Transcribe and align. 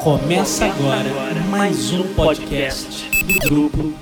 Começa 0.00 0.64
agora 0.64 1.10
mais 1.50 1.92
um 1.92 2.14
podcast 2.14 3.06
do 3.22 3.38
grupo. 3.46 3.92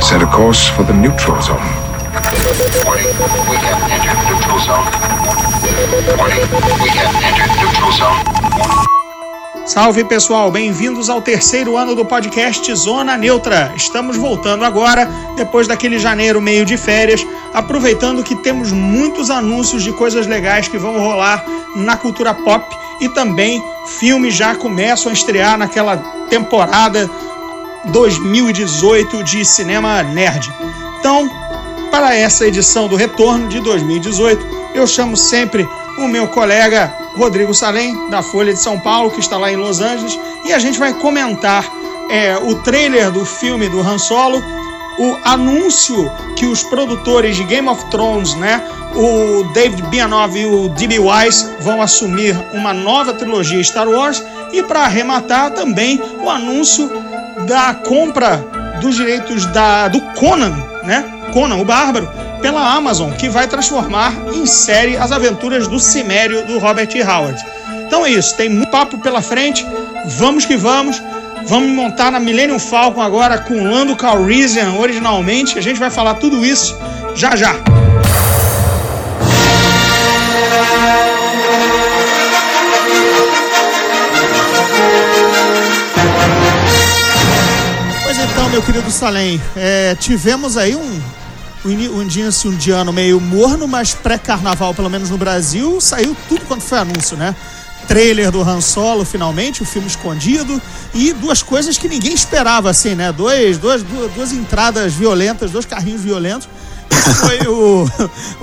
Set 0.00 0.22
a 0.22 0.26
course 0.28 0.70
for 0.70 0.86
the 0.86 0.94
neutral 0.94 1.38
zone. 1.42 1.58
Warning, 2.86 3.04
we 3.50 3.56
have 3.58 3.82
entered 3.92 4.16
neutral 4.30 4.58
zone. 4.60 4.88
Warning, 6.16 6.40
we 6.82 6.88
have 6.88 7.14
entered 7.22 7.52
neutral 7.60 7.92
zone. 7.92 9.01
Salve 9.64 10.02
pessoal, 10.02 10.50
bem-vindos 10.50 11.08
ao 11.08 11.22
terceiro 11.22 11.76
ano 11.76 11.94
do 11.94 12.04
podcast 12.04 12.74
Zona 12.74 13.16
Neutra. 13.16 13.72
Estamos 13.76 14.16
voltando 14.16 14.64
agora, 14.64 15.08
depois 15.36 15.68
daquele 15.68 16.00
janeiro 16.00 16.40
meio 16.40 16.64
de 16.64 16.76
férias, 16.76 17.24
aproveitando 17.54 18.24
que 18.24 18.34
temos 18.34 18.72
muitos 18.72 19.30
anúncios 19.30 19.84
de 19.84 19.92
coisas 19.92 20.26
legais 20.26 20.66
que 20.66 20.76
vão 20.76 20.98
rolar 20.98 21.44
na 21.76 21.96
cultura 21.96 22.34
pop 22.34 22.76
e 23.00 23.08
também 23.08 23.62
filmes 23.86 24.34
já 24.34 24.52
começam 24.56 25.10
a 25.10 25.12
estrear 25.12 25.56
naquela 25.56 25.96
temporada 26.28 27.08
2018 27.84 29.22
de 29.22 29.44
cinema 29.44 30.02
nerd. 30.02 30.52
Então, 30.98 31.30
para 31.88 32.16
essa 32.16 32.48
edição 32.48 32.88
do 32.88 32.96
retorno 32.96 33.48
de 33.48 33.60
2018, 33.60 34.44
eu 34.74 34.88
chamo 34.88 35.16
sempre 35.16 35.68
o 35.98 36.08
meu 36.08 36.26
colega 36.26 37.01
Rodrigo 37.16 37.54
Salem, 37.54 38.08
da 38.08 38.22
Folha 38.22 38.52
de 38.52 38.60
São 38.60 38.78
Paulo, 38.78 39.10
que 39.10 39.20
está 39.20 39.36
lá 39.36 39.50
em 39.52 39.56
Los 39.56 39.80
Angeles, 39.80 40.18
e 40.44 40.52
a 40.52 40.58
gente 40.58 40.78
vai 40.78 40.94
comentar 40.94 41.64
é, 42.10 42.36
o 42.36 42.56
trailer 42.56 43.10
do 43.10 43.24
filme 43.24 43.68
do 43.68 43.80
Han 43.80 43.98
Solo, 43.98 44.42
o 44.98 45.18
anúncio 45.24 46.10
que 46.36 46.46
os 46.46 46.62
produtores 46.62 47.36
de 47.36 47.44
Game 47.44 47.68
of 47.68 47.84
Thrones, 47.86 48.34
né, 48.34 48.62
o 48.94 49.44
David 49.52 49.82
Bianov 49.84 50.36
e 50.36 50.44
o 50.44 50.68
D.B. 50.68 50.98
Wise 50.98 51.48
vão 51.60 51.80
assumir 51.80 52.36
uma 52.52 52.74
nova 52.74 53.14
trilogia 53.14 53.62
Star 53.62 53.88
Wars, 53.88 54.22
e 54.52 54.62
para 54.62 54.80
arrematar 54.80 55.50
também 55.52 56.00
o 56.22 56.28
anúncio 56.28 56.90
da 57.46 57.74
compra 57.74 58.36
dos 58.80 58.96
direitos 58.96 59.46
da, 59.46 59.88
do 59.88 60.00
Conan, 60.14 60.54
né, 60.84 61.04
Conan 61.32 61.56
o 61.56 61.64
Bárbaro, 61.64 62.08
pela 62.42 62.74
Amazon, 62.74 63.12
que 63.12 63.28
vai 63.28 63.46
transformar 63.46 64.12
em 64.34 64.44
série 64.44 64.96
as 64.96 65.12
aventuras 65.12 65.68
do 65.68 65.78
Cimério 65.78 66.44
do 66.44 66.58
Robert 66.58 66.88
E. 66.94 67.00
Howard. 67.00 67.40
Então 67.86 68.04
é 68.04 68.10
isso, 68.10 68.36
tem 68.36 68.48
muito 68.48 68.68
papo 68.68 68.98
pela 68.98 69.22
frente, 69.22 69.64
vamos 70.18 70.44
que 70.44 70.56
vamos. 70.56 71.00
Vamos 71.44 71.70
montar 71.70 72.12
na 72.12 72.20
Millennium 72.20 72.58
Falcon 72.58 73.02
agora 73.02 73.36
com 73.36 73.68
Lando 73.68 73.96
Calrissian 73.96 74.74
originalmente. 74.74 75.58
A 75.58 75.60
gente 75.60 75.78
vai 75.78 75.90
falar 75.90 76.14
tudo 76.14 76.44
isso 76.44 76.76
já 77.16 77.34
já. 77.34 77.56
Pois 88.04 88.18
então, 88.18 88.48
meu 88.50 88.62
querido 88.62 88.88
Salem, 88.88 89.42
é, 89.56 89.96
tivemos 89.96 90.56
aí 90.56 90.76
um, 90.76 91.02
um 91.64 91.70
início 91.70 92.50
um 92.50 92.56
de 92.56 92.70
ano 92.70 92.92
meio 92.92 93.20
morno, 93.20 93.68
mas 93.68 93.94
pré-carnaval, 93.94 94.74
pelo 94.74 94.90
menos 94.90 95.10
no 95.10 95.18
Brasil, 95.18 95.80
saiu 95.80 96.16
tudo 96.28 96.44
quanto 96.46 96.62
foi 96.62 96.78
anúncio, 96.78 97.16
né? 97.16 97.34
Trailer 97.86 98.30
do 98.30 98.42
Han 98.42 98.60
Solo, 98.60 99.04
finalmente, 99.04 99.62
o 99.62 99.66
filme 99.66 99.88
escondido, 99.88 100.60
e 100.94 101.12
duas 101.12 101.42
coisas 101.42 101.76
que 101.78 101.88
ninguém 101.88 102.14
esperava, 102.14 102.70
assim, 102.70 102.94
né? 102.94 103.12
Dois, 103.12 103.58
duas, 103.58 103.82
duas, 103.82 104.12
duas 104.12 104.32
entradas 104.32 104.92
violentas, 104.94 105.50
dois 105.50 105.66
carrinhos 105.66 106.02
violentos. 106.02 106.48
Foi 107.20 107.48
o, 107.48 107.88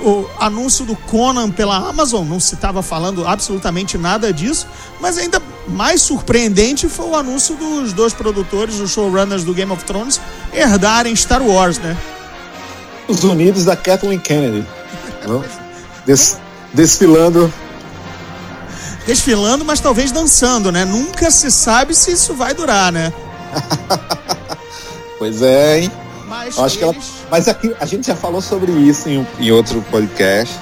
o 0.00 0.30
anúncio 0.38 0.84
do 0.84 0.94
Conan 0.94 1.50
pela 1.50 1.76
Amazon, 1.76 2.26
não 2.26 2.40
se 2.40 2.54
estava 2.54 2.82
falando 2.82 3.26
absolutamente 3.26 3.96
nada 3.96 4.32
disso, 4.32 4.66
mas 5.00 5.16
ainda 5.18 5.40
mais 5.68 6.02
surpreendente 6.02 6.88
foi 6.88 7.06
o 7.06 7.16
anúncio 7.16 7.56
dos 7.56 7.92
dois 7.92 8.12
produtores, 8.12 8.78
os 8.80 8.90
showrunners 8.90 9.44
do 9.44 9.54
Game 9.54 9.70
of 9.72 9.84
Thrones, 9.84 10.20
herdarem 10.52 11.14
Star 11.14 11.42
Wars, 11.42 11.78
né? 11.78 11.96
Os 13.10 13.24
Unidos 13.24 13.64
da 13.64 13.76
Kathleen 13.76 14.18
Kennedy. 14.18 14.64
Des, 16.06 16.38
desfilando. 16.72 17.52
Desfilando, 19.06 19.64
mas 19.64 19.80
talvez 19.80 20.12
dançando, 20.12 20.70
né? 20.70 20.84
Nunca 20.84 21.30
se 21.30 21.50
sabe 21.50 21.94
se 21.94 22.12
isso 22.12 22.34
vai 22.34 22.54
durar, 22.54 22.92
né? 22.92 23.12
pois 25.18 25.42
é, 25.42 25.80
hein? 25.80 25.92
Mas 26.28 26.58
acho 26.58 26.78
que 26.78 26.84
ela, 26.84 26.92
eles- 26.92 27.10
mas 27.30 27.48
aqui 27.48 27.74
a 27.80 27.86
gente 27.86 28.06
já 28.06 28.14
falou 28.14 28.40
sobre 28.40 28.70
isso 28.72 29.08
em, 29.08 29.26
em 29.38 29.50
outro 29.50 29.82
podcast. 29.90 30.56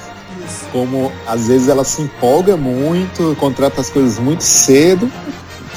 Como 0.73 1.13
às 1.27 1.49
vezes 1.49 1.69
ela 1.69 1.85
se 1.85 2.01
empolga 2.03 2.57
muito, 2.57 3.37
contrata 3.39 3.81
as 3.81 3.91
coisas 3.91 4.19
muito 4.19 4.43
cedo. 4.43 5.11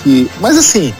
Que, 0.03 0.29
mas 0.39 0.57
assim, 0.57 0.93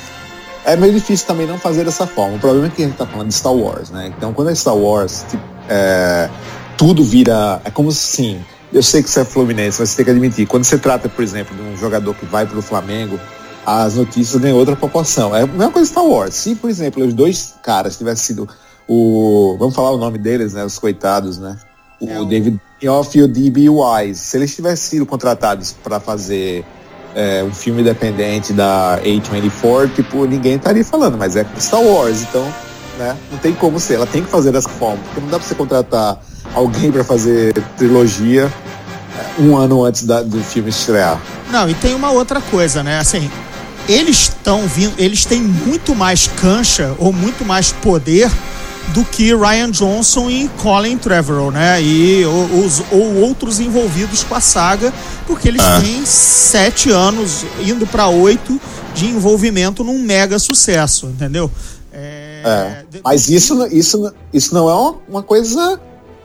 é 0.65 0.75
meio 0.75 0.93
difícil 0.93 1.25
também 1.25 1.47
não 1.47 1.57
fazer 1.57 1.85
dessa 1.85 2.05
forma. 2.05 2.35
O 2.35 2.39
problema 2.39 2.67
é 2.67 2.69
que 2.69 2.83
a 2.83 2.87
gente 2.87 2.97
tá 2.97 3.05
falando 3.05 3.29
de 3.29 3.33
Star 3.33 3.53
Wars, 3.53 3.89
né? 3.89 4.11
Então 4.17 4.33
quando 4.33 4.49
é 4.51 4.55
Star 4.55 4.75
Wars, 4.75 5.25
tipo, 5.29 5.43
é, 5.69 6.29
tudo 6.77 7.03
vira. 7.03 7.61
É 7.63 7.69
como 7.71 7.89
assim. 7.89 8.39
Eu 8.73 8.81
sei 8.81 9.03
que 9.03 9.09
você 9.09 9.19
é 9.21 9.25
Fluminense, 9.25 9.79
mas 9.81 9.89
você 9.89 9.97
tem 9.97 10.05
que 10.05 10.11
admitir. 10.11 10.47
Quando 10.47 10.63
você 10.63 10.77
trata, 10.77 11.09
por 11.09 11.21
exemplo, 11.23 11.55
de 11.55 11.61
um 11.61 11.75
jogador 11.75 12.13
que 12.15 12.25
vai 12.25 12.45
pro 12.45 12.61
Flamengo, 12.61 13.19
as 13.65 13.95
notícias 13.95 14.41
ganham 14.41 14.57
outra 14.57 14.75
proporção. 14.77 15.35
É 15.35 15.41
a 15.41 15.47
mesma 15.47 15.71
coisa 15.71 15.89
Star 15.89 16.05
Wars. 16.05 16.33
Se, 16.35 16.55
por 16.55 16.69
exemplo, 16.69 17.05
os 17.05 17.13
dois 17.13 17.55
caras 17.61 17.97
tivessem 17.97 18.23
sido 18.35 18.47
o. 18.87 19.57
Vamos 19.59 19.75
falar 19.75 19.91
o 19.91 19.97
nome 19.97 20.17
deles, 20.17 20.53
né? 20.53 20.63
Os 20.63 20.79
coitados, 20.79 21.37
né? 21.37 21.57
O, 21.99 22.09
É 22.09 22.19
o- 22.19 22.25
David 22.25 22.59
Benioff 22.79 23.17
e 23.17 23.21
o 23.21 23.27
D.B. 23.27 23.67
Wise. 23.69 24.19
Se 24.21 24.37
eles 24.37 24.55
tivessem 24.55 24.89
sido 24.91 25.05
contratados 25.05 25.73
para 25.83 25.99
fazer 25.99 26.63
é, 27.13 27.43
um 27.43 27.51
filme 27.53 27.81
independente 27.81 28.53
da 28.53 28.99
A24, 29.03 29.93
tipo, 29.93 30.25
ninguém 30.25 30.55
estaria 30.55 30.83
falando, 30.85 31.17
mas 31.17 31.35
é 31.35 31.45
Star 31.59 31.81
Wars, 31.81 32.21
então, 32.21 32.47
né? 32.97 33.15
Não 33.31 33.37
tem 33.39 33.53
como 33.53 33.79
ser. 33.79 33.95
Ela 33.95 34.05
tem 34.07 34.23
que 34.23 34.29
fazer 34.29 34.51
dessa 34.51 34.69
forma, 34.69 34.97
porque 35.05 35.21
não 35.21 35.27
dá 35.29 35.37
pra 35.39 35.47
você 35.47 35.55
contratar 35.55 36.19
alguém 36.53 36.91
para 36.91 37.03
fazer 37.03 37.53
trilogia 37.77 38.51
é, 39.17 39.41
um 39.41 39.55
ano 39.57 39.83
antes 39.83 40.03
da- 40.03 40.21
do 40.21 40.41
filme 40.43 40.69
estrear. 40.69 41.19
Não, 41.51 41.69
e 41.69 41.73
tem 41.73 41.93
uma 41.93 42.11
outra 42.11 42.39
coisa, 42.41 42.81
né? 42.83 42.99
Assim, 42.99 43.29
eles 43.87 44.17
estão 44.21 44.67
vindo, 44.67 44.93
eles 44.97 45.25
têm 45.25 45.41
muito 45.41 45.93
mais 45.95 46.27
cancha 46.39 46.93
ou 46.97 47.11
muito 47.11 47.43
mais 47.45 47.71
poder 47.71 48.29
do 48.93 49.03
que 49.05 49.33
Ryan 49.35 49.69
Johnson 49.69 50.29
e 50.29 50.49
Colin 50.61 50.97
Trevorrow, 50.97 51.51
né? 51.51 51.81
E 51.81 52.25
o- 52.25 52.65
os 52.65 52.81
ou 52.91 53.15
outros 53.21 53.59
envolvidos 53.59 54.23
com 54.23 54.35
a 54.35 54.41
saga, 54.41 54.93
porque 55.27 55.47
eles 55.47 55.61
têm 55.81 56.05
sete 56.05 56.89
anos 56.89 57.45
indo 57.63 57.85
para 57.85 58.07
oito 58.07 58.59
de 58.95 59.05
envolvimento 59.07 59.83
num 59.83 59.99
mega 59.99 60.37
sucesso, 60.39 61.05
entendeu? 61.07 61.49
É, 62.43 62.49
É. 62.49 62.85
Mas 63.03 63.29
isso, 63.29 63.65
isso, 63.67 64.13
isso 64.33 64.53
não 64.53 64.69
é 64.69 64.73
uma, 65.09 65.23
coisa 65.23 65.79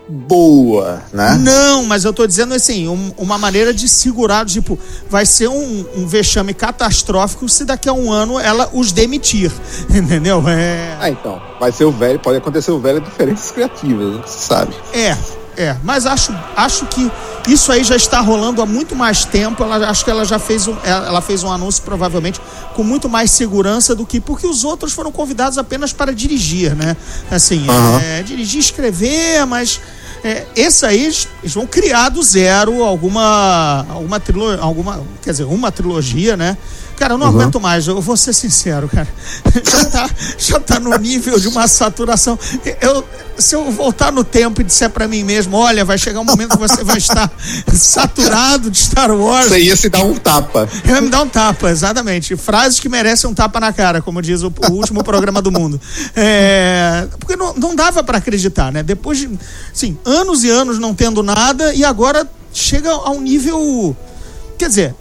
boa, 0.08 1.02
né? 1.12 1.36
Não, 1.40 1.84
mas 1.84 2.04
eu 2.04 2.12
tô 2.12 2.26
dizendo 2.26 2.54
assim, 2.54 2.88
um- 2.88 3.12
uma 3.18 3.36
maneira 3.36 3.74
de 3.74 3.88
segurar, 3.88 4.46
tipo, 4.46 4.78
vai 5.10 5.26
ser 5.26 5.48
um, 5.48 5.84
um 5.96 6.06
vexame 6.06 6.54
catastrófico 6.54 7.48
se 7.48 7.64
daqui 7.64 7.88
a 7.88 7.92
um 7.92 8.12
ano 8.12 8.38
ela 8.38 8.70
os 8.72 8.92
demitir, 8.92 9.50
entendeu? 9.90 10.42
É, 10.48 10.96
Ah, 11.00 11.10
então. 11.10 11.42
Vai 11.58 11.72
ser 11.72 11.84
o 11.84 11.90
velho, 11.90 12.18
pode 12.20 12.38
acontecer 12.38 12.70
o 12.70 12.78
velho 12.78 13.00
diferenças 13.00 13.50
criativas, 13.50 14.14
né? 14.16 14.22
Sabe. 14.26 14.74
é, 14.92 15.16
é, 15.56 15.76
mas 15.82 16.06
acho, 16.06 16.32
acho 16.54 16.86
que 16.86 17.10
isso 17.46 17.70
aí 17.70 17.84
já 17.84 17.96
está 17.96 18.20
rolando 18.20 18.60
há 18.60 18.66
muito 18.66 18.94
mais 18.94 19.24
tempo. 19.24 19.62
Ela, 19.62 19.88
acho 19.88 20.04
que 20.04 20.10
ela 20.10 20.24
já 20.24 20.38
fez 20.38 20.66
um, 20.66 20.76
ela 20.82 21.06
ela 21.06 21.20
fez 21.20 21.42
um 21.42 21.50
anúncio 21.50 21.82
provavelmente 21.82 22.40
com 22.74 22.82
muito 22.82 23.08
mais 23.08 23.30
segurança 23.30 23.94
do 23.94 24.04
que 24.04 24.20
porque 24.20 24.46
os 24.46 24.64
outros 24.64 24.92
foram 24.92 25.12
convidados 25.12 25.56
apenas 25.56 25.92
para 25.92 26.12
dirigir, 26.12 26.74
né? 26.74 26.96
Assim, 27.30 27.66
Aham. 27.68 28.00
é, 28.00 28.22
dirigir, 28.22 28.60
escrever, 28.60 29.46
mas 29.46 29.80
é, 30.24 30.44
esse 30.56 30.84
aí 30.84 31.04
eles, 31.04 31.28
eles 31.42 31.54
vão 31.54 31.66
criar 31.66 32.08
do 32.08 32.22
zero 32.22 32.82
alguma 32.82 33.86
alguma 33.88 34.18
trilogia, 34.18 34.60
alguma, 34.60 35.02
quer 35.22 35.30
dizer, 35.30 35.44
uma 35.44 35.70
trilogia, 35.70 36.36
né? 36.36 36.56
Cara, 36.96 37.14
eu 37.14 37.18
não 37.18 37.26
aguento 37.26 37.60
mais, 37.60 37.86
eu 37.86 38.00
vou 38.00 38.16
ser 38.16 38.32
sincero, 38.32 38.88
cara. 38.88 39.06
Já 39.64 39.84
tá, 39.84 40.10
já 40.38 40.60
tá 40.60 40.80
no 40.80 40.96
nível 40.96 41.38
de 41.38 41.48
uma 41.48 41.68
saturação. 41.68 42.38
Eu, 42.80 43.04
se 43.36 43.54
eu 43.54 43.70
voltar 43.70 44.10
no 44.10 44.24
tempo 44.24 44.60
e 44.60 44.64
disser 44.64 44.88
pra 44.90 45.06
mim 45.06 45.22
mesmo, 45.22 45.56
olha, 45.56 45.84
vai 45.84 45.98
chegar 45.98 46.20
um 46.20 46.24
momento 46.24 46.56
que 46.56 46.58
você 46.58 46.82
vai 46.82 46.98
estar 46.98 47.30
saturado 47.72 48.70
de 48.70 48.78
Star 48.78 49.10
Wars, 49.10 49.48
Você 49.48 49.60
ia 49.60 49.76
se 49.76 49.88
dar 49.88 50.02
um 50.04 50.14
tapa. 50.16 50.68
eu 50.84 50.94
ia 50.94 51.00
me 51.00 51.08
dar 51.08 51.22
um 51.22 51.28
tapa, 51.28 51.70
exatamente. 51.70 52.36
Frases 52.36 52.80
que 52.80 52.88
merecem 52.88 53.28
um 53.28 53.34
tapa 53.34 53.60
na 53.60 53.72
cara, 53.72 54.00
como 54.00 54.22
diz 54.22 54.42
o, 54.42 54.52
o 54.70 54.72
último 54.72 55.04
programa 55.04 55.42
do 55.42 55.52
mundo. 55.52 55.80
É, 56.14 57.06
porque 57.18 57.36
não, 57.36 57.54
não 57.54 57.74
dava 57.74 58.02
pra 58.02 58.18
acreditar, 58.18 58.72
né? 58.72 58.82
Depois 58.82 59.18
de, 59.18 59.30
assim, 59.72 59.98
anos 60.04 60.44
e 60.44 60.50
anos 60.50 60.78
não 60.78 60.94
tendo 60.94 61.22
nada, 61.22 61.74
e 61.74 61.84
agora 61.84 62.26
chega 62.52 62.90
a 62.90 63.10
um 63.10 63.20
nível. 63.20 63.96
Quer 64.58 64.68
dizer, 64.68 64.94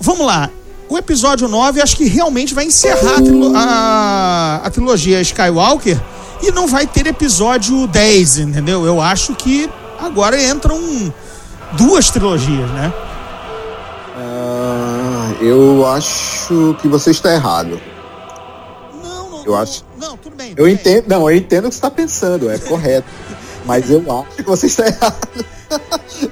vamos 0.00 0.26
lá. 0.26 0.50
O 0.88 0.96
episódio 0.96 1.48
9 1.48 1.80
acho 1.82 1.96
que 1.96 2.04
realmente 2.08 2.54
vai 2.54 2.64
encerrar 2.64 3.14
a, 3.18 3.22
trilo- 3.22 3.52
a- 3.56 4.60
a 4.64 4.70
trilogia 4.70 5.20
Skywalker 5.20 6.00
e 6.42 6.50
não 6.52 6.66
vai 6.68 6.86
ter 6.86 7.06
episódio 7.06 7.86
10, 7.88 8.38
entendeu? 8.38 8.84
Eu 8.86 9.00
acho 9.00 9.34
que 9.34 9.68
agora 9.98 10.40
entra 10.40 10.72
um 10.72 11.12
duas 11.72 12.10
trilogias, 12.10 12.70
né? 12.70 12.92
Ah, 14.16 15.32
eu 15.40 15.86
acho 15.86 16.76
que 16.80 16.88
você 16.88 17.10
está 17.10 17.32
errado. 17.34 17.80
Não, 19.02 19.30
não. 19.30 19.38
Eu 19.44 19.52
não, 19.52 19.58
acho- 19.60 19.84
Não, 19.98 20.16
tudo 20.16 20.36
bem. 20.36 20.50
Eu 20.50 20.56
tudo 20.56 20.64
bem. 20.66 20.74
entendo, 20.74 21.04
não, 21.08 21.28
eu 21.30 21.36
entendo 21.36 21.64
o 21.66 21.68
que 21.68 21.74
você 21.74 21.78
está 21.78 21.90
pensando, 21.90 22.50
é 22.50 22.58
correto. 22.58 23.08
Mas 23.66 23.90
eu 23.90 24.04
acho 24.20 24.36
que 24.36 24.42
você 24.42 24.66
está 24.66 24.86
errado. 24.86 25.44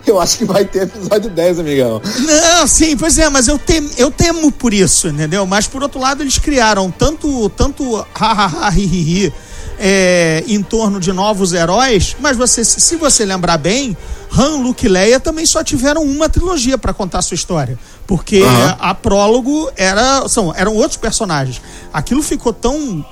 Eu 0.06 0.20
acho 0.20 0.38
que 0.38 0.44
vai 0.44 0.64
ter 0.64 0.82
episódio 0.82 1.30
10, 1.30 1.60
amigão. 1.60 2.00
Não, 2.20 2.66
sim, 2.66 2.96
pois 2.96 3.18
é, 3.18 3.28
mas 3.28 3.48
eu, 3.48 3.58
tem, 3.58 3.88
eu 3.96 4.10
temo 4.10 4.52
por 4.52 4.74
isso, 4.74 5.08
entendeu? 5.08 5.46
Mas 5.46 5.66
por 5.66 5.82
outro 5.82 6.00
lado, 6.00 6.22
eles 6.22 6.38
criaram 6.38 6.90
tanto, 6.90 7.48
tanto 7.50 7.96
ha, 8.14 8.66
ha, 8.66 8.70
hi, 8.70 8.84
hi, 8.84 9.24
hi, 9.26 9.32
é, 9.78 10.44
em 10.46 10.62
torno 10.62 11.00
de 11.00 11.12
novos 11.12 11.52
heróis, 11.52 12.16
mas 12.20 12.36
você, 12.36 12.64
se 12.64 12.96
você 12.96 13.24
lembrar 13.24 13.58
bem, 13.58 13.96
Han, 14.36 14.56
Luke 14.58 14.84
e 14.84 14.88
Leia 14.88 15.18
também 15.18 15.46
só 15.46 15.64
tiveram 15.64 16.02
uma 16.02 16.28
trilogia 16.28 16.76
para 16.76 16.92
contar 16.92 17.20
a 17.20 17.22
sua 17.22 17.34
história. 17.34 17.78
Porque 18.06 18.42
Aham. 18.42 18.76
a 18.80 18.94
prólogo 18.94 19.70
era, 19.76 20.28
são, 20.28 20.52
eram 20.54 20.74
outros 20.74 20.96
personagens. 20.96 21.62
Aquilo 21.92 22.22
ficou 22.22 22.52
tão 22.52 23.04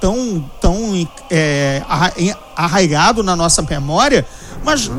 tão, 0.00 0.50
tão 0.60 1.08
é, 1.30 1.82
arraigado 2.54 3.22
na 3.22 3.34
nossa 3.34 3.62
memória, 3.62 4.26
mas 4.62 4.90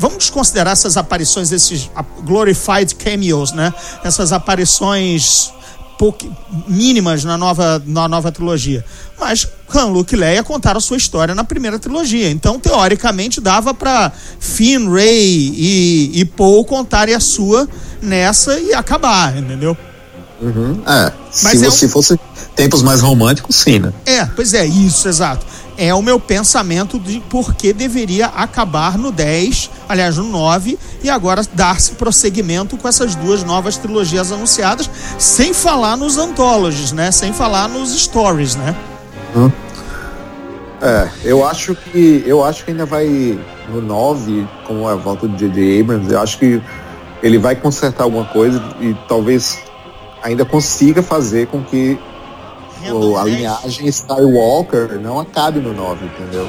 vamos 0.00 0.16
desconsiderar 0.18 0.72
essas 0.72 0.96
aparições, 0.96 1.52
esses 1.52 1.90
glorified 2.24 2.94
cameos, 2.94 3.52
né? 3.52 3.72
Essas 4.02 4.32
aparições 4.32 5.52
pouqui- 5.98 6.30
mínimas 6.66 7.22
na 7.24 7.36
nova, 7.36 7.80
na 7.86 8.08
nova 8.08 8.32
trilogia. 8.32 8.82
Mas 9.18 9.46
Han, 9.74 9.84
Luke 9.88 10.14
e 10.14 10.18
Leia 10.18 10.42
contaram 10.42 10.78
a 10.78 10.80
sua 10.80 10.96
história 10.96 11.34
na 11.34 11.44
primeira 11.44 11.78
trilogia. 11.78 12.30
Então, 12.30 12.58
teoricamente, 12.58 13.40
dava 13.40 13.74
para 13.74 14.10
Finn, 14.40 14.90
Rey 14.90 15.52
e, 15.54 16.20
e 16.20 16.24
Paul 16.24 16.64
contarem 16.64 17.14
a 17.14 17.20
sua 17.20 17.68
nessa 18.00 18.58
e 18.58 18.72
acabar, 18.72 19.36
entendeu? 19.36 19.76
É, 20.86 21.12
Mas 21.42 21.58
se 21.58 21.64
é 21.64 21.68
um- 21.68 21.70
você 21.70 21.88
fosse 21.88 22.18
tempos 22.56 22.82
mais 22.82 23.00
românticos, 23.00 23.56
sim, 23.56 23.78
né? 23.78 23.92
É, 24.06 24.24
pois 24.24 24.54
é, 24.54 24.64
isso, 24.66 25.06
exato. 25.08 25.44
É 25.76 25.94
o 25.94 26.02
meu 26.02 26.18
pensamento 26.20 26.98
de 26.98 27.20
por 27.20 27.54
que 27.54 27.72
deveria 27.72 28.26
acabar 28.26 28.98
no 28.98 29.10
10, 29.10 29.70
aliás, 29.88 30.16
no 30.18 30.24
9, 30.24 30.78
e 31.02 31.08
agora 31.08 31.42
dar-se 31.54 31.92
prosseguimento 31.92 32.76
com 32.76 32.86
essas 32.88 33.14
duas 33.14 33.42
novas 33.44 33.76
trilogias 33.76 34.30
anunciadas, 34.32 34.90
sem 35.18 35.54
falar 35.54 35.96
nos 35.96 36.18
anthologies, 36.18 36.92
né? 36.92 37.10
Sem 37.10 37.32
falar 37.32 37.68
nos 37.68 37.98
stories, 37.98 38.56
né? 38.56 38.74
É, 40.82 41.08
eu 41.24 41.46
acho 41.46 41.74
que 41.74 42.24
eu 42.26 42.42
acho 42.42 42.64
que 42.64 42.70
ainda 42.70 42.86
vai 42.86 43.38
no 43.68 43.82
9, 43.82 44.46
com 44.66 44.88
a 44.88 44.94
volta 44.94 45.28
do 45.28 45.36
J.J. 45.36 45.80
Abrams, 45.80 46.10
eu 46.12 46.20
acho 46.20 46.38
que 46.38 46.60
ele 47.22 47.38
vai 47.38 47.54
consertar 47.54 48.04
alguma 48.04 48.24
coisa 48.24 48.62
e 48.80 48.96
talvez 49.06 49.58
ainda 50.22 50.44
consiga 50.44 51.02
fazer 51.02 51.46
com 51.48 51.62
que 51.62 51.98
o- 52.90 53.16
a 53.16 53.24
linhagem 53.24 53.86
Skywalker 53.88 54.98
não 55.00 55.20
acabe 55.20 55.60
no 55.60 55.72
9, 55.74 56.06
entendeu? 56.06 56.48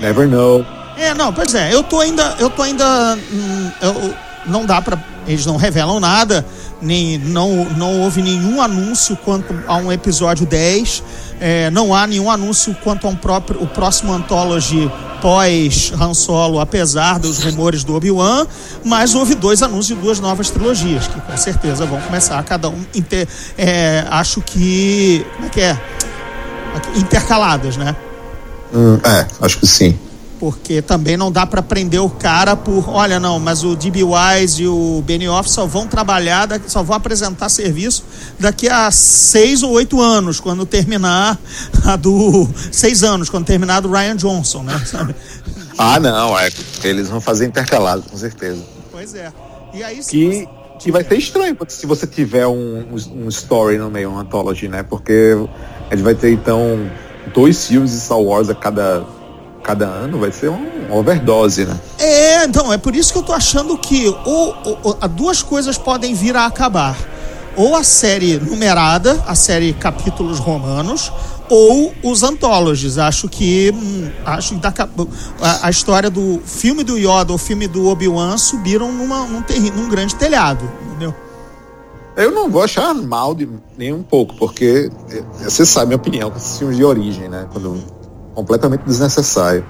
Never 0.00 0.26
know. 0.28 0.64
É, 0.96 1.14
não, 1.14 1.32
pois 1.32 1.54
é, 1.54 1.74
eu 1.74 1.82
tô 1.82 2.00
ainda, 2.00 2.36
eu 2.38 2.50
tô 2.50 2.62
ainda, 2.62 3.16
hum, 3.32 3.70
eu- 3.80 4.14
não 4.46 4.66
dá 4.66 4.80
pra, 4.82 4.98
eles 5.26 5.46
não 5.46 5.56
revelam 5.56 5.98
nada, 5.98 6.44
nem, 6.82 7.18
não, 7.18 7.64
não 7.76 8.00
houve 8.00 8.20
nenhum 8.20 8.60
anúncio 8.60 9.16
quanto 9.16 9.54
a 9.66 9.76
um 9.76 9.90
episódio 9.92 10.44
10, 10.44 11.02
é, 11.40 11.70
não 11.70 11.94
há 11.94 12.06
nenhum 12.06 12.30
anúncio 12.30 12.76
quanto 12.82 13.06
a 13.06 13.10
um 13.10 13.16
próprio, 13.16 13.62
o 13.62 13.66
próximo 13.66 14.12
Anthology 14.12 14.90
pós 15.20 15.92
Han 15.98 16.14
Solo, 16.14 16.58
apesar 16.58 17.18
dos 17.18 17.42
rumores 17.44 17.84
do 17.84 17.94
Obi-Wan, 17.94 18.46
mas 18.84 19.14
houve 19.14 19.36
dois 19.36 19.62
anúncios 19.62 19.96
de 19.96 20.04
duas 20.04 20.18
novas 20.18 20.50
trilogias, 20.50 21.06
que 21.06 21.20
com 21.20 21.36
certeza 21.36 21.86
vão 21.86 22.00
começar 22.00 22.42
cada 22.42 22.68
um, 22.68 22.84
inter, 22.92 23.28
é, 23.56 24.04
acho 24.10 24.40
que, 24.40 25.24
como 25.36 25.46
é 25.46 25.50
que 25.50 25.60
é? 25.60 25.78
Intercaladas, 26.96 27.76
né? 27.76 27.94
Hum, 28.74 28.98
é, 29.04 29.26
acho 29.40 29.58
que 29.58 29.66
sim. 29.66 29.98
Porque 30.42 30.82
também 30.82 31.16
não 31.16 31.30
dá 31.30 31.46
para 31.46 31.62
prender 31.62 32.00
o 32.00 32.10
cara 32.10 32.56
por, 32.56 32.90
olha, 32.90 33.20
não, 33.20 33.38
mas 33.38 33.62
o 33.62 33.76
DB 33.76 34.00
Wise 34.02 34.64
e 34.64 34.66
o 34.66 35.00
Benioff 35.06 35.48
só 35.48 35.66
vão 35.66 35.86
trabalhar, 35.86 36.48
só 36.66 36.82
vão 36.82 36.96
apresentar 36.96 37.48
serviço 37.48 38.04
daqui 38.40 38.68
a 38.68 38.90
seis 38.90 39.62
ou 39.62 39.70
oito 39.70 40.00
anos, 40.00 40.40
quando 40.40 40.66
terminar 40.66 41.38
a 41.86 41.94
do. 41.94 42.48
Seis 42.72 43.04
anos, 43.04 43.30
quando 43.30 43.46
terminar 43.46 43.76
a 43.76 43.80
do 43.82 43.92
Ryan 43.92 44.16
Johnson, 44.16 44.64
né? 44.64 44.82
Sabe? 44.84 45.14
Ah, 45.78 46.00
não, 46.00 46.36
é. 46.36 46.50
Eles 46.82 47.08
vão 47.08 47.20
fazer 47.20 47.46
intercalado, 47.46 48.02
com 48.02 48.16
certeza. 48.16 48.64
Pois 48.90 49.14
é. 49.14 49.32
E 49.72 49.84
aí, 49.84 50.00
Que, 50.02 50.48
que 50.80 50.90
vai 50.90 51.04
ser 51.04 51.18
estranho 51.18 51.56
se 51.68 51.86
você 51.86 52.04
tiver 52.04 52.48
um, 52.48 52.84
um, 53.14 53.28
story 53.28 53.78
no 53.78 53.88
meio, 53.88 54.10
um 54.10 54.18
anthology, 54.18 54.66
né? 54.66 54.82
Porque 54.82 55.36
gente 55.94 56.02
vai 56.02 56.16
ter 56.16 56.32
então 56.32 56.90
dois 57.32 57.64
filmes 57.68 57.92
de 57.92 58.00
Star 58.00 58.18
Wars 58.18 58.50
a 58.50 58.56
cada, 58.56 59.06
cada 59.62 59.86
ano, 59.86 60.18
vai 60.18 60.32
ser 60.32 60.50
um- 60.50 60.86
uma 60.88 60.96
overdose, 60.96 61.64
né? 61.64 61.78
É, 61.98 62.44
então, 62.44 62.72
é 62.72 62.78
por 62.78 62.94
isso 62.94 63.12
que 63.12 63.18
eu 63.18 63.22
tô 63.22 63.32
achando 63.32 63.76
que 63.78 64.08
ou, 64.24 64.56
ou- 64.64 64.78
ou- 64.82 65.08
duas 65.08 65.42
coisas 65.42 65.78
podem 65.78 66.14
vir 66.14 66.36
a 66.36 66.46
acabar. 66.46 66.96
Ou 67.54 67.76
a 67.76 67.84
série 67.84 68.38
numerada, 68.38 69.22
a 69.26 69.34
série 69.34 69.74
capítulos 69.74 70.38
romanos, 70.38 71.12
ou 71.50 71.92
os 72.02 72.22
antologies. 72.22 72.96
Acho 72.96 73.28
que 73.28 73.70
hum, 73.74 74.10
acho 74.24 74.54
que 74.54 74.60
dá, 74.60 74.72
a, 75.40 75.66
a 75.66 75.70
história 75.70 76.08
do 76.08 76.40
filme 76.46 76.82
do 76.82 76.96
Yoda, 76.96 77.32
o 77.32 77.38
filme 77.38 77.68
do 77.68 77.88
Obi-Wan 77.88 78.38
subiram 78.38 78.90
numa, 78.90 79.26
num, 79.26 79.42
terri, 79.42 79.70
num 79.70 79.88
grande 79.88 80.14
telhado, 80.14 80.64
entendeu? 80.86 81.14
Eu 82.16 82.30
não 82.30 82.50
vou 82.50 82.62
achar 82.62 82.94
mal 82.94 83.34
de 83.34 83.48
nem 83.76 83.92
um 83.92 84.02
pouco, 84.02 84.34
porque 84.36 84.90
eh, 85.10 85.22
você 85.44 85.64
sabe 85.66 85.84
a 85.84 85.86
minha 85.88 85.96
opinião 85.96 86.30
com 86.30 86.36
esses 86.38 86.58
filmes 86.58 86.76
de 86.78 86.84
origem, 86.84 87.28
né? 87.28 87.46
Quando 87.52 87.82
completamente 88.34 88.82
desnecessário. 88.84 89.64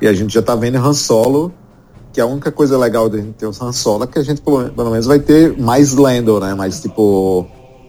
E 0.00 0.06
a 0.06 0.12
gente 0.12 0.34
já 0.34 0.42
tá 0.42 0.54
vendo 0.54 0.76
Han 0.76 0.92
Solo, 0.92 1.52
que 2.12 2.20
a 2.20 2.26
única 2.26 2.52
coisa 2.52 2.78
legal 2.78 3.08
de 3.08 3.18
a 3.18 3.20
gente 3.20 3.34
ter 3.34 3.46
o 3.46 3.52
Han 3.60 3.72
Solo 3.72 4.04
é 4.04 4.06
que 4.06 4.18
a 4.18 4.22
gente 4.22 4.40
pelo, 4.40 4.90
menos 4.90 5.06
vai 5.06 5.18
ter 5.18 5.56
mais 5.58 5.94
Lando, 5.94 6.38
né? 6.40 6.54
Mas 6.54 6.80
tipo, 6.80 7.46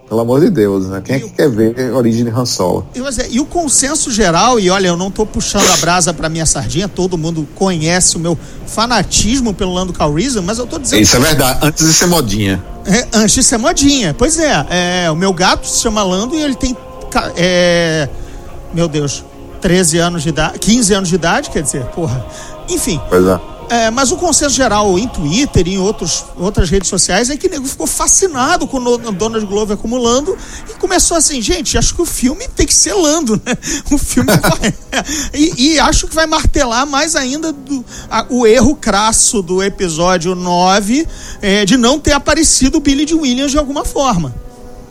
pelo 0.08 0.22
amor 0.22 0.40
de 0.40 0.50
Deus, 0.50 0.88
né? 0.88 1.02
Quem 1.04 1.16
é 1.16 1.20
que 1.20 1.30
quer 1.30 1.50
ver 1.50 1.92
a 1.92 1.98
origem 1.98 2.24
de 2.24 2.32
Han 2.32 2.46
Solo? 2.46 2.88
E, 2.96 3.00
é, 3.00 3.28
e 3.30 3.40
o 3.40 3.46
consenso 3.46 4.12
geral, 4.12 4.60
e 4.60 4.70
olha, 4.70 4.88
eu 4.88 4.98
não 4.98 5.10
tô 5.10 5.26
puxando 5.26 5.70
a 5.72 5.78
brasa 5.78 6.14
pra 6.14 6.30
minha 6.30 6.46
sardinha, 6.46 6.88
todo 6.88 7.18
mundo 7.18 7.48
conhece 7.56 8.16
o 8.16 8.20
meu 8.20 8.38
fanatismo 8.68 9.54
pelo 9.54 9.74
Lando 9.74 9.94
Calrissian, 9.94 10.42
mas 10.42 10.58
eu 10.60 10.68
tô 10.68 10.78
dizendo 10.78 11.02
Isso 11.02 11.18
é 11.18 11.20
verdade, 11.20 11.60
antes 11.62 11.86
de 11.86 11.94
ser 11.94 12.08
modinha. 12.08 12.64
É, 12.86 13.08
antes 13.14 13.36
de 13.36 13.44
ser 13.44 13.58
modinha. 13.58 14.16
Pois 14.16 14.40
é, 14.40 14.66
é, 15.06 15.12
o 15.12 15.16
meu 15.16 15.34
gato 15.34 15.68
se 15.68 15.82
chama 15.82 16.04
Lando 16.04 16.36
e 16.36 16.42
ele 16.42 16.56
tem. 16.56 16.78
É, 17.36 18.08
meu 18.74 18.88
Deus, 18.88 19.24
13 19.56 19.98
anos 19.98 20.24
de 20.24 20.30
idade. 20.30 20.60
15 20.60 20.94
anos 20.94 21.10
de 21.10 21.16
idade, 21.16 21.50
quer 21.50 21.62
dizer, 21.64 21.84
porra. 21.88 22.26
Enfim, 22.70 23.00
Pois 23.10 23.26
é. 23.28 23.40
é, 23.70 23.92
mas 23.92 24.12
o 24.12 24.18
consenso 24.18 24.56
geral 24.56 24.98
em 24.98 25.08
Twitter 25.08 25.68
e 25.68 25.76
em 25.76 25.78
outros, 25.78 26.26
outras 26.36 26.68
redes 26.70 26.90
sociais 26.90 27.30
é 27.30 27.38
que 27.38 27.46
o 27.48 27.50
nego 27.50 27.68
ficou 27.68 27.86
fascinado 27.86 28.66
com 28.68 28.78
o 28.78 28.98
Donald 29.12 29.46
Glover 29.46 29.78
como 29.78 29.98
Lando 29.98 30.36
e 30.70 30.74
começou 30.80 31.16
assim, 31.16 31.40
gente, 31.42 31.78
acho 31.78 31.94
que 31.94 32.02
o 32.02 32.06
filme 32.06 32.48
tem 32.56 32.66
que 32.66 32.74
ser 32.74 32.94
Lando, 32.96 33.40
né? 33.46 33.56
O 33.92 33.98
filme 34.00 34.32
vai. 34.38 34.74
e, 35.34 35.74
e 35.74 35.80
acho 35.80 36.08
que 36.08 36.16
vai 36.16 36.26
martelar 36.26 36.88
mais 36.88 37.16
ainda 37.16 37.52
do, 37.52 37.86
a- 38.10 38.26
o 38.30 38.48
erro 38.48 38.76
crasso 38.76 39.42
do 39.44 39.62
episódio 39.62 40.34
9 40.34 41.08
é, 41.42 41.66
de 41.66 41.78
não 41.78 42.00
ter 42.00 42.14
aparecido 42.14 42.78
o 42.80 42.82
Billy 42.82 43.06
de 43.06 43.14
Williams 43.14 43.52
de 43.52 43.58
alguma 43.60 43.86
forma. 43.86 44.34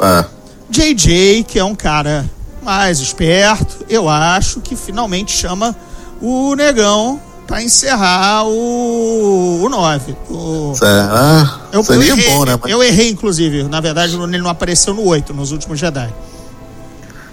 É. 0.00 0.24
JJ, 0.70 1.44
que 1.44 1.58
é 1.58 1.64
um 1.64 1.74
cara 1.74 2.24
mais 2.64 2.98
esperto, 2.98 3.84
eu 3.88 4.08
acho 4.08 4.60
que 4.60 4.74
finalmente 4.74 5.32
chama 5.32 5.76
o 6.20 6.54
negão 6.54 7.20
pra 7.46 7.62
encerrar 7.62 8.44
o, 8.46 9.62
o 9.62 9.68
9. 9.68 10.16
O, 10.30 10.74
Será? 10.74 11.60
eu, 11.72 11.80
eu 11.80 11.84
Seria 11.84 12.12
errei, 12.12 12.30
bom, 12.30 12.44
né? 12.44 12.58
Mas 12.60 12.72
eu 12.72 12.82
errei, 12.82 13.10
inclusive. 13.10 13.64
Na 13.64 13.80
verdade, 13.80 14.14
ele 14.14 14.38
não 14.38 14.50
apareceu 14.50 14.94
no 14.94 15.04
8, 15.04 15.32
nos 15.34 15.52
últimos 15.52 15.78
Jedi. 15.78 16.12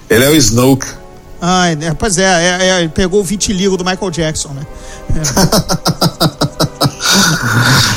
Ele 0.10 0.26
é 0.26 0.30
o 0.30 0.36
Snoke. 0.36 0.86
Ai, 1.40 1.76
né, 1.76 1.96
pois 1.98 2.20
é, 2.20 2.24
é, 2.24 2.68
é, 2.68 2.80
ele 2.82 2.90
pegou 2.90 3.20
o 3.20 3.24
vitiligo 3.24 3.76
do 3.76 3.84
Michael 3.84 4.12
Jackson, 4.12 4.50
né? 4.50 4.62
É. 5.16 5.22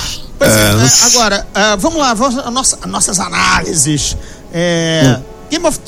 Pois 0.37 0.51
é, 0.51 0.71
É, 0.71 0.75
né, 0.75 0.89
agora, 1.05 1.47
ah, 1.55 1.77
vamos 1.77 1.99
lá, 1.99 2.13
vamos 2.13 2.39
a 2.39 2.51
nossa, 2.51 2.79
as 2.83 2.91
nossas 2.91 3.21
análises. 3.21 4.17
É, 4.53 5.21
Game 5.51 5.67
of. 5.67 5.79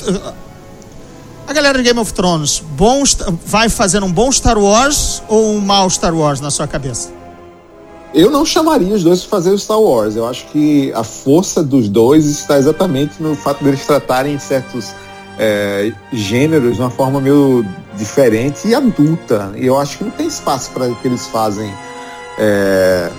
A 1.47 1.53
galera 1.53 1.77
de 1.77 1.83
Game 1.85 1.97
of 1.97 2.11
Thrones, 2.11 2.61
bom, 2.75 3.03
vai 3.45 3.69
fazer 3.69 4.03
um 4.03 4.11
bom 4.11 4.29
Star 4.29 4.57
Wars 4.57 5.23
ou 5.29 5.53
um 5.53 5.61
mau 5.61 5.89
Star 5.89 6.13
Wars 6.13 6.41
na 6.41 6.51
sua 6.51 6.67
cabeça? 6.67 7.09
Eu 8.13 8.29
não 8.29 8.43
chamaria 8.43 8.93
os 8.93 9.01
dois 9.01 9.21
para 9.21 9.29
fazer 9.29 9.51
o 9.51 9.57
Star 9.57 9.79
Wars. 9.79 10.17
Eu 10.17 10.27
acho 10.27 10.45
que 10.47 10.91
a 10.91 11.05
força 11.05 11.63
dos 11.63 11.87
dois 11.87 12.25
está 12.25 12.57
exatamente 12.57 13.23
no 13.23 13.33
fato 13.33 13.63
deles 13.63 13.85
tratarem 13.85 14.37
certos 14.37 14.91
é, 15.39 15.93
gêneros 16.11 16.75
de 16.75 16.81
uma 16.81 16.89
forma 16.89 17.21
meio 17.21 17.65
diferente 17.95 18.67
e 18.67 18.75
adulta. 18.75 19.53
E 19.55 19.65
eu 19.65 19.79
acho 19.79 19.99
que 19.99 20.03
não 20.03 20.11
tem 20.11 20.27
espaço 20.27 20.71
para 20.71 20.89
o 20.89 20.95
que 20.97 21.07
eles 21.07 21.27
fazem 21.27 21.73
é, 22.37 23.09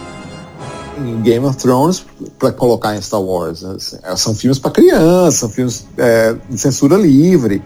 em 0.98 1.18
Game 1.22 1.46
of 1.46 1.56
Thrones 1.56 2.04
para 2.38 2.52
colocar 2.52 2.94
em 2.94 3.00
Star 3.00 3.22
Wars. 3.22 3.64
Assim, 3.64 3.96
são 4.16 4.34
filmes 4.34 4.58
para 4.58 4.70
criança, 4.70 5.38
são 5.38 5.48
filmes 5.48 5.86
é, 5.96 6.36
de 6.50 6.58
censura 6.58 6.94
livre. 6.94 7.62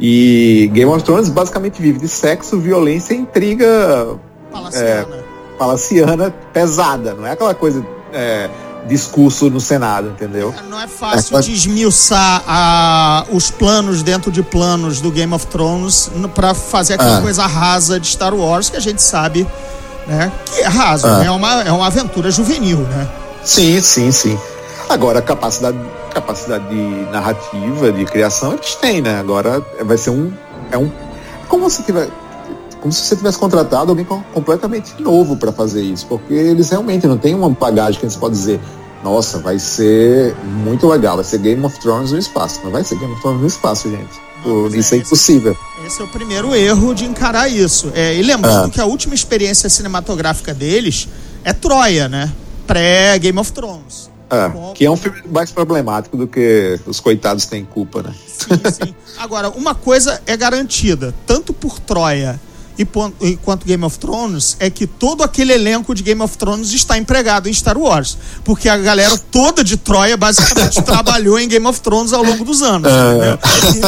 E 0.00 0.70
Game 0.72 0.90
of 0.90 1.02
Thrones 1.02 1.28
basicamente 1.28 1.80
vive 1.82 1.98
de 1.98 2.08
sexo, 2.08 2.58
violência 2.60 3.14
e 3.14 3.18
intriga 3.18 4.16
Palaciana. 4.52 5.16
É, 5.16 5.58
palaciana 5.58 6.34
pesada, 6.52 7.14
não 7.14 7.26
é 7.26 7.32
aquela 7.32 7.52
coisa 7.54 7.84
é, 8.12 8.48
discurso 8.86 9.50
no 9.50 9.60
Senado, 9.60 10.08
entendeu? 10.10 10.54
Não 10.70 10.80
é 10.80 10.86
fácil 10.86 11.36
é, 11.36 11.40
de 11.40 11.52
esmiuçar 11.52 12.42
a, 12.46 13.26
os 13.32 13.50
planos 13.50 14.02
dentro 14.02 14.30
de 14.30 14.42
planos 14.42 15.00
do 15.00 15.10
Game 15.10 15.32
of 15.34 15.46
Thrones 15.48 16.10
para 16.34 16.54
fazer 16.54 16.94
aquela 16.94 17.18
Ah. 17.18 17.22
coisa 17.22 17.44
rasa 17.46 17.98
de 17.98 18.06
Star 18.06 18.34
Wars 18.34 18.70
que 18.70 18.76
a 18.76 18.80
gente 18.80 19.02
sabe 19.02 19.46
né, 20.06 20.32
que 20.46 20.60
é 20.62 20.66
raso, 20.68 21.06
Ah. 21.06 21.18
né, 21.18 21.26
é, 21.26 21.30
uma, 21.30 21.62
é 21.64 21.72
uma 21.72 21.86
aventura 21.88 22.30
juvenil, 22.30 22.78
né? 22.78 23.08
Sim, 23.44 23.80
sim, 23.80 24.10
sim. 24.10 24.38
Agora, 24.88 25.18
a 25.18 25.22
capacidade, 25.22 25.76
capacidade 26.20 26.68
de 26.68 27.10
narrativa, 27.10 27.92
de 27.92 28.04
criação, 28.04 28.52
eles 28.54 28.74
têm, 28.76 29.00
né? 29.00 29.18
Agora 29.18 29.64
vai 29.84 29.96
ser 29.96 30.10
um. 30.10 30.32
É 30.70 30.78
um. 30.78 30.90
Como 31.48 31.68
se 31.70 31.82
tiver. 31.82 32.08
Como 32.80 32.92
se 32.92 33.02
você 33.02 33.16
tivesse 33.16 33.38
contratado 33.38 33.90
alguém 33.90 34.04
com- 34.04 34.22
completamente 34.32 34.94
novo 35.02 35.36
para 35.36 35.50
fazer 35.50 35.82
isso, 35.82 36.06
porque 36.06 36.32
eles 36.32 36.70
realmente 36.70 37.06
não 37.08 37.18
têm 37.18 37.34
uma 37.34 37.48
bagagem 37.50 37.98
que 38.00 38.08
você 38.08 38.16
pode 38.18 38.34
dizer, 38.36 38.60
nossa, 39.02 39.38
vai 39.40 39.58
ser 39.58 40.36
muito 40.44 40.86
legal, 40.86 41.16
vai 41.16 41.24
ser 41.24 41.38
Game 41.38 41.64
of 41.64 41.76
Thrones 41.80 42.12
no 42.12 42.18
espaço. 42.18 42.60
Não 42.62 42.70
vai 42.70 42.84
ser 42.84 42.96
Game 42.98 43.12
of 43.12 43.20
Thrones 43.20 43.40
no 43.40 43.46
espaço, 43.48 43.90
gente. 43.90 44.28
Não, 44.46 44.68
isso 44.68 44.94
é, 44.94 44.98
é, 44.98 45.00
impossível. 45.00 45.56
Esse 45.84 46.00
é 46.00 46.04
o 46.04 46.08
primeiro 46.08 46.54
erro 46.54 46.94
de 46.94 47.04
encarar 47.04 47.48
isso. 47.48 47.90
É, 47.94 48.14
e 48.14 48.22
lembrando 48.22 48.66
Ah. 48.66 48.70
que 48.70 48.80
a 48.80 48.84
última 48.86 49.12
experiência 49.14 49.68
cinematográfica 49.68 50.54
deles 50.54 51.08
é 51.42 51.52
Troia, 51.52 52.08
né? 52.08 52.32
Pré-Game 52.64 53.38
of 53.40 53.50
Thrones. 53.52 54.08
É, 54.30 54.74
que 54.74 54.84
é 54.84 54.90
um 54.90 54.96
filme 54.96 55.22
mais 55.30 55.50
problemático 55.50 56.16
do 56.16 56.26
que 56.26 56.78
os 56.86 57.00
coitados 57.00 57.46
têm 57.46 57.64
culpa, 57.64 58.02
né? 58.02 58.14
Sim, 58.26 58.86
sim. 58.86 58.94
Agora, 59.16 59.48
uma 59.48 59.74
coisa 59.74 60.20
é 60.26 60.36
garantida, 60.36 61.14
tanto 61.26 61.52
por 61.52 61.78
Troia 61.78 62.38
e 63.20 63.36
quanto 63.36 63.66
Game 63.66 63.84
of 63.84 63.98
Thrones, 63.98 64.56
é 64.60 64.70
que 64.70 64.86
todo 64.86 65.22
aquele 65.22 65.52
elenco 65.52 65.94
de 65.94 66.02
Game 66.02 66.20
of 66.22 66.38
Thrones 66.38 66.72
está 66.72 66.96
empregado 66.96 67.48
em 67.48 67.52
Star 67.52 67.76
Wars. 67.76 68.16
Porque 68.44 68.68
a 68.68 68.76
galera 68.76 69.18
toda 69.18 69.64
de 69.64 69.76
Troia 69.76 70.16
basicamente 70.16 70.80
trabalhou 70.82 71.38
em 71.38 71.48
Game 71.48 71.66
of 71.66 71.80
Thrones 71.80 72.12
ao 72.12 72.22
longo 72.22 72.44
dos 72.44 72.62
anos. 72.62 72.90
entendeu? 72.90 73.38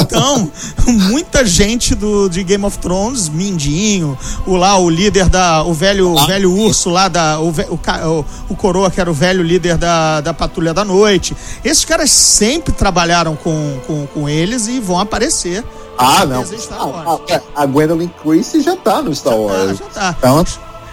Então, 0.01 0.51
muita 0.87 1.47
gente 1.47 1.95
do, 1.95 2.29
de 2.29 2.43
Game 2.43 2.65
of 2.65 2.79
Thrones, 2.79 3.29
Mindinho, 3.29 4.19
o 4.47 4.57
lá, 4.57 4.77
o 4.77 4.91
líder 4.91 5.29
da. 5.29 5.63
O 5.63 5.73
velho, 5.73 6.11
o 6.11 6.27
velho 6.27 6.53
urso 6.53 6.91
lá, 6.91 7.09
da, 7.09 7.41
o, 7.41 7.51
o, 7.51 8.25
o 8.49 8.57
coroa, 8.57 8.91
que 8.91 9.01
era 9.01 9.11
o 9.11 9.15
velho 9.15 9.43
líder 9.43 9.77
da, 9.77 10.21
da 10.21 10.35
Patrulha 10.35 10.75
da 10.75 10.85
Noite. 10.85 11.37
Esses 11.65 11.85
caras 11.85 12.11
sempre 12.11 12.73
trabalharam 12.73 13.37
com, 13.37 13.81
com, 13.87 14.07
com 14.09 14.29
eles 14.29 14.67
e 14.67 14.81
vão 14.81 14.99
aparecer. 14.99 15.65
Ah, 16.01 16.27
não. 16.27 16.45
Star 16.45 16.79
Ah, 16.81 17.19
ah, 17.31 17.41
a 17.63 17.67
Gwendolyn 17.67 18.11
Christie 18.23 18.63
já 18.63 18.77
tá 18.77 19.03
no 19.03 19.15
Star 19.15 19.35
Ah, 19.35 19.37
Wars. 19.37 19.79
já 19.79 19.85
tá. 19.87 20.15
Então, 20.19 20.45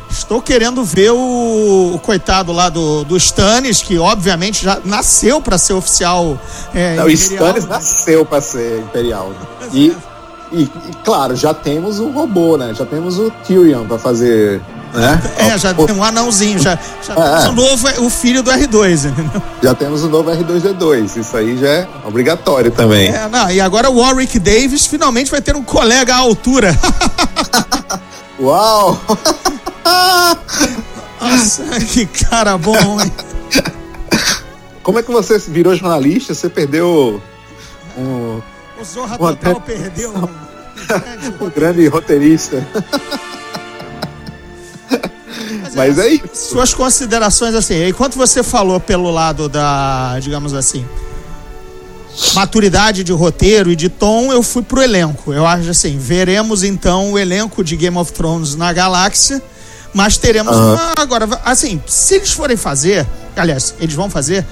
Estou 0.09 0.41
querendo 0.41 0.85
ver 0.85 1.11
o, 1.11 1.91
o 1.95 1.99
coitado 1.99 2.53
lá 2.53 2.69
do, 2.69 3.03
do 3.03 3.17
Stannis, 3.17 3.81
que 3.81 3.97
obviamente 3.99 4.63
já 4.63 4.79
nasceu 4.85 5.41
para 5.41 5.57
ser 5.57 5.73
oficial. 5.73 6.39
É, 6.73 6.95
não, 6.95 7.05
o 7.05 7.09
imperial, 7.09 7.45
Stannis 7.47 7.63
né? 7.65 7.69
nasceu 7.69 8.25
para 8.25 8.39
ser 8.41 8.79
imperial. 8.79 9.29
né? 9.31 9.67
E, 9.73 9.93
e, 10.53 10.61
e, 10.63 10.69
claro, 11.03 11.35
já 11.35 11.53
temos 11.53 11.99
o 11.99 12.09
robô, 12.09 12.55
né? 12.55 12.73
Já 12.73 12.85
temos 12.85 13.19
o 13.19 13.29
Tyrion 13.45 13.85
para 13.85 13.97
fazer. 13.99 14.61
Né? 14.93 15.21
É, 15.37 15.57
já 15.57 15.73
tem 15.73 15.91
um 15.95 16.03
anãozinho, 16.03 16.57
já, 16.57 16.79
já 17.05 17.13
É. 17.13 17.15
temos 17.15 17.45
o 17.45 17.51
novo, 17.51 17.87
o 18.05 18.09
filho 18.09 18.41
do 18.41 18.49
R2, 18.49 19.09
entendeu? 19.09 19.41
Já 19.61 19.75
temos 19.75 20.03
o 20.03 20.09
novo 20.09 20.31
R2D2. 20.31 21.17
Isso 21.17 21.37
aí 21.37 21.57
já 21.57 21.67
é 21.67 21.87
obrigatório 22.05 22.71
também. 22.71 23.09
É, 23.09 23.27
não, 23.27 23.49
e 23.51 23.59
agora 23.61 23.89
o 23.89 23.99
Warwick 23.99 24.39
Davis 24.39 24.85
finalmente 24.87 25.29
vai 25.29 25.41
ter 25.41 25.55
um 25.55 25.63
colega 25.63 26.15
à 26.15 26.19
altura. 26.19 26.73
Uau! 28.39 28.99
Nossa, 31.21 31.63
que 31.79 32.05
cara 32.05 32.57
bom, 32.57 33.01
hein? 33.01 33.11
Como 34.83 34.99
é 34.99 35.03
que 35.03 35.11
você 35.11 35.37
virou 35.39 35.75
jornalista? 35.75 36.33
Você 36.33 36.49
perdeu 36.49 37.21
um, 37.97 38.41
O 38.79 38.83
Zorra 38.85 39.17
Uma 39.19 39.35
Total 39.35 39.55
te- 39.55 39.61
perdeu 39.61 40.11
um 40.11 40.29
grande 40.87 41.33
um 41.43 41.49
grande 41.49 41.87
roteirista. 41.87 42.65
Mas 45.75 45.97
é 45.99 46.09
isso. 46.09 46.49
Suas 46.51 46.73
considerações 46.73 47.53
assim, 47.53 47.87
enquanto 47.87 48.15
você 48.15 48.41
falou 48.41 48.79
pelo 48.79 49.11
lado 49.11 49.47
da, 49.47 50.17
digamos 50.19 50.53
assim, 50.53 50.85
maturidade 52.33 53.03
de 53.03 53.11
roteiro 53.11 53.71
e 53.71 53.75
de 53.75 53.89
tom, 53.89 54.31
eu 54.31 54.41
fui 54.41 54.63
pro 54.63 54.81
elenco. 54.81 55.33
Eu 55.33 55.45
acho 55.45 55.69
assim, 55.69 55.97
veremos 55.97 56.63
então 56.63 57.11
o 57.11 57.19
elenco 57.19 57.63
de 57.63 57.75
Game 57.75 57.97
of 57.97 58.11
Thrones 58.11 58.55
na 58.55 58.73
galáxia, 58.73 59.41
mas 59.93 60.17
teremos 60.17 60.55
uma 60.55 60.93
agora, 60.97 61.27
assim, 61.45 61.81
se 61.85 62.15
eles 62.15 62.31
forem 62.31 62.57
fazer, 62.57 63.05
aliás, 63.35 63.75
eles 63.79 63.95
vão 63.95 64.09
fazer, 64.09 64.45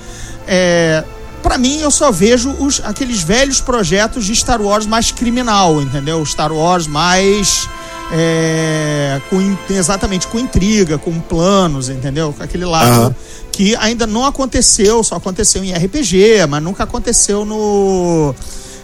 é, 0.47 1.03
para 1.41 1.57
mim 1.57 1.79
eu 1.79 1.91
só 1.91 2.11
vejo 2.11 2.51
os, 2.51 2.81
aqueles 2.83 3.21
velhos 3.21 3.61
projetos 3.61 4.25
de 4.25 4.35
Star 4.35 4.61
Wars 4.61 4.85
mais 4.85 5.11
criminal, 5.11 5.81
entendeu? 5.81 6.23
Star 6.25 6.51
Wars 6.51 6.87
mais 6.87 7.67
é, 8.11 9.19
com 9.29 9.55
exatamente 9.73 10.27
com 10.27 10.39
intriga, 10.39 10.97
com 10.97 11.19
planos, 11.19 11.89
entendeu? 11.89 12.33
Com 12.37 12.43
aquele 12.43 12.65
lado 12.65 12.89
Aham. 13.01 13.15
que 13.51 13.75
ainda 13.77 14.05
não 14.05 14.25
aconteceu, 14.25 15.03
só 15.03 15.15
aconteceu 15.15 15.63
em 15.63 15.73
RPG, 15.73 16.45
mas 16.47 16.61
nunca 16.61 16.83
aconteceu 16.83 17.45
no. 17.45 18.33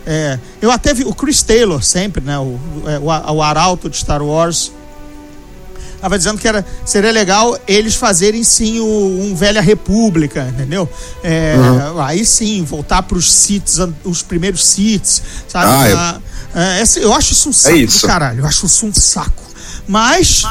é, 0.06 0.40
eu 0.62 0.72
até 0.72 0.94
vi 0.94 1.04
o 1.04 1.14
Chris 1.14 1.42
Taylor 1.44 1.84
sempre, 1.84 2.24
né? 2.24 2.38
O, 2.40 2.58
é, 2.88 3.00
o, 3.00 3.12
a- 3.12 3.32
o 3.32 3.42
arauto 3.42 3.90
de 3.90 3.98
Star 3.98 4.24
Wars. 4.24 4.72
Estava 6.02 6.18
dizendo 6.18 6.40
que 6.40 6.48
era, 6.48 6.66
seria 6.84 7.12
legal 7.12 7.56
eles 7.68 7.94
fazerem 7.94 8.44
sim 8.44 8.80
o, 8.80 8.86
um 9.22 9.36
Velha 9.36 9.62
República, 9.62 10.48
entendeu? 10.52 10.90
É, 11.24 11.56
Aí 12.00 12.26
sim, 12.26 12.64
voltar 12.64 13.04
para 13.04 13.18
os 13.20 13.50
an- 13.80 13.94
os 14.04 14.24
primeiros 14.24 14.66
Siths, 14.66 15.22
sabe? 15.48 15.68
Ah, 15.68 15.90
eu- 15.90 15.98
Ah, 15.98 16.80
é, 16.80 16.84
eu 17.06 17.14
acho 17.14 17.34
isso 17.34 17.50
um 17.50 17.54
saco 17.54 17.76
isso. 17.76 18.02
do 18.02 18.08
caralho, 18.08 18.40
eu 18.40 18.46
acho 18.48 18.66
isso 18.66 18.86
um 18.88 18.94
saco. 18.94 19.44
Mas 19.88 20.44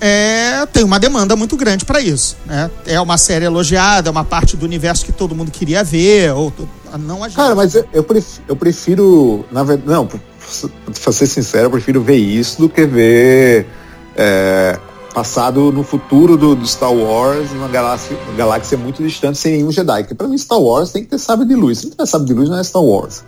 é, 0.00 0.66
tem 0.72 0.84
uma 0.84 0.98
demanda 1.00 1.34
muito 1.36 1.56
grande 1.56 1.84
para 1.86 2.00
isso. 2.00 2.36
Né? 2.46 2.70
É 2.86 3.00
uma 3.00 3.16
série 3.18 3.44
elogiada, 3.46 4.08
é 4.08 4.12
uma 4.12 4.24
parte 4.24 4.56
do 4.56 4.64
universo 4.66 5.04
que 5.06 5.12
todo 5.12 5.34
mundo 5.34 5.50
queria 5.50 5.82
ver, 5.82 6.32
ou 6.34 6.50
to- 6.50 6.68
não 6.98 7.24
a 7.24 7.28
gente. 7.28 7.36
Cara, 7.36 7.54
mas 7.54 7.74
eu, 7.74 7.84
eu 7.92 8.02
prefiro, 8.04 8.42
eu 8.48 8.56
prefiro, 8.56 9.44
na 9.50 9.62
verdade, 9.62 9.90
não, 9.90 10.06
pra 10.06 11.12
ser 11.12 11.26
sincero, 11.26 11.64
eu 11.66 11.70
prefiro 11.70 12.02
ver 12.02 12.16
isso 12.16 12.60
do 12.60 12.68
que 12.68 12.84
ver 12.86 13.66
é, 14.16 14.78
passado 15.12 15.72
no 15.72 15.82
futuro 15.82 16.36
do, 16.36 16.54
do 16.54 16.66
Star 16.66 16.92
Wars, 16.92 17.50
numa 17.52 17.68
galáxia, 17.68 18.16
uma 18.28 18.36
galáxia 18.36 18.78
muito 18.78 19.02
distante, 19.02 19.38
sem 19.38 19.52
nenhum 19.52 19.70
Jedi. 19.70 20.02
Porque 20.02 20.14
pra 20.14 20.28
mim, 20.28 20.38
Star 20.38 20.60
Wars 20.60 20.92
tem 20.92 21.02
que 21.02 21.10
ter 21.10 21.18
sabre 21.18 21.46
de 21.46 21.54
luz. 21.54 21.78
Se 21.78 21.84
não 21.84 21.92
tiver 21.92 22.06
sabre 22.06 22.26
de 22.26 22.34
luz, 22.34 22.48
não 22.48 22.58
é 22.58 22.64
Star 22.64 22.82
Wars. 22.82 23.24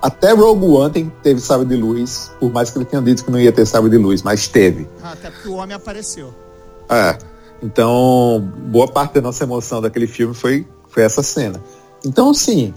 Até 0.00 0.32
Rogue 0.32 0.66
One 0.66 0.92
tem, 0.92 1.12
teve 1.22 1.40
sabre 1.40 1.66
de 1.66 1.74
luz, 1.74 2.30
por 2.38 2.52
mais 2.52 2.70
que 2.70 2.78
ele 2.78 2.84
tenha 2.84 3.02
dito 3.02 3.24
que 3.24 3.30
não 3.30 3.40
ia 3.40 3.50
ter 3.50 3.66
sabre 3.66 3.90
de 3.90 3.96
luz, 3.96 4.22
mas 4.22 4.46
teve. 4.46 4.88
Ah, 5.02 5.12
Até 5.12 5.30
porque 5.30 5.48
o 5.48 5.54
homem 5.54 5.74
apareceu. 5.74 6.32
É. 6.88 7.18
Então, 7.62 8.52
boa 8.66 8.86
parte 8.86 9.14
da 9.14 9.22
nossa 9.22 9.42
emoção 9.44 9.80
daquele 9.80 10.06
filme 10.06 10.34
foi, 10.34 10.66
foi 10.88 11.02
essa 11.02 11.22
cena. 11.22 11.60
Então, 12.04 12.30
assim, 12.30 12.74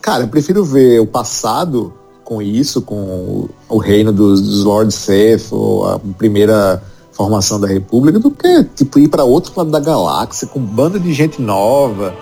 cara, 0.00 0.24
eu 0.24 0.28
prefiro 0.28 0.64
ver 0.64 1.00
o 1.00 1.06
passado 1.06 1.94
com 2.32 2.40
isso, 2.42 2.80
com 2.80 3.48
o, 3.68 3.78
reino 3.78 4.10
dos, 4.12 4.40
dos 4.40 4.64
Lord 4.64 4.92
Sith, 4.92 5.52
ou 5.52 5.86
a 5.86 5.98
primeira 6.16 6.82
formação 7.12 7.60
da 7.60 7.66
República, 7.68 8.18
do 8.18 8.30
que, 8.30 8.64
tipo, 8.74 8.98
ir 8.98 9.08
para 9.08 9.22
outro 9.22 9.52
lado 9.54 9.70
da 9.70 9.78
galáxia, 9.78 10.48
com 10.48 10.58
um 10.58 10.62
bando 10.64 10.98
de 10.98 11.12
gente 11.12 11.42
nova, 11.42 12.14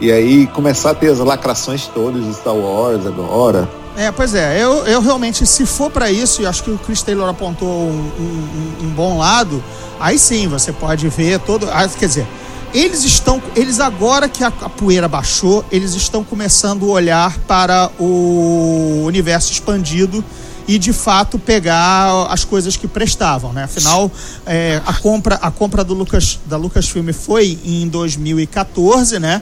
e 0.00 0.12
aí 0.12 0.46
começar 0.48 0.90
a 0.90 0.94
ter 0.94 1.08
as 1.10 1.18
lacrações 1.18 1.86
todas 1.86 2.22
de 2.24 2.34
Star 2.34 2.54
Wars 2.54 3.06
agora. 3.06 3.66
É, 3.96 4.10
pois 4.12 4.34
é, 4.34 4.62
eu, 4.62 4.84
eu 4.86 5.00
realmente, 5.00 5.46
se 5.46 5.64
for 5.64 5.90
para 5.90 6.10
isso, 6.10 6.42
e 6.42 6.46
acho 6.46 6.62
que 6.64 6.70
o 6.70 6.76
Chris 6.76 7.00
Taylor 7.02 7.28
apontou 7.28 7.68
um, 7.68 7.90
um- 8.20 8.82
um- 8.82 8.86
um 8.86 8.90
bom 8.90 9.16
lado, 9.18 9.62
aí 9.98 10.18
sim 10.18 10.46
você 10.48 10.72
pode 10.72 11.08
ver 11.08 11.38
todo. 11.40 11.66
ah, 11.72 11.88
Quer 11.88 12.06
dizer, 12.06 12.26
eles 12.74 13.04
estão. 13.04 13.40
Eles 13.54 13.78
agora 13.78 14.28
que 14.28 14.42
a, 14.42 14.48
a 14.48 14.68
poeira 14.68 15.06
baixou, 15.06 15.64
eles 15.70 15.94
estão 15.94 16.24
começando 16.24 16.90
a 16.90 16.92
olhar 16.92 17.38
para 17.46 17.90
o 18.00 19.04
universo 19.06 19.52
expandido 19.52 20.22
e 20.66 20.78
de 20.78 20.92
fato 20.92 21.38
pegar 21.38 22.26
as 22.30 22.44
coisas 22.44 22.76
que 22.76 22.88
prestavam, 22.88 23.52
né? 23.52 23.64
Afinal, 23.64 24.10
é, 24.44 24.82
a 24.84 24.92
compra, 24.94 25.36
a 25.36 25.50
compra 25.50 25.84
do 25.84 25.94
Lucas, 25.94 26.40
da 26.46 26.56
Lucasfilm 26.56 27.12
foi 27.12 27.58
em 27.64 27.86
2014, 27.86 29.18
né? 29.20 29.40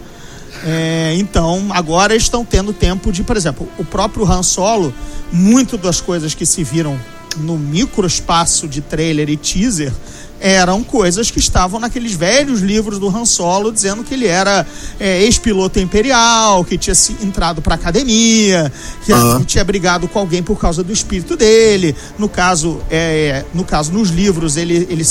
É, 0.65 1.15
então, 1.17 1.69
agora 1.71 2.15
estão 2.15 2.45
tendo 2.45 2.73
tempo 2.73 3.11
de, 3.11 3.23
por 3.23 3.37
exemplo, 3.37 3.69
o 3.79 3.85
próprio 3.85 4.31
Han 4.31 4.43
Solo, 4.43 4.93
muito 5.33 5.79
das 5.79 6.01
coisas 6.01 6.35
que 6.35 6.45
se 6.45 6.63
viram 6.63 6.99
no 7.39 7.57
microespaço 7.57 8.69
de 8.69 8.81
trailer 8.81 9.31
e 9.31 9.37
teaser, 9.37 9.93
eram 10.43 10.83
coisas 10.83 11.31
que 11.31 11.39
estavam 11.39 11.79
naqueles 11.79 12.15
velhos 12.15 12.61
livros 12.61 12.99
do 12.99 13.09
Han 13.09 13.25
Solo, 13.25 13.71
dizendo 13.71 14.03
que 14.03 14.13
ele 14.13 14.27
era 14.27 14.67
é, 14.99 15.23
ex-piloto 15.23 15.79
imperial, 15.79 16.65
que 16.65 16.77
tinha 16.77 16.97
se 16.97 17.17
entrado 17.23 17.63
para 17.63 17.77
academia, 17.77 18.71
que, 19.05 19.13
tinha 19.47 19.63
brigado 19.63 20.09
com 20.09 20.19
alguém 20.19 20.43
por 20.43 20.59
causa 20.59 20.83
do 20.83 20.93
espírito 20.93 21.37
dele. 21.37 21.95
No 22.19 22.29
caso, 22.29 22.81
é, 22.91 23.45
no 23.55 23.65
caso 23.65 23.93
nos 23.93 24.11
livros, 24.11 24.57
ele, 24.57 24.87
ele, 24.91 25.07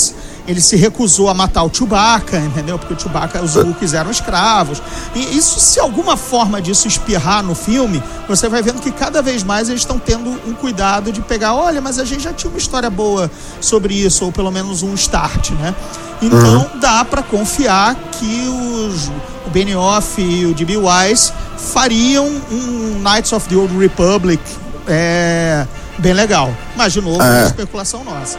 ele 0.46 0.60
se 0.60 0.76
recusou 0.76 1.28
a 1.28 1.34
matar 1.34 1.62
o 1.62 1.70
Chewbacca, 1.72 2.38
entendeu? 2.38 2.78
Porque 2.78 2.94
o 2.94 3.00
Chewbacca, 3.00 3.42
os 3.42 3.54
Wookiees 3.54 3.94
eram 3.94 4.10
escravos. 4.10 4.82
E 5.14 5.36
isso, 5.36 5.60
se 5.60 5.78
alguma 5.78 6.16
forma 6.16 6.60
disso 6.60 6.88
espirrar 6.88 7.42
no 7.42 7.54
filme, 7.54 8.02
você 8.28 8.48
vai 8.48 8.62
vendo 8.62 8.80
que 8.80 8.90
cada 8.90 9.22
vez 9.22 9.42
mais 9.42 9.68
eles 9.68 9.82
estão 9.82 9.98
tendo 9.98 10.30
um 10.46 10.52
cuidado 10.54 11.12
de 11.12 11.20
pegar, 11.20 11.54
olha, 11.54 11.80
mas 11.80 11.98
a 11.98 12.04
gente 12.04 12.24
já 12.24 12.32
tinha 12.32 12.50
uma 12.50 12.58
história 12.58 12.90
boa 12.90 13.30
sobre 13.60 13.94
isso, 13.94 14.24
ou 14.24 14.32
pelo 14.32 14.50
menos 14.50 14.82
um 14.82 14.94
start, 14.94 15.50
né? 15.50 15.74
Então 16.20 16.70
dá 16.80 17.04
pra 17.04 17.22
confiar 17.22 17.94
que 18.12 18.48
os, 18.48 19.08
o 19.46 19.50
Benioff 19.50 20.20
e 20.22 20.46
o 20.46 20.54
D.B. 20.54 20.76
Wise 20.76 21.32
fariam 21.56 22.26
um 22.50 23.00
Knights 23.02 23.32
of 23.32 23.48
the 23.48 23.56
Old 23.56 23.76
Republic 23.76 24.40
é, 24.86 25.66
bem 25.98 26.12
legal. 26.12 26.52
Mas, 26.76 26.92
de 26.92 27.00
novo, 27.00 27.22
é 27.22 27.42
É. 27.42 27.46
especulação 27.46 28.04
nossa. 28.04 28.38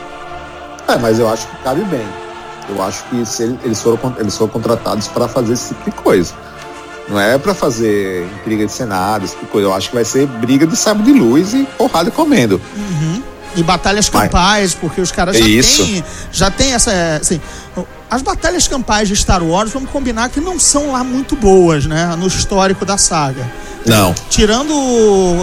É, 0.88 0.98
mas 0.98 1.20
eu 1.20 1.30
acho 1.30 1.48
que 1.48 1.56
cabe 1.63 1.84
bem. 1.86 2.06
Eu 2.70 2.82
acho 2.82 3.04
que 3.06 3.25
se 3.25 3.44
ele- 3.44 3.60
eles, 3.63 3.82
foram, 3.82 4.16
eles 4.18 4.38
foram 4.38 4.52
contratados 4.52 5.08
para 5.08 5.28
fazer 5.28 5.54
esse 5.54 5.74
tipo 5.74 5.90
de 5.92 5.96
coisa. 5.98 6.34
Não 7.10 7.20
é 7.20 7.38
para 7.38 7.54
fazer 7.54 8.25
intriga 8.40 8.66
de 8.66 8.72
esse 9.25 9.34
tipo 9.34 9.46
de 9.46 9.52
coisa. 9.52 9.68
Eu 9.68 9.74
acho 9.74 9.90
que 9.90 9.96
vai 9.96 10.06
ser 10.06 10.25
briga 10.28 10.66
de 10.66 10.75
sábio 10.75 11.04
de 11.04 11.12
luz 11.13 11.54
e 11.54 11.66
porrada 11.78 12.10
comendo. 12.10 12.62
E 13.56 13.62
batalhas 13.62 14.10
campais, 14.10 14.74
porque 14.74 15.00
os 15.02 15.12
caras 15.12 15.38
já 15.38 15.46
Isso. 15.46 15.84
têm, 15.86 16.04
já 16.32 16.50
tem 16.50 16.74
essa, 16.74 16.92
assim, 17.22 17.40
as 18.13 18.22
batalhas 18.22 18.67
campais 18.67 19.08
de 19.08 19.15
Star 19.15 19.41
Wars, 19.43 19.72
vamos 19.72 19.89
combinar 19.89 20.29
que 20.29 20.39
não 20.39 20.60
são 20.60 20.91
lá 20.91 21.03
muito 21.03 21.36
boas, 21.36 21.86
né, 21.88 22.15
no 22.17 22.27
histórico 22.27 22.86
da 22.86 22.96
saga. 22.98 23.50
Não. 23.86 24.13
Tirando, 24.29 24.74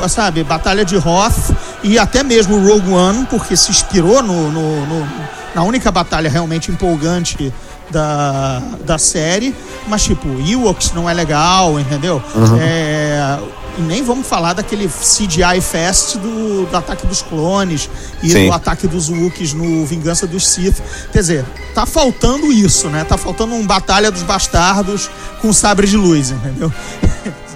sabe, 0.09 0.45
Batalha 0.45 0.85
de 0.85 0.97
Hoth 0.97 1.53
e 1.83 1.99
até 1.99 2.23
mesmo 2.23 2.59
Rogue 2.65 2.91
One, 2.93 3.27
porque 3.27 3.57
se 3.57 3.71
inspirou 3.71 4.23
no, 4.23 4.51
no- 4.51 4.87
no- 4.87 5.09
na 5.55 5.63
única 5.65 5.91
batalha 5.91 6.31
realmente 6.31 6.71
empolgante 6.71 7.53
da, 7.91 8.63
da 8.85 8.99
série. 8.99 9.53
Mas, 9.89 10.05
tipo, 10.05 10.29
Ewoks 10.49 10.93
não 10.95 11.11
é 11.11 11.13
legal, 11.13 11.79
entendeu? 11.81 12.23
É, 12.61 13.37
e 13.79 13.83
nem 13.83 14.03
vamos 14.03 14.27
falar 14.27 14.53
daquele 14.53 14.89
CGI 14.89 15.61
Fest 15.61 16.17
do, 16.17 16.67
do 16.67 16.77
Ataque 16.77 17.07
dos 17.07 17.23
Clones 17.23 17.89
e 18.23 18.31
Sim. 18.31 18.47
do 18.47 18.53
Ataque 18.53 18.87
dos 18.87 19.09
Wookiees 19.09 19.53
no 19.53 19.85
Vingança 19.87 20.27
dos 20.27 20.47
Sith. 20.47 20.83
Quer 21.13 21.21
dizer, 21.21 21.45
tá 21.75 21.87
faltando 21.87 22.53
isso, 22.53 22.89
né? 22.89 23.05
Tá 23.05 23.17
faltando 23.17 23.55
um 23.55 23.67
Batalha 23.67 24.11
dos 24.11 24.23
Bastardos 24.23 25.11
com 25.41 25.53
sabre 25.53 25.87
de 25.87 25.97
luz, 25.97 26.31
entendeu? 26.31 26.73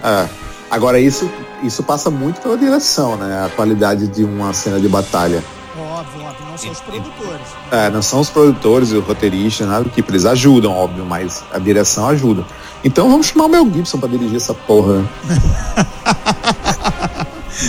É. 0.03 0.29
Agora, 0.71 0.99
isso, 0.99 1.31
isso 1.63 1.83
passa 1.83 2.11
muito 2.11 2.41
pela 2.41 2.59
direção, 2.59 3.17
né? 3.17 3.47
A 3.47 3.49
qualidade 3.49 4.07
de 4.09 4.25
uma 4.25 4.53
cena 4.53 4.81
de 4.81 4.89
batalha. 4.89 5.43
Óbvio, 5.79 6.23
óbvio, 6.23 6.44
não 6.55 6.59
são 6.59 6.71
os 6.73 6.81
produtores. 6.81 7.47
É, 7.71 7.91
não 7.91 8.03
são 8.03 8.21
os 8.21 8.31
produtores 8.31 8.91
e 8.91 8.97
o 8.97 9.01
roteirista, 9.01 9.67
nada 9.67 9.85
do 9.85 9.91
tipo. 9.91 10.11
Eles 10.13 10.25
ajudam, 10.25 10.73
óbvio, 10.73 11.05
mas 11.05 11.43
a 11.53 11.59
direção 11.59 12.09
ajuda. 12.09 12.45
Então 12.85 13.11
vamos 13.11 13.27
chamar 13.27 13.47
o 13.47 13.49
Mel 13.49 13.69
Gibson 13.73 13.99
pra 13.99 14.09
dirigir 14.09 14.37
essa 14.37 14.55
porra. 14.55 15.05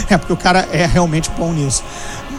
É, 0.09 0.17
porque 0.17 0.33
o 0.33 0.37
cara 0.37 0.67
é 0.71 0.85
realmente 0.85 1.29
bom 1.37 1.53
nisso. 1.53 1.83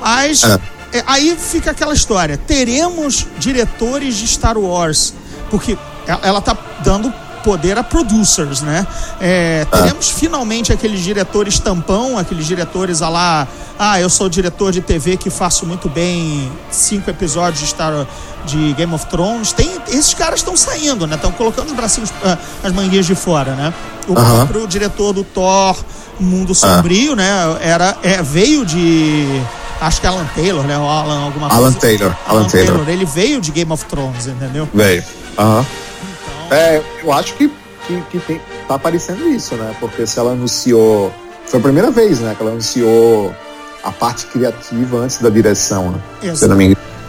Mas 0.00 0.42
É. 0.42 0.58
é, 0.98 1.04
aí 1.06 1.36
fica 1.38 1.70
aquela 1.70 1.94
história. 1.94 2.36
Teremos 2.36 3.26
diretores 3.38 4.16
de 4.16 4.26
Star 4.26 4.58
Wars, 4.58 5.14
porque 5.50 5.72
e- 5.72 5.78
ela 6.22 6.40
tá 6.40 6.56
dando 6.82 7.12
poder 7.44 7.78
a 7.78 7.84
producers, 7.84 8.60
né? 8.62 8.84
É, 9.20 9.64
teremos 9.70 10.10
finalmente 10.10 10.72
aqueles 10.72 11.00
diretores 11.00 11.60
tampão, 11.60 12.18
aqueles 12.18 12.46
diretores 12.46 13.00
a 13.00 13.08
lá, 13.08 13.46
ah, 13.78 14.00
eu 14.00 14.08
sou 14.08 14.28
diretor 14.28 14.72
de 14.72 14.80
TV 14.80 15.16
que 15.16 15.30
faço 15.30 15.66
muito 15.66 15.88
bem 15.88 16.50
cinco 16.70 17.10
episódios 17.10 17.60
de 17.60 17.66
Star 17.66 18.06
de 18.44 18.72
Game 18.74 18.92
of 18.94 19.06
Thrones. 19.06 19.52
Tem, 19.52 19.70
esses 19.88 20.14
caras 20.14 20.40
estão 20.40 20.56
saindo, 20.56 21.06
né? 21.06 21.16
Estão 21.16 21.32
colocando 21.32 21.68
os 21.68 21.74
bracinhos, 21.74 22.12
ah, 22.24 22.38
as 22.62 22.72
manguinhas 22.72 23.06
de 23.06 23.14
fora, 23.14 23.54
né? 23.54 23.74
O 24.08 24.16
Aham. 24.16 24.46
próprio 24.46 24.66
diretor 24.66 25.12
do 25.12 25.24
Thor 25.24 25.76
Mundo 26.18 26.54
Sombrio, 26.54 27.14
né? 27.14 27.30
Era, 27.60 27.96
é, 28.02 28.22
veio 28.22 28.64
de. 28.64 29.42
Acho 29.80 30.00
que 30.00 30.06
Alan 30.06 30.26
Taylor, 30.34 30.64
né? 30.64 30.78
O 30.78 30.88
Alan, 30.88 31.24
alguma 31.24 31.48
Alan 31.48 31.72
coisa. 31.72 31.78
Taylor, 31.80 32.16
Alan 32.26 32.44
Taylor. 32.44 32.88
Ele 32.88 33.04
veio 33.04 33.40
de 33.40 33.50
Game 33.50 33.70
of 33.70 33.84
Thrones, 33.84 34.26
entendeu? 34.26 34.66
Velho. 34.72 35.04
Aham. 35.38 35.66
É, 36.50 36.80
eu 37.02 37.12
acho 37.12 37.34
que, 37.34 37.50
que, 37.86 38.00
que 38.10 38.18
tem, 38.20 38.40
tá 38.66 38.76
aparecendo 38.76 39.28
isso, 39.28 39.54
né? 39.56 39.74
Porque 39.80 40.06
se 40.06 40.18
ela 40.18 40.32
anunciou. 40.32 41.12
Foi 41.46 41.60
a 41.60 41.62
primeira 41.62 41.90
vez, 41.90 42.20
né? 42.20 42.34
Que 42.34 42.42
ela 42.42 42.52
anunciou 42.52 43.34
a 43.86 43.92
parte 43.92 44.26
criativa 44.26 44.98
antes 44.98 45.18
da 45.18 45.30
direção, 45.30 45.92
né? 45.92 46.00
Engano. 46.22 46.36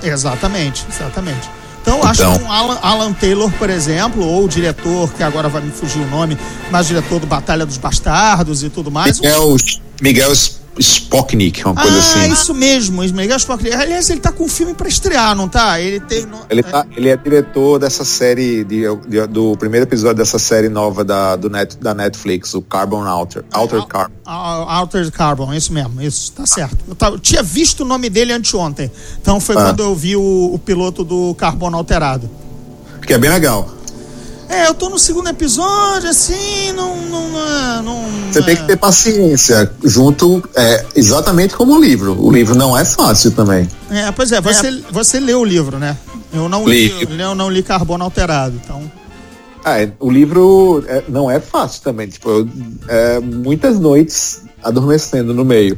Exatamente, 0.03 0.85
exatamente. 0.89 1.49
Então, 1.81 2.03
acho 2.03 2.21
Então. 2.21 2.37
que 2.37 2.43
um 2.43 2.51
Alan, 2.51 2.77
Alan 2.81 3.13
Taylor, 3.13 3.49
por 3.53 3.69
exemplo, 3.69 4.23
ou 4.25 4.45
o 4.45 4.47
diretor, 4.49 5.09
que 5.13 5.23
agora 5.23 5.47
vai 5.47 5.61
me 5.61 5.71
fugir 5.71 5.99
o 6.01 6.07
nome, 6.09 6.37
mas 6.69 6.85
diretor 6.87 7.19
do 7.19 7.25
Batalha 7.25 7.65
dos 7.65 7.77
Bastardos 7.77 8.61
e 8.63 8.69
tudo 8.69 8.91
mais. 8.91 9.19
Miguel, 9.19 9.55
Miguel 10.01 10.33
Spocknik, 10.79 11.63
uma 11.65 11.73
coisa 11.75 11.95
ah, 11.97 11.99
assim. 11.99 12.31
isso 12.33 12.53
mesmo, 12.53 13.01
Miguel 13.01 13.37
Spock. 13.37 13.71
Aliás, 13.71 14.09
ele 14.09 14.19
tá 14.19 14.31
com 14.31 14.43
um 14.45 14.47
filme 14.47 14.73
pra 14.73 14.87
estrear, 14.87 15.35
não 15.35 15.47
tá? 15.47 15.79
Ele 15.79 15.99
tem. 15.99 16.25
no- 16.25 16.39
Ele, 16.49 16.61
tá, 16.63 16.85
ele 16.95 17.09
é 17.09 17.17
diretor 17.17 17.79
dessa 17.79 18.03
série, 18.05 18.63
de, 18.63 18.83
de- 19.07 19.27
do 19.27 19.55
primeiro 19.57 19.85
episódio 19.85 20.17
dessa 20.17 20.37
série 20.39 20.69
nova 20.69 21.03
da, 21.03 21.35
do 21.35 21.49
net, 21.49 21.77
da 21.77 21.93
Netflix, 21.93 22.53
o 22.53 22.61
Carbon 22.61 23.03
Alter. 23.03 23.43
Alter 23.51 23.79
Al- 23.81 23.87
Carbon. 23.87 24.13
Al- 24.25 24.69
Altered 24.69 25.11
Carbon, 25.11 25.53
isso 25.53 25.71
mesmo, 25.73 26.01
isso, 26.01 26.31
tá 26.33 26.45
certo. 26.45 26.77
Eu, 26.87 26.95
eu 27.13 27.19
tinha 27.19 27.41
visto 27.43 27.81
o 27.81 27.85
nome 27.85 28.09
dele 28.09 28.33
anteontem. 28.33 28.91
Então 29.21 29.39
foi 29.39 29.55
Ah. 29.55 29.65
quando 29.65 29.81
eu 29.81 29.95
vi 29.95 30.15
o, 30.15 30.51
o 30.53 30.59
piloto 30.59 31.03
do 31.03 31.33
Carbono 31.35 31.77
Alterado. 31.77 32.29
Que 33.05 33.13
é 33.13 33.17
bem 33.17 33.29
legal. 33.29 33.69
É, 34.49 34.67
eu 34.67 34.73
tô 34.73 34.89
no 34.89 34.97
segundo 34.97 35.27
episódio, 35.29 36.09
assim, 36.09 36.71
não. 36.73 36.95
não, 37.07 37.29
não, 37.29 37.83
não 37.83 38.31
Você 38.31 38.41
tem 38.41 38.55
que 38.55 38.63
ter 38.63 38.77
paciência, 38.77 39.69
junto, 39.83 40.41
é, 40.55 40.85
exatamente 40.95 41.53
como 41.53 41.75
o 41.75 41.81
livro. 41.81 42.17
O 42.19 42.31
livro 42.31 42.55
não 42.55 42.77
é 42.77 42.85
fácil 42.85 43.31
também. 43.31 43.67
É, 43.89 44.09
pois 44.11 44.31
é, 44.31 44.39
você, 44.39 44.81
você 44.91 45.19
leu 45.19 45.41
o 45.41 45.45
livro, 45.45 45.77
né? 45.77 45.97
Eu 46.33 46.47
não 46.47 46.67
li, 46.67 46.87
Li. 46.89 47.19
eu 47.21 47.35
não 47.35 47.49
li 47.49 47.61
Carbono 47.61 48.03
Alterado, 48.05 48.59
então. 48.63 48.89
É, 49.65 49.89
o 49.99 50.09
livro 50.09 50.83
é, 50.87 51.03
não 51.09 51.29
é 51.29 51.39
fácil 51.41 51.81
também. 51.83 52.07
Tipo, 52.07 52.29
eu- 52.29 52.49
é, 52.87 53.19
muitas 53.19 53.77
noites 53.77 54.43
adormecendo 54.63 55.33
no 55.33 55.43
meio. 55.43 55.77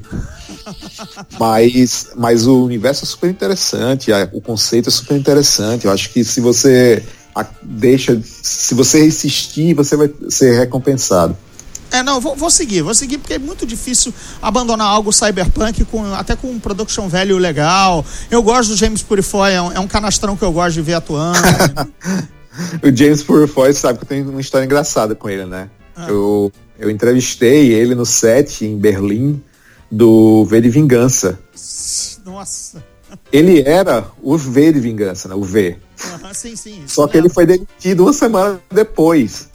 Mas, 1.40 2.10
mas 2.16 2.46
o 2.46 2.64
universo 2.66 3.04
é 3.04 3.08
super 3.08 3.30
interessante, 3.30 4.12
a- 4.14 4.30
o 4.34 4.40
conceito 4.42 4.90
é 4.90 4.92
super 4.92 5.18
interessante. 5.18 5.86
Eu 5.86 5.92
acho 5.92 6.10
que 6.12 6.24
se 6.24 6.40
você 6.40 7.04
deixa, 7.62 8.20
se 8.24 8.74
você 8.74 9.06
insistir, 9.06 9.74
você 9.74 9.96
vai 9.96 10.10
ser 10.30 10.58
recompensado. 10.58 11.38
É, 11.92 12.04
não, 12.04 12.22
vou, 12.22 12.36
vou 12.36 12.52
seguir, 12.52 12.82
vou 12.84 12.94
seguir, 12.94 13.18
porque 13.18 13.34
é 13.34 13.40
muito 13.40 13.66
difícil 13.66 14.14
abandonar 14.42 14.88
algo 14.88 15.12
cyberpunk 15.12 15.84
com, 15.86 16.14
até 16.14 16.36
com 16.36 16.52
um 16.52 16.60
production 16.60 17.08
value 17.08 17.38
legal. 17.38 18.06
Eu 18.30 18.44
gosto 18.44 18.70
do 18.70 18.76
James 18.76 19.02
Purifoy, 19.02 19.52
é 19.52 19.62
um, 19.62 19.72
é 19.72 19.80
um 19.80 19.88
canastrão 19.88 20.38
que 20.38 20.44
eu 20.44 20.52
gosto 20.52 20.76
de 20.76 20.82
ver 20.82 20.96
atuando. 20.96 21.40
O 22.84 22.94
James 22.96 23.24
Purifoy 23.24 23.74
sabe 23.74 24.00
que 24.00 24.04
eu 24.04 24.08
tenho 24.10 24.30
uma 24.30 24.42
história 24.42 24.66
engraçada 24.66 25.16
com 25.16 25.30
ele, 25.30 25.46
né? 25.46 25.70
Ah. 25.96 26.08
Eu, 26.10 26.52
eu 26.78 26.90
entrevistei 26.90 27.72
ele 27.72 27.96
no 27.96 28.06
set 28.06 28.66
em 28.66 28.78
Berlim 28.78 29.42
do 29.90 30.46
V 30.46 30.62
de 30.62 30.70
Vingança. 30.70 31.40
Nossa. 32.26 32.84
Ele 33.32 33.62
era 33.62 34.06
o 34.22 34.38
V 34.38 34.74
de 34.74 34.80
Vingança, 34.80 35.28
né? 35.28 35.36
O 35.36 35.44
V. 35.44 35.78
Aham, 36.14 36.34
sim, 36.34 36.56
sim. 36.56 36.84
Só 36.88 37.08
que 37.08 37.18
ele 37.18 37.24
mesmo. 37.24 37.36
foi 37.36 37.46
demitido 37.46 38.04
uma 38.04 38.14
semana 38.14 38.60
depois. 38.72 39.50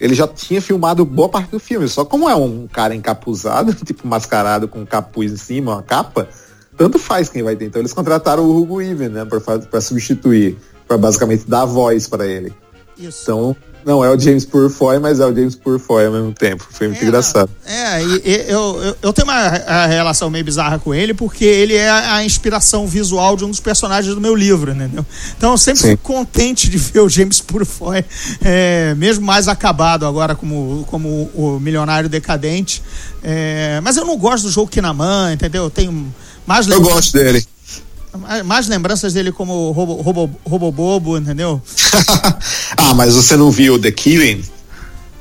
Ele 0.00 0.14
já 0.14 0.26
tinha 0.26 0.60
filmado 0.60 1.04
boa 1.04 1.28
parte 1.28 1.50
do 1.50 1.60
filme. 1.60 1.88
Só 1.88 2.04
como 2.04 2.28
é 2.28 2.34
um 2.34 2.66
cara 2.66 2.94
encapuzado, 2.94 3.74
tipo 3.84 4.06
mascarado 4.06 4.66
com 4.66 4.80
um 4.80 4.86
capuz 4.86 5.32
em 5.32 5.36
cima, 5.36 5.74
uma 5.74 5.82
capa, 5.82 6.28
tanto 6.76 6.98
faz 6.98 7.28
quem 7.28 7.42
vai 7.42 7.54
ter. 7.56 7.66
Então 7.66 7.80
eles 7.80 7.92
contrataram 7.92 8.44
o 8.44 8.56
Hugo 8.56 8.80
Even, 8.80 9.08
né? 9.08 9.24
Pra, 9.24 9.58
pra 9.58 9.80
substituir. 9.80 10.58
Pra 10.88 10.98
basicamente 10.98 11.48
dar 11.48 11.64
voz 11.64 12.08
pra 12.08 12.26
ele. 12.26 12.52
Isso. 12.98 13.22
Então, 13.22 13.56
não 13.84 14.04
é 14.04 14.10
o 14.10 14.18
James 14.18 14.44
Purfoy, 14.44 14.98
mas 14.98 15.20
é 15.20 15.26
o 15.26 15.34
James 15.34 15.54
Purfoy 15.54 16.06
ao 16.06 16.12
mesmo 16.12 16.32
tempo. 16.32 16.66
Foi 16.70 16.88
muito 16.88 17.02
É, 17.02 17.06
engraçado. 17.06 17.50
É, 17.64 18.02
e, 18.02 18.22
e 18.24 18.44
eu, 18.48 18.82
eu, 18.82 18.96
eu 19.02 19.12
tenho 19.12 19.26
uma 19.26 19.86
relação 19.86 20.30
meio 20.30 20.44
bizarra 20.44 20.78
com 20.78 20.94
ele, 20.94 21.14
porque 21.14 21.44
ele 21.44 21.74
é 21.74 21.90
a 21.90 22.24
inspiração 22.24 22.86
visual 22.86 23.36
de 23.36 23.44
um 23.44 23.50
dos 23.50 23.60
personagens 23.60 24.14
do 24.14 24.20
meu 24.20 24.34
livro, 24.34 24.72
entendeu? 24.72 25.04
Então 25.36 25.52
eu 25.52 25.58
sempre 25.58 25.80
Sim. 25.80 25.90
fico 25.90 26.02
contente 26.02 26.68
de 26.68 26.78
ver 26.78 27.00
o 27.00 27.08
James 27.08 27.40
Purfoy, 27.40 28.04
é, 28.42 28.94
mesmo 28.96 29.24
mais 29.24 29.48
acabado 29.48 30.06
agora 30.06 30.34
como, 30.34 30.84
como 30.88 31.30
o 31.34 31.58
milionário 31.60 32.08
decadente. 32.08 32.82
É, 33.22 33.80
mas 33.82 33.96
eu 33.96 34.04
não 34.04 34.16
gosto 34.16 34.44
do 34.44 34.50
jogo 34.50 34.70
Kinaman, 34.70 35.32
entendeu? 35.32 35.64
Eu 35.64 35.70
tenho 35.70 36.12
mais 36.46 36.66
Eu 36.66 36.80
gosto 36.80 37.12
dele. 37.12 37.44
Mais 38.44 38.68
lembranças 38.68 39.12
dele 39.12 39.32
como 39.32 39.70
Robo, 39.72 39.94
Robo, 39.94 40.30
Robo 40.44 40.72
Bobo, 40.72 41.18
entendeu? 41.18 41.60
ah, 42.76 42.94
mas 42.94 43.14
você 43.14 43.36
não 43.36 43.50
viu 43.50 43.78
The 43.78 43.90
Killing? 43.90 44.42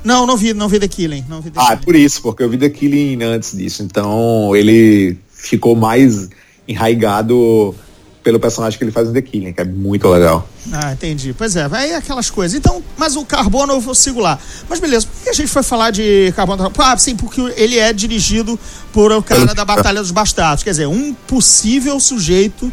Não, 0.04 0.26
não 0.26 0.36
vi, 0.36 0.54
não 0.54 0.68
vi 0.68 0.80
The 0.80 0.88
Killing. 0.88 1.26
Não 1.30 1.42
vi 1.42 1.52
The 1.52 1.60
ah, 1.60 1.68
Killing. 1.68 1.82
é 1.82 1.86
por 1.86 1.96
isso, 1.96 2.22
porque 2.22 2.44
eu 2.44 2.50
vi 2.50 2.58
The 2.58 2.70
Killing 2.70 3.24
antes 3.24 3.56
disso. 3.56 3.84
Então 3.84 4.56
ele 4.56 5.18
ficou 5.30 5.76
mais 5.76 6.30
enraigado 6.68 7.76
pelo 8.24 8.40
personagem 8.40 8.78
que 8.78 8.84
ele 8.84 8.92
faz 8.92 9.08
no 9.08 9.14
The 9.14 9.22
Killing, 9.22 9.54
que 9.54 9.62
é 9.62 9.66
muito 9.66 10.08
legal. 10.08 10.48
Ah, 10.72 10.94
entendi. 10.94 11.34
Pois 11.34 11.56
é, 11.56 11.68
aí 11.72 11.94
aquelas 11.94 12.30
coisas. 12.30 12.58
Então, 12.58 12.84
mas 12.98 13.16
o 13.16 13.26
Carbono 13.26 13.74
eu 13.74 13.80
vou 13.80 13.96
sigo 13.96 14.20
lá. 14.20 14.38
Mas 14.70 14.80
beleza, 14.80 15.08
a 15.32 15.34
gente 15.34 15.48
foi 15.48 15.64
falar 15.64 15.92
de 15.92 16.32
Carbono? 16.36 16.72
Ah, 16.78 16.98
sim, 16.98 17.16
porque 17.16 17.42
ele 17.56 17.80
é 17.80 17.92
dirigido 17.94 18.60
por 18.92 19.12
o 19.12 19.24
cara 19.24 19.56
da 19.56 19.64
Batalha 19.64 20.02
dos 20.02 20.12
Bastardos. 20.12 20.64
Quer 20.64 20.72
dizer, 20.72 20.88
um 20.88 21.14
possível 21.14 22.00
sujeito 22.00 22.72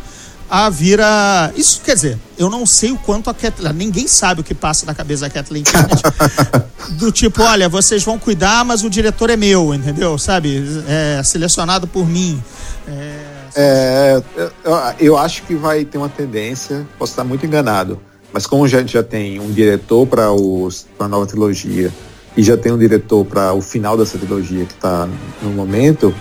a 0.50 0.68
vir 0.68 1.00
a. 1.00 1.52
Isso 1.56 1.80
quer 1.84 1.94
dizer, 1.94 2.18
eu 2.36 2.50
não 2.50 2.66
sei 2.66 2.90
o 2.90 2.98
quanto 2.98 3.30
a 3.30 3.34
Kathleen. 3.34 3.72
Ninguém 3.74 4.08
sabe 4.08 4.40
o 4.40 4.44
que 4.44 4.54
passa 4.54 4.84
na 4.84 4.94
cabeça 4.94 5.22
da 5.22 5.30
Kathleen 5.30 5.62
Kennedy. 5.62 6.02
do 6.98 7.12
tipo, 7.12 7.42
olha, 7.42 7.68
vocês 7.68 8.02
vão 8.02 8.18
cuidar, 8.18 8.64
mas 8.64 8.82
o 8.82 8.90
diretor 8.90 9.30
é 9.30 9.36
meu, 9.36 9.72
entendeu? 9.72 10.18
Sabe? 10.18 10.64
É 10.88 11.22
selecionado 11.22 11.86
por 11.86 12.08
mim. 12.08 12.42
É, 12.88 13.38
é, 13.54 14.22
eu, 14.36 14.50
eu, 14.98 15.18
acho 15.18 15.44
que 15.44 15.54
vai 15.54 15.84
ter 15.84 15.98
uma 15.98 16.08
tendência, 16.08 16.86
posso 16.98 17.12
estar 17.12 17.24
muito 17.24 17.46
enganado, 17.46 18.00
mas 18.32 18.46
como 18.46 18.64
a 18.64 18.68
gente 18.68 18.92
já 18.92 19.02
tem 19.02 19.38
um 19.38 19.52
diretor 19.52 20.06
para 20.06 20.26
a 20.26 21.08
nova 21.08 21.26
trilogia 21.26 21.92
e 22.38 22.42
já 22.44 22.56
tem 22.56 22.70
um 22.70 22.78
diretor 22.78 23.24
para 23.24 23.52
o 23.52 23.60
final 23.60 23.98
dessa 23.98 24.16
trilogia 24.16 24.64
que 24.64 24.72
está 24.72 25.08
no 25.42 25.50
momento, 25.50 26.14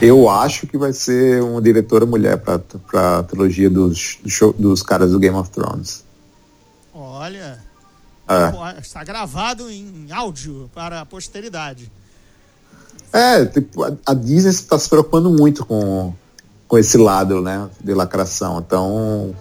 eu 0.00 0.30
acho 0.30 0.68
que 0.68 0.78
vai 0.78 0.92
ser 0.92 1.42
uma 1.42 1.60
diretora 1.60 2.06
mulher 2.06 2.38
para 2.38 3.18
a 3.18 3.22
trilogia 3.24 3.68
dos, 3.68 4.20
dos 4.56 4.82
caras 4.84 5.10
do 5.10 5.18
Game 5.18 5.36
of 5.36 5.50
Thrones. 5.50 6.04
Olha, 6.94 7.58
é. 8.28 8.80
está 8.80 9.02
gravado 9.02 9.68
em 9.68 10.06
áudio 10.12 10.70
para 10.72 11.00
a 11.00 11.04
posteridade. 11.04 11.90
É, 13.12 13.44
tipo, 13.44 13.82
a, 13.82 13.92
a 14.06 14.14
Disney 14.14 14.50
está 14.50 14.78
se 14.78 14.88
preocupando 14.88 15.28
muito 15.28 15.66
com 15.66 16.14
com 16.68 16.78
esse 16.78 16.96
lado, 16.96 17.42
né, 17.42 17.68
de 17.82 17.92
lacração. 17.94 18.58
Então, 18.58 19.34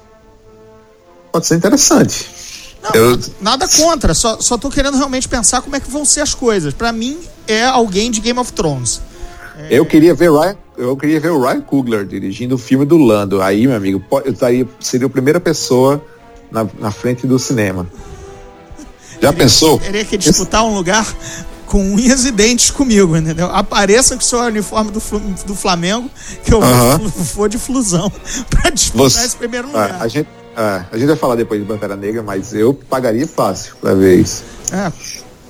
pode 1.31 1.45
ser 1.45 1.55
interessante. 1.55 2.52
Não, 2.83 2.91
eu... 2.93 3.19
Nada 3.39 3.67
contra, 3.67 4.13
só, 4.13 4.39
só 4.41 4.57
tô 4.57 4.69
querendo 4.69 4.97
realmente 4.97 5.27
pensar 5.27 5.61
como 5.61 5.75
é 5.75 5.79
que 5.79 5.89
vão 5.89 6.03
ser 6.03 6.19
as 6.19 6.33
coisas. 6.33 6.73
Para 6.73 6.91
mim, 6.91 7.17
é 7.47 7.63
alguém 7.63 8.11
de 8.11 8.19
Game 8.19 8.37
of 8.37 8.51
Thrones. 8.51 9.01
É... 9.57 9.67
Eu 9.71 9.85
queria 9.85 10.13
ver 10.13 10.29
Ryan, 10.29 10.57
eu 10.77 10.97
queria 10.97 11.19
ver 11.19 11.29
o 11.31 11.41
Ryan 11.41 11.61
Coogler 11.61 12.05
dirigindo 12.05 12.55
o 12.55 12.57
filme 12.57 12.85
do 12.85 12.97
Lando. 12.97 13.41
Aí, 13.41 13.65
meu 13.65 13.75
amigo, 13.75 14.03
eu 14.25 14.33
estaria, 14.33 14.67
seria 14.79 15.07
a 15.07 15.09
primeira 15.09 15.39
pessoa 15.39 16.03
na, 16.51 16.67
na 16.77 16.91
frente 16.91 17.25
do 17.25 17.39
cinema. 17.39 17.87
Já 19.13 19.31
teria, 19.31 19.33
pensou? 19.33 19.79
Teria 19.79 20.03
que 20.03 20.17
disputar 20.17 20.65
um 20.65 20.73
lugar 20.73 21.07
com 21.65 21.81
unhas 21.81 22.25
e 22.25 22.31
dentes 22.31 22.69
comigo, 22.69 23.15
entendeu? 23.15 23.47
Apareça 23.47 24.15
com 24.15 24.21
o 24.21 24.25
seu 24.25 24.39
uniforme 24.39 24.91
do, 24.91 25.01
do 25.45 25.55
Flamengo, 25.55 26.09
que 26.43 26.53
eu 26.53 26.59
vou, 26.59 27.09
vou 27.09 27.47
de 27.47 27.57
flusão 27.57 28.11
para 28.49 28.69
disputar 28.69 29.09
Você, 29.09 29.25
esse 29.25 29.35
primeiro 29.35 29.67
lugar. 29.67 30.01
a, 30.01 30.07
gente, 30.07 30.27
a 30.55 30.97
gente 30.97 31.07
vai 31.07 31.15
falar 31.15 31.35
depois 31.35 31.59
de 31.59 31.67
Pantera 31.67 31.95
Negra, 31.95 32.21
mas 32.21 32.53
eu 32.53 32.73
pagaria 32.73 33.27
fácil 33.27 33.75
para 33.81 33.93
ver 33.93 34.19
isso. 34.19 34.43
É, 34.71 34.91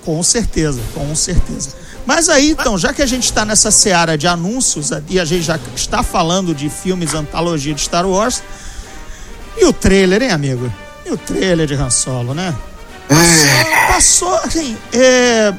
com 0.04 0.22
certeza, 0.24 0.80
com 0.94 1.16
certeza. 1.16 1.70
Mas 2.06 2.28
aí, 2.28 2.52
então, 2.52 2.78
já 2.78 2.94
que 2.94 3.02
a 3.02 3.06
gente 3.06 3.24
está 3.24 3.46
nessa 3.46 3.72
seara 3.72 4.18
de 4.18 4.28
anúncios 4.28 4.92
e 5.10 5.20
a 5.20 5.26
gente 5.26 5.44
já 5.44 5.60
está 5.76 6.04
falando 6.04 6.54
de 6.54 6.70
filmes 6.70 7.14
antologia 7.14 7.74
de 7.74 7.82
Star 7.82 8.06
Wars, 8.06 8.44
e 9.58 9.66
o 9.66 9.72
trailer, 9.72 10.22
hein, 10.22 10.32
amigo? 10.32 10.72
E 11.06 11.12
o 11.12 11.18
trailer 11.18 11.68
de 11.68 11.76
Han 11.76 11.90
Solo, 11.90 12.34
né? 12.34 12.54
Passou, 13.08 13.88
passou 13.88 14.36
assim, 14.38 14.78
é, 14.94 15.54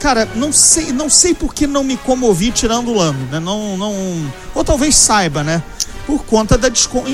cara, 0.00 0.28
não 0.34 0.52
sei, 0.52 0.92
não 0.92 1.08
sei 1.08 1.34
por 1.34 1.54
que 1.54 1.66
não 1.66 1.84
me 1.84 1.96
comovi 1.96 2.50
tirando 2.50 2.88
o 2.88 2.94
Lando, 2.94 3.24
né? 3.30 3.38
Não, 3.38 3.76
não, 3.76 4.32
ou 4.54 4.64
talvez 4.64 4.96
saiba, 4.96 5.44
né? 5.44 5.62
Por 6.06 6.24
conta 6.24 6.58
da 6.58 6.68
descon 6.68 7.04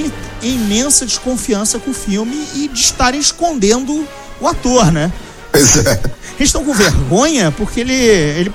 imensa 0.42 1.05
desconfiança 1.05 1.79
com 1.79 1.90
o 1.90 1.94
filme 1.94 2.46
e 2.55 2.68
de 2.68 2.81
estarem 2.81 3.20
escondendo 3.20 4.07
o 4.40 4.48
ator, 4.48 4.90
né? 4.90 5.12
Pois 5.53 5.77
é. 5.87 6.01
Eles 6.38 6.48
estão 6.48 6.64
com 6.64 6.72
vergonha 6.72 7.51
porque 7.51 7.81
ele, 7.81 7.94
ele. 7.94 8.53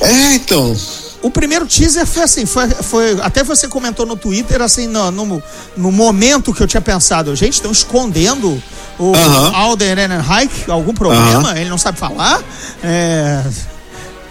É, 0.00 0.34
então. 0.34 0.76
O 1.22 1.30
primeiro 1.30 1.66
teaser 1.66 2.06
foi 2.06 2.22
assim, 2.22 2.44
foi, 2.44 2.68
foi 2.68 3.18
até 3.22 3.42
você 3.42 3.66
comentou 3.66 4.04
no 4.04 4.14
Twitter 4.14 4.60
assim, 4.60 4.86
no, 4.86 5.10
no, 5.10 5.42
no 5.74 5.90
momento 5.90 6.52
que 6.52 6.62
eu 6.62 6.66
tinha 6.66 6.82
pensado, 6.82 7.34
gente, 7.34 7.54
estão 7.54 7.72
escondendo 7.72 8.62
o 8.98 9.10
uh 9.10 9.14
-huh. 9.14 9.54
Alden 9.54 9.88
Ehrenreich, 9.88 10.70
algum 10.70 10.92
problema, 10.92 11.38
uh 11.38 11.44
-huh. 11.44 11.56
ele 11.56 11.70
não 11.70 11.78
sabe 11.78 11.98
falar. 11.98 12.42
É, 12.82 13.42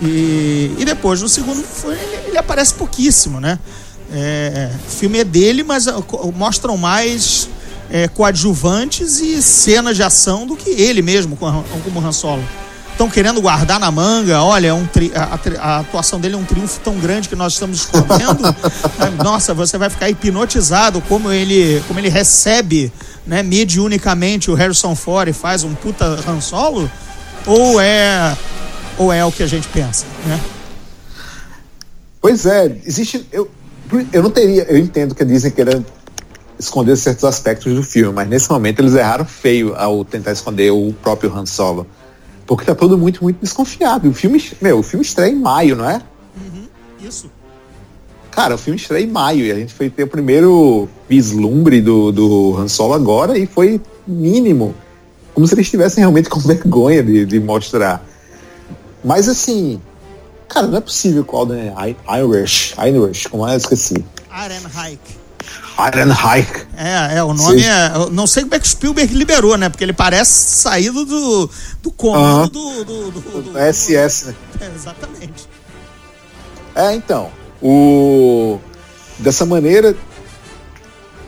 e, 0.06 0.76
e 0.80 0.86
depois 0.86 1.22
no 1.22 1.30
segundo 1.30 1.64
ele, 1.86 2.28
ele 2.28 2.38
aparece 2.38 2.74
pouquíssimo, 2.74 3.40
né? 3.40 3.58
É, 4.12 4.70
o 4.86 4.92
filme 4.92 5.20
é 5.20 5.24
dele, 5.24 5.64
mas 5.64 5.88
uh, 5.88 6.04
mostram 6.36 6.78
mais 6.78 7.50
é, 7.90 8.08
coadjuvantes 8.08 9.20
e 9.20 9.42
cenas 9.42 9.96
de 9.96 10.04
ação 10.04 10.46
do 10.46 10.56
que 10.56 10.70
ele 10.70 11.02
mesmo, 11.02 11.36
como, 11.36 11.64
Han 12.00 12.12
Solo. 12.12 12.44
Estão 12.92 13.10
querendo 13.10 13.42
guardar 13.42 13.80
na 13.80 13.90
manga, 13.90 14.44
olha, 14.44 14.68
é 14.68 14.74
um 14.74 14.86
tri, 14.86 15.12
a, 15.16 15.40
a, 15.60 15.80
atuação 15.80 16.20
dele 16.20 16.36
é 16.36 16.38
um 16.38 16.44
triunfo 16.44 16.80
tão 16.82 16.96
grande 17.00 17.28
que 17.28 17.36
nós 17.36 17.54
estamos 17.54 17.80
escondendo. 17.80 18.56
Nossa, 19.24 19.54
você 19.54 19.80
vai 19.80 19.90
ficar 19.90 20.10
hipnotizado 20.10 21.02
como 21.02 21.32
ele, 21.32 21.84
como 21.88 22.00
ele 22.00 22.10
recebe 22.10 22.94
né, 23.26 23.42
mediunicamente 23.42 24.52
o 24.52 24.54
Harrison 24.54 24.96
Ford 24.96 25.28
e 25.30 25.34
faz 25.34 25.64
um 25.64 25.74
puta 25.74 26.06
Han 26.28 26.40
Solo? 26.40 26.90
Ou 27.48 27.82
é, 27.82 28.38
ou 28.98 29.12
é 29.12 29.24
o 29.24 29.32
que 29.32 29.44
a 29.44 29.48
gente 29.48 29.68
pensa, 29.68 30.06
né? 30.26 30.40
Pois 32.22 32.46
é, 32.46 32.78
existe. 32.86 33.28
Eu, 33.32 33.50
eu 34.12 34.24
não 34.24 34.30
teria. 34.30 34.64
Eu 34.64 34.78
entendo 34.78 35.14
que 35.14 35.26
dizem 35.26 35.52
que 35.52 35.62
era 35.62 35.84
esconder 36.58 36.96
certos 36.96 37.24
aspectos 37.24 37.74
do 37.74 37.84
filme, 37.84 38.14
mas 38.14 38.28
nesse 38.28 38.50
momento 38.50 38.80
eles 38.80 38.96
erraram 38.96 39.26
feio 39.26 39.76
ao 39.76 40.06
tentar 40.06 40.32
esconder 40.32 40.72
o 40.72 40.94
próprio 41.02 41.36
Han 41.36 41.46
Solo. 41.46 41.86
Porque 42.46 42.66
tá 42.66 42.76
todo 42.76 42.98
muito, 42.98 43.24
muito 43.24 43.40
desconfiado. 43.42 44.10
O 44.10 44.14
filme, 44.14 44.42
meu, 44.62 44.80
o 44.80 44.84
filme 44.84 45.06
estreia 45.06 45.32
em 45.32 45.36
maio, 45.36 45.76
não 45.76 45.90
é? 45.90 46.02
Uhum, 46.36 46.68
isso. 47.02 47.30
Cara, 48.32 48.56
o 48.56 48.58
filme 48.58 48.80
estreia 48.80 49.04
em 49.04 49.08
maio 49.08 49.46
e 49.46 49.52
a 49.52 49.56
gente 49.56 49.74
foi 49.74 49.90
ter 49.90 50.04
o 50.04 50.08
primeiro 50.08 50.90
vislumbre 51.08 51.82
do, 51.82 52.12
do 52.12 52.58
Han 52.58 52.68
Solo 52.68 52.94
agora 52.94 53.38
e 53.38 53.46
foi 53.46 53.80
mínimo. 54.08 54.74
Como 55.34 55.48
se 55.48 55.54
eles 55.54 55.66
estivessem 55.66 56.02
realmente 56.02 56.30
com 56.32 56.40
vergonha 56.40 57.04
de, 57.04 57.26
de 57.26 57.40
mostrar. 57.40 58.04
Mas 59.04 59.28
assim, 59.28 59.82
cara, 60.48 60.68
não 60.68 60.78
é 60.78 60.82
possível 60.82 61.26
com 61.26 61.38
o 61.38 61.40
Alden 61.42 61.74
Irish, 62.08 62.76
Irish, 62.78 63.28
como 63.28 63.48
é? 63.48 63.54
Eu 63.54 63.58
esqueci. 63.58 64.04
Ironhike. 64.32 65.24
Ironhike. 65.78 66.68
É, 66.78 67.18
é, 67.18 67.24
o 67.24 67.34
nome 67.34 67.62
Sim. 67.62 67.68
é. 67.68 67.92
Não 68.12 68.28
sei 68.28 68.44
como 68.44 68.56
é 68.56 68.60
que 68.60 68.66
o 68.66 68.70
Spielberg 68.70 69.14
liberou, 69.14 69.58
né? 69.58 69.70
Porque 69.70 69.84
ele 69.84 69.94
parece 69.94 70.32
saído 70.32 71.06
do, 71.06 71.50
do 71.82 71.92
comando 71.92 72.60
uh 72.60 72.72
-huh. 72.72 72.84
do, 72.86 73.12
do, 73.12 73.22
do, 73.22 73.42
do, 73.42 73.74
SS, 73.74 74.28
né? 74.28 74.36
É, 74.62 74.72
exatamente. 74.76 75.50
É, 76.76 76.94
então. 76.94 77.30
O... 77.62 78.60
Dessa 79.20 79.46
maneira, 79.46 79.96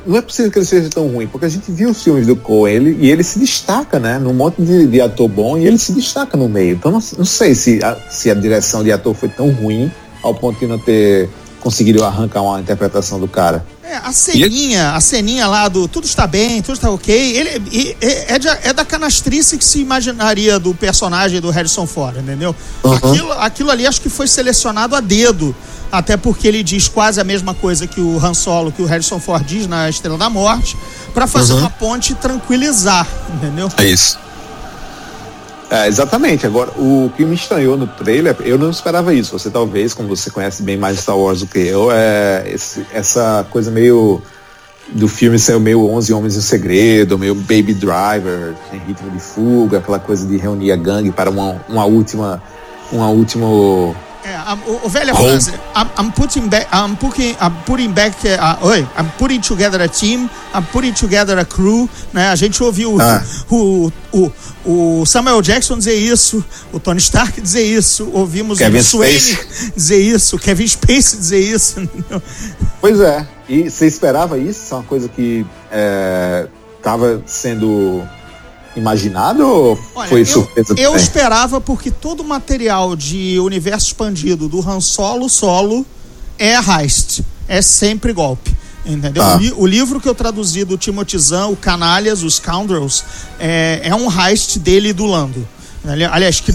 não 0.05 0.17
é 0.17 0.21
possível 0.21 0.51
que 0.51 0.59
ele 0.59 0.65
seja 0.65 0.89
tão 0.89 1.07
ruim, 1.07 1.27
porque 1.27 1.45
a 1.45 1.49
gente 1.49 1.71
viu 1.71 1.89
os 1.89 2.03
filmes 2.03 2.27
do 2.27 2.35
Coen 2.35 2.97
e 2.99 3.09
ele 3.09 3.23
se 3.23 3.39
destaca, 3.39 3.99
né? 3.99 4.19
Num 4.19 4.33
monte 4.33 4.61
de, 4.61 4.87
de, 4.87 5.01
ator 5.01 5.27
bom 5.27 5.57
e 5.57 5.65
ele 5.65 5.77
se 5.77 5.93
destaca 5.93 6.37
no 6.37 6.47
meio. 6.47 6.75
Então 6.75 6.91
não, 6.91 7.01
não 7.17 7.25
sei 7.25 7.55
se 7.55 7.83
a, 7.83 7.95
se 8.09 8.29
a 8.29 8.33
direção 8.33 8.83
de 8.83 8.91
ator 8.91 9.15
foi 9.15 9.29
tão 9.29 9.49
ruim 9.51 9.91
ao 10.21 10.33
ponto 10.33 10.59
de 10.59 10.67
não 10.67 10.79
ter 10.79 11.29
conseguido 11.65 12.05
arrancar 12.05 12.43
uma 12.43 12.59
interpretação 12.59 13.19
do 13.19 13.27
cara. 13.27 13.65
É, 13.83 13.95
a 13.95 14.11
ceninha, 14.11 14.91
a 14.91 15.01
ceninha 15.01 15.47
lá 15.47 15.67
do 15.67 15.87
tudo 15.87 16.05
está 16.05 16.27
bem, 16.27 16.61
tudo 16.61 16.75
está 16.75 16.91
ok, 16.91 17.35
ele 17.35 17.49
é, 18.29 18.37
de, 18.37 18.47
é, 18.47 18.71
da 18.71 18.85
canastrice 18.85 19.57
que 19.57 19.65
se 19.65 19.79
imaginaria 19.79 20.59
do 20.59 20.75
personagem 20.75 21.41
do 21.41 21.49
Harrison 21.49 21.87
Ford, 21.87 22.17
entendeu? 22.17 22.55
Uhum. 22.83 22.93
Aquilo, 22.93 23.31
aquilo 23.31 23.71
ali 23.71 23.87
acho 23.87 23.99
que 23.99 24.09
foi 24.09 24.27
selecionado 24.27 24.95
a 24.95 24.99
dedo 24.99 25.55
até 25.91 26.15
porque 26.15 26.47
ele 26.47 26.61
diz 26.61 26.87
quase 26.87 27.19
a 27.19 27.23
mesma 27.23 27.55
coisa 27.55 27.87
que 27.87 27.99
o 27.99 28.23
Han 28.23 28.35
Solo, 28.35 28.71
que 28.71 28.83
o 28.83 28.85
Harrison 28.85 29.19
Ford 29.19 29.43
diz 29.43 29.65
na 29.65 29.89
Estrela 29.89 30.19
da 30.19 30.29
Morte, 30.29 30.77
para 31.15 31.25
fazer 31.25 31.53
uhum. 31.53 31.61
uma 31.61 31.71
ponte 31.71 32.11
e 32.11 32.15
tranquilizar, 32.15 33.07
entendeu? 33.33 33.71
É 33.77 33.85
isso. 33.85 34.19
É, 35.69 35.87
exatamente. 35.87 36.45
Agora, 36.45 36.71
o 36.77 37.11
que 37.15 37.25
me 37.25 37.35
estranhou 37.35 37.75
no 37.75 37.87
trailer, 37.87 38.35
eu 38.41 38.57
não 38.57 38.69
esperava 38.69 39.13
isso. 39.13 39.37
Você 39.37 39.49
talvez, 39.49 39.93
como 39.93 40.07
você 40.07 40.29
conhece 40.29 40.61
bem 40.63 40.77
mais 40.77 40.99
Star 40.99 41.17
Wars 41.17 41.39
do 41.39 41.47
que 41.47 41.59
eu, 41.59 41.91
é 41.91 42.43
esse, 42.47 42.85
essa 42.93 43.45
coisa 43.49 43.71
meio 43.71 44.21
do 44.89 45.07
filme 45.07 45.39
ser 45.39 45.59
meio 45.59 45.89
11 45.89 46.13
Homens 46.13 46.37
em 46.37 46.41
Segredo, 46.41 47.17
meio 47.17 47.33
Baby 47.33 47.73
Driver, 47.73 48.53
em 48.71 48.77
ritmo 48.77 49.09
de 49.09 49.19
fuga, 49.19 49.79
aquela 49.79 49.99
coisa 49.99 50.27
de 50.27 50.37
reunir 50.37 50.71
a 50.71 50.75
gangue 50.75 51.11
para 51.11 51.29
uma, 51.29 51.59
uma 51.67 51.85
última, 51.85 52.41
uma 52.91 53.09
última 53.09 53.47
É, 54.25 54.35
a, 54.35 54.57
o, 54.65 54.87
o 54.87 54.89
velha 54.89 55.13
frase. 55.13 55.51
I'm, 55.75 55.87
I'm 55.99 56.11
putting 56.11 56.47
back, 56.49 56.67
I'm 56.73 56.95
putting, 56.95 57.35
I'm 57.39 57.53
putting 57.63 57.91
back, 57.91 58.17
uh, 58.27 58.65
oi, 58.65 58.79
I'm 58.97 59.07
putting 59.19 59.39
together 59.39 59.79
a 59.79 59.87
team, 59.87 60.27
I'm 60.51 60.63
putting 60.71 60.93
together 60.93 61.37
a 61.37 61.45
crew, 61.45 61.87
né? 62.11 62.29
A 62.29 62.35
gente 62.35 62.63
ouviu 62.63 62.99
Ah. 62.99 63.21
o, 63.51 63.91
o, 64.11 64.31
o 64.65 65.05
Samuel 65.05 65.43
Jackson 65.43 65.77
dizer 65.77 65.93
isso, 65.93 66.43
o 66.73 66.79
Tony 66.79 66.97
Stark 66.99 67.39
dizer 67.39 67.65
isso, 67.65 68.09
ouvimos 68.13 68.57
Kevin 68.57 68.79
o 68.79 68.83
Swain 68.83 69.19
dizer 69.75 69.99
isso, 69.99 70.37
o 70.37 70.39
Kevin 70.39 70.67
Spacey 70.67 71.19
dizer 71.19 71.39
isso, 71.39 71.81
entendeu? 71.81 72.19
Pois 72.81 72.99
é. 72.99 73.27
E 73.47 73.69
você 73.69 73.85
esperava 73.85 74.39
isso? 74.39 74.63
Isso 74.63 74.73
é 74.73 74.77
uma 74.77 74.83
coisa 74.85 75.07
que 75.07 75.45
estava 76.79 77.21
sendo 77.27 78.01
imaginado 78.75 79.45
ou 79.47 79.79
Olha, 79.95 80.09
foi 80.09 80.21
eu, 80.21 80.25
surpresa 80.25 80.73
eu 80.73 80.75
também? 80.75 80.95
esperava 80.95 81.61
porque 81.61 81.89
todo 81.91 82.21
o 82.21 82.23
material 82.23 82.95
de 82.95 83.39
universo 83.39 83.87
expandido 83.87 84.47
do 84.49 84.59
Han 84.67 84.79
Solo 84.81 85.29
solo 85.29 85.85
é 86.37 86.55
heist, 86.55 87.21
é 87.47 87.61
sempre 87.61 88.11
golpe. 88.13 88.53
Entendeu? 88.85 89.23
Tá. 89.23 89.35
O, 89.35 89.39
li- 89.39 89.53
o 89.57 89.65
livro 89.65 89.99
que 89.99 90.07
eu 90.07 90.13
traduzi 90.13 90.63
do 90.63 90.77
Timothy 90.77 91.17
Zahn, 91.17 91.47
o 91.51 91.55
Canalhas, 91.55 92.21
os 92.21 92.35
Scoundrels, 92.35 93.03
é, 93.39 93.79
é 93.83 93.95
um 93.95 94.07
heist 94.11 94.59
dele 94.59 94.89
e 94.89 94.93
do 94.93 95.05
Lando. 95.07 95.47
Ali- 95.87 96.03
Aliás, 96.05 96.39
que 96.39 96.51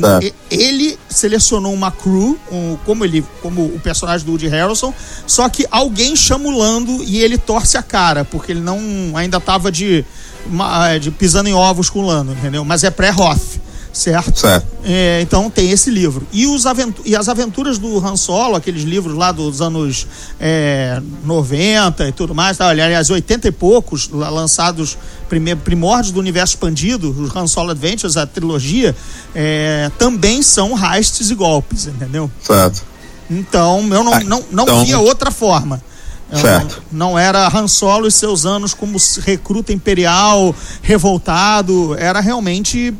ele 0.48 0.96
selecionou 1.09 1.72
uma 1.74 1.90
crew, 1.90 2.38
um- 2.52 2.76
como 2.87 3.04
ele, 3.04 3.24
como 3.42 3.62
o 3.64 3.80
personagem 3.83 4.24
do 4.24 4.30
Woody 4.33 4.46
Harrelson, 4.46 4.94
só 5.26 5.48
que 5.48 5.66
alguém 5.72 6.14
chama 6.14 6.46
o 6.48 6.56
Lando 6.56 7.02
e 7.02 7.18
ele 7.18 7.37
torce 7.37 7.76
a 7.76 7.83
cara, 7.83 8.24
porque 8.24 8.52
ele 8.52 8.61
não 8.61 8.78
ainda 9.16 9.38
estava 9.38 9.72
de 9.72 10.04
pisando 11.18 11.48
em 11.48 11.55
ovos 11.55 11.90
com 11.90 12.00
o 12.00 12.07
Lando, 12.07 12.33
entendeu? 12.33 12.64
Mas 12.64 12.83
é 12.85 12.90
pré-Roth, 12.90 13.59
certo? 13.92 14.38
Certo. 14.38 14.66
É, 14.85 15.20
então 15.22 15.50
tem 15.50 15.70
esse 15.70 15.90
livro. 15.90 16.26
E, 16.33 16.46
os 16.46 16.64
aventu- 16.66 17.03
e 17.05 17.14
as 17.16 17.29
aventuras 17.29 17.79
do 17.79 17.98
Han 18.05 18.16
Solo, 18.16 18.57
aqueles 18.57 18.83
livros 18.83 19.14
lá 19.16 19.33
dos 19.33 19.61
anos 19.61 20.07
é, 20.40 21.00
90 21.24 22.09
e 22.09 22.12
tudo 22.12 22.35
mais, 22.35 22.57
tá? 22.57 22.68
aliás, 22.68 23.11
80 23.11 23.48
e 23.48 23.53
poucos, 23.53 24.09
lançados 24.09 24.96
primórdios 25.64 26.12
do 26.12 26.20
universo 26.20 26.55
expandido, 26.55 27.11
os 27.11 27.35
Han 27.35 27.46
Solo 27.46 27.70
Adventures, 27.70 28.16
a 28.16 28.26
trilogia, 28.26 28.94
é, 29.35 29.90
também 29.98 30.42
são 30.42 30.72
heists 30.76 31.31
e 31.31 31.35
golpes, 31.35 31.87
entendeu? 31.87 32.31
Certo. 32.42 32.83
Então 33.31 33.81
eu 33.94 34.03
não, 34.03 34.14
Ah, 34.14 34.20
não, 34.20 34.44
não 34.50 34.64
então- 34.64 34.85
via 34.85 34.98
outra 34.98 35.31
forma. 35.31 35.81
Eu 36.31 36.38
Certo. 36.38 36.83
Não, 36.90 37.11
não 37.11 37.19
era 37.19 37.49
Han 37.49 37.66
Solo 37.66 38.07
e 38.07 38.11
seus 38.11 38.47
anos 38.47 38.75
como 38.75 38.97
recruta 39.21 39.73
imperial, 39.73 40.55
revoltado. 40.83 41.95
Era 41.99 42.21
realmente. 42.21 42.95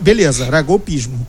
Beleza, 0.00 0.44
era 0.44 0.60
golpismo. 0.62 1.26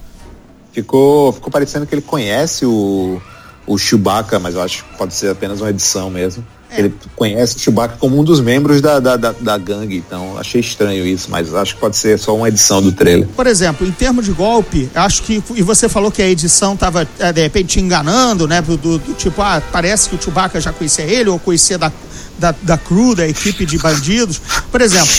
Ficou, 0.72 1.32
ficou 1.32 1.52
parecendo 1.52 1.86
que 1.86 1.96
ele 1.96 2.02
conhece 2.02 2.66
o, 2.66 3.22
o 3.66 3.78
Chewbacca, 3.78 4.40
mas 4.40 4.56
eu 4.56 4.62
acho 4.62 4.84
que 4.84 4.98
pode 4.98 5.14
ser 5.14 5.30
apenas 5.30 5.62
uma 5.62 5.70
edição 5.70 6.10
mesmo. 6.10 6.46
É. 6.76 6.80
Ele 6.80 6.94
conhece 7.16 7.56
o 7.56 7.60
Chewbacca 7.60 7.98
como 8.00 8.20
um 8.20 8.24
dos 8.24 8.40
membros 8.42 8.82
da, 8.82 9.00
da, 9.00 9.16
da, 9.18 9.32
da 9.32 9.58
gangue, 9.58 9.98
então 9.98 10.38
achei 10.38 10.62
estranho 10.62 11.06
isso, 11.06 11.28
mas 11.32 11.54
acho 11.54 11.76
que 11.76 11.80
pode 11.82 11.98
ser 11.98 12.18
só 12.20 12.36
uma 12.36 12.48
edição 12.50 12.82
do 12.82 12.92
trailer. 12.92 13.28
Por 13.36 13.48
exemplo, 13.48 13.88
em 13.88 13.92
termos 13.92 14.26
de 14.26 14.32
golpe, 14.32 14.90
acho 14.94 15.24
que. 15.24 15.42
E 15.56 15.62
você 15.62 15.88
falou 15.88 16.12
que 16.12 16.22
a 16.22 16.28
edição 16.28 16.74
estava, 16.74 17.06
de 17.34 17.42
repente, 17.42 17.68
te 17.76 17.80
enganando, 17.80 18.48
né? 18.48 18.62
Do, 18.62 18.76
do- 18.78 19.00
do 19.00 19.14
tipo, 19.14 19.42
ah, 19.42 19.62
parece 19.72 20.10
que 20.10 20.16
o 20.16 20.22
Chewbacca 20.22 20.60
já 20.60 20.72
conhecia 20.74 21.06
ele, 21.06 21.30
ou 21.30 21.40
conhecia 21.40 21.78
da, 21.78 21.92
da, 22.38 22.54
da 22.62 22.78
crew, 22.78 23.16
da 23.16 23.28
equipe 23.28 23.66
de 23.66 23.78
bandidos. 23.78 24.42
Por 24.72 24.82
exemplo, 24.82 25.10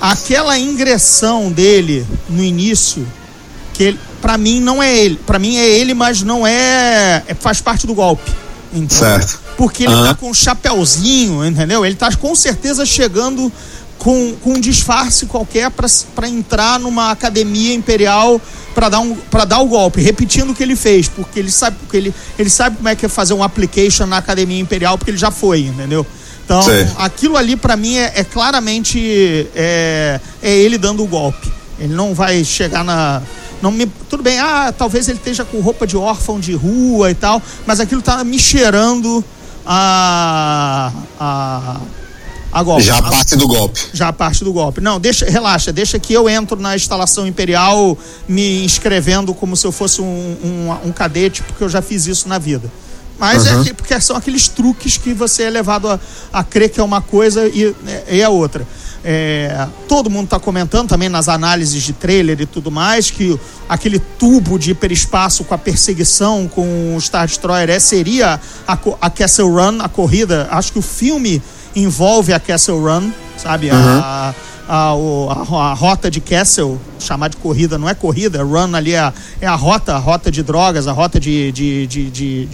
aquela 0.00 0.58
ingressão 0.58 1.50
dele 1.50 2.06
no 2.28 2.42
início, 2.42 3.06
que 3.72 3.82
ele, 3.84 4.00
pra 4.20 4.36
mim 4.38 4.60
não 4.60 4.82
é 4.82 4.96
ele. 4.98 5.16
Pra 5.26 5.38
mim 5.38 5.56
é 5.56 5.68
ele, 5.68 5.94
mas 5.94 6.22
não 6.22 6.46
é. 6.46 7.22
é- 7.26 7.34
faz 7.34 7.60
parte 7.60 7.86
do 7.86 7.94
golpe. 7.94 8.30
Certo. 8.88 9.40
porque 9.56 9.84
ele 9.84 9.92
Aham. 9.92 10.08
tá 10.08 10.14
com 10.14 10.30
um 10.30 10.34
chapéuzinho, 10.34 11.44
entendeu? 11.44 11.84
Ele 11.84 11.96
tá 11.96 12.14
com 12.16 12.34
certeza 12.34 12.86
chegando 12.86 13.52
com, 13.98 14.34
com 14.42 14.54
um 14.54 14.60
disfarce 14.60 15.26
qualquer 15.26 15.70
para 15.70 16.28
entrar 16.28 16.80
numa 16.80 17.10
academia 17.10 17.74
imperial 17.74 18.40
para 18.74 18.88
dar, 18.88 19.00
um, 19.00 19.16
dar 19.46 19.60
o 19.60 19.66
golpe, 19.66 20.00
repetindo 20.00 20.50
o 20.50 20.54
que 20.54 20.62
ele 20.62 20.76
fez, 20.76 21.08
porque 21.08 21.38
ele 21.38 21.50
sabe, 21.50 21.76
porque 21.80 21.96
ele, 21.96 22.14
ele 22.38 22.48
sabe 22.48 22.76
como 22.76 22.88
é 22.88 22.94
que 22.96 23.04
é 23.04 23.08
fazer 23.08 23.34
um 23.34 23.42
application 23.42 24.06
na 24.06 24.16
academia 24.16 24.60
imperial, 24.60 24.96
porque 24.96 25.10
ele 25.10 25.18
já 25.18 25.30
foi, 25.30 25.60
entendeu? 25.62 26.06
Então, 26.44 26.62
Sei. 26.62 26.86
aquilo 26.98 27.36
ali 27.36 27.54
para 27.56 27.76
mim 27.76 27.96
é, 27.96 28.12
é 28.16 28.24
claramente 28.24 29.46
é, 29.54 30.20
é 30.42 30.56
ele 30.56 30.78
dando 30.78 31.02
o 31.02 31.06
golpe. 31.06 31.50
Ele 31.78 31.94
não 31.94 32.12
vai 32.12 32.44
chegar 32.44 32.84
na. 32.84 33.22
Não 33.62 33.70
me, 33.70 33.86
tudo 34.08 34.22
bem, 34.22 34.38
ah, 34.38 34.72
talvez 34.76 35.08
ele 35.08 35.18
esteja 35.18 35.44
com 35.44 35.60
roupa 35.60 35.86
de 35.86 35.96
órfão 35.96 36.40
de 36.40 36.54
rua 36.54 37.10
e 37.10 37.14
tal, 37.14 37.42
mas 37.66 37.78
aquilo 37.80 38.00
tá 38.02 38.22
me 38.24 38.38
cheirando 38.38 39.22
a. 39.66 40.92
a, 41.18 41.80
a 42.52 42.62
golpe. 42.62 42.82
Já 42.82 42.98
a 42.98 43.02
parte 43.02 43.36
do 43.36 43.46
golpe. 43.46 43.80
Já 43.92 44.08
a 44.08 44.12
parte 44.12 44.44
do 44.44 44.52
golpe. 44.52 44.80
Não, 44.80 44.98
deixa, 44.98 45.24
relaxa, 45.28 45.72
deixa 45.72 45.98
que 45.98 46.12
eu 46.12 46.28
entro 46.28 46.58
na 46.58 46.74
instalação 46.74 47.26
imperial 47.26 47.96
me 48.28 48.64
inscrevendo 48.64 49.32
como 49.34 49.56
se 49.56 49.66
eu 49.66 49.72
fosse 49.72 50.00
um, 50.00 50.04
um, 50.04 50.88
um 50.88 50.92
cadete, 50.92 51.42
porque 51.42 51.62
eu 51.62 51.68
já 51.68 51.80
fiz 51.82 52.06
isso 52.06 52.28
na 52.28 52.38
vida. 52.38 52.70
Mas 53.18 53.46
é 53.46 53.62
que- 53.64 53.74
porque 53.74 54.00
são 54.00 54.16
aqueles 54.16 54.48
truques 54.48 54.96
que 54.96 55.12
você 55.12 55.42
é 55.44 55.50
levado 55.50 55.88
a, 55.88 56.00
a 56.32 56.42
crer 56.42 56.70
que 56.70 56.80
é 56.80 56.82
uma 56.82 57.02
coisa 57.02 57.46
e, 57.46 57.74
e 58.08 58.20
é 58.20 58.28
outra. 58.28 58.66
É, 59.02 59.66
todo 59.88 60.10
mundo 60.10 60.24
está 60.24 60.38
comentando 60.38 60.88
também 60.88 61.08
nas 61.08 61.26
análises 61.28 61.82
de 61.82 61.92
trailer 61.94 62.38
e 62.40 62.44
tudo 62.46 62.70
mais 62.70 63.10
que 63.10 63.38
aquele 63.68 63.98
tubo 63.98 64.58
de 64.58 64.72
hiperespaço 64.72 65.42
com 65.44 65.54
a 65.54 65.58
perseguição 65.58 66.46
com 66.46 66.94
o 66.94 67.00
Star 67.00 67.26
Destroyer 67.26 67.70
é, 67.70 67.78
seria 67.80 68.38
a, 68.68 68.78
a 69.00 69.08
Castle 69.10 69.48
Run, 69.48 69.80
a 69.80 69.88
corrida. 69.88 70.48
Acho 70.50 70.72
que 70.72 70.78
o 70.78 70.82
filme 70.82 71.42
envolve 71.74 72.32
a 72.34 72.38
Castle 72.40 72.78
Run, 72.78 73.10
sabe? 73.38 73.70
A, 73.70 74.34
a, 74.68 74.94
o- 74.94 75.28
a- 75.30 75.70
a 75.70 75.74
rota 75.74 76.10
de 76.10 76.20
Castle, 76.20 76.78
chamar 76.98 77.28
de 77.28 77.38
corrida, 77.38 77.78
não 77.78 77.88
é 77.88 77.94
corrida, 77.94 78.42
run 78.42 78.74
ali 78.76 78.92
é 78.92 78.98
a, 79.00 79.12
é 79.40 79.46
a 79.46 79.54
rota, 79.54 79.94
a 79.94 79.98
rota 79.98 80.30
de 80.30 80.42
drogas, 80.42 80.86
a 80.86 80.92
rota 80.92 81.18
de, 81.18 81.50
de, 81.52 81.86
de- 81.86 82.10
de- 82.10 82.48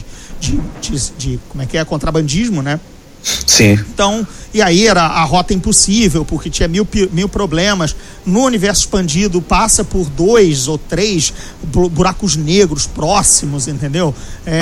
de- 1.18 1.40
como 1.48 1.62
é 1.62 1.66
que 1.66 1.76
é, 1.76 1.85
contrabandismo, 1.85 2.62
né? 2.62 2.78
Sim. 3.47 3.73
Então, 3.73 4.27
e 4.55 4.62
aí 4.62 4.87
era 4.87 5.03
a 5.03 5.25
rota 5.25 5.53
impossível, 5.53 6.25
porque 6.25 6.49
tinha 6.49 6.69
mil, 6.69 6.87
mil 7.12 7.29
problemas. 7.29 7.95
No 8.25 8.45
universo 8.45 8.83
expandido, 8.83 9.43
passa 9.43 9.85
por 9.85 10.09
dois 10.11 10.69
ou 10.69 10.79
três 10.79 11.33
bu- 11.62 11.89
buracos 11.89 12.37
negros 12.37 12.87
próximos, 12.87 13.67
entendeu? 13.69 14.15
É 14.47 14.61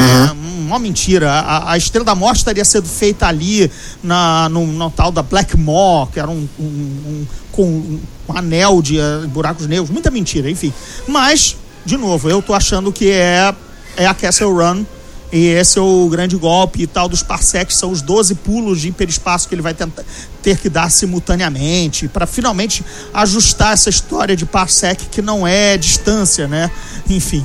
uma 0.66 0.78
mentira. 0.78 1.30
A, 1.30 1.72
a 1.72 1.76
Estrela 1.76 2.04
da 2.06 2.14
Morte 2.14 2.38
estaria 2.38 2.64
sendo 2.64 2.88
feita 2.88 3.26
ali 3.26 3.70
na, 4.02 4.48
no, 4.48 4.66
no 4.66 4.90
tal 4.90 5.12
da 5.12 5.22
Black 5.22 5.56
Maw, 5.56 6.06
que 6.06 6.18
era 6.18 6.30
um, 6.30 6.48
um, 6.58 6.64
um- 6.64 7.26
com 7.52 7.64
um 7.64 8.00
anel 8.28 8.80
de 8.82 8.98
eh, 8.98 9.26
buracos 9.28 9.66
negros. 9.66 9.90
Muita 9.90 10.10
mentira, 10.10 10.50
enfim. 10.50 10.72
Mas, 11.06 11.56
de 11.84 11.96
novo, 11.96 12.28
eu 12.28 12.42
tô 12.42 12.52
achando 12.54 12.90
que 12.90 13.10
é, 13.10 13.54
é 13.96 14.06
a 14.06 14.14
Castle 14.14 14.50
Run. 14.52 14.84
E 15.34 15.48
esse 15.48 15.80
é 15.80 15.82
o 15.82 16.08
grande 16.08 16.36
golpe 16.36 16.82
e 16.82 16.86
tal 16.86 17.08
dos 17.08 17.20
parsecs, 17.20 17.74
são 17.76 17.90
os 17.90 18.00
12 18.00 18.36
pulos 18.36 18.80
de 18.80 18.90
hiperespaço 18.90 19.48
que 19.48 19.54
ele 19.56 19.62
vai 19.62 19.74
tentar, 19.74 20.04
ter 20.40 20.56
que 20.58 20.68
dar 20.68 20.88
simultaneamente, 20.88 22.06
para 22.06 22.24
finalmente 22.24 22.84
ajustar 23.12 23.72
essa 23.72 23.90
história 23.90 24.36
de 24.36 24.46
parsec 24.46 25.06
que 25.06 25.20
não 25.20 25.44
é 25.44 25.76
distância, 25.76 26.46
né? 26.46 26.70
Enfim, 27.10 27.44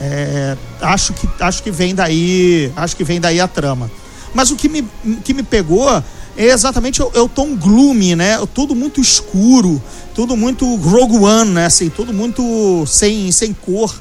é, 0.00 0.56
acho, 0.80 1.12
que, 1.12 1.28
acho 1.38 1.62
que 1.62 1.70
vem 1.70 1.94
daí, 1.94 2.72
acho 2.74 2.96
que 2.96 3.04
vem 3.04 3.20
daí 3.20 3.40
a 3.40 3.46
trama. 3.46 3.88
Mas 4.34 4.50
o 4.50 4.56
que 4.56 4.68
me, 4.68 4.84
que 5.22 5.32
me 5.32 5.44
pegou 5.44 5.88
é 6.36 6.44
exatamente 6.46 7.00
o, 7.00 7.08
é 7.14 7.20
o 7.20 7.28
tom 7.28 7.54
gloomy, 7.54 8.16
né? 8.16 8.36
Tudo 8.52 8.74
muito 8.74 9.00
escuro, 9.00 9.80
tudo 10.12 10.36
muito 10.36 10.74
Rogue 10.74 11.18
One, 11.18 11.52
né? 11.52 11.66
Assim, 11.66 11.88
tudo 11.88 12.12
muito 12.12 12.84
sem, 12.84 13.30
sem 13.30 13.52
cor. 13.52 13.94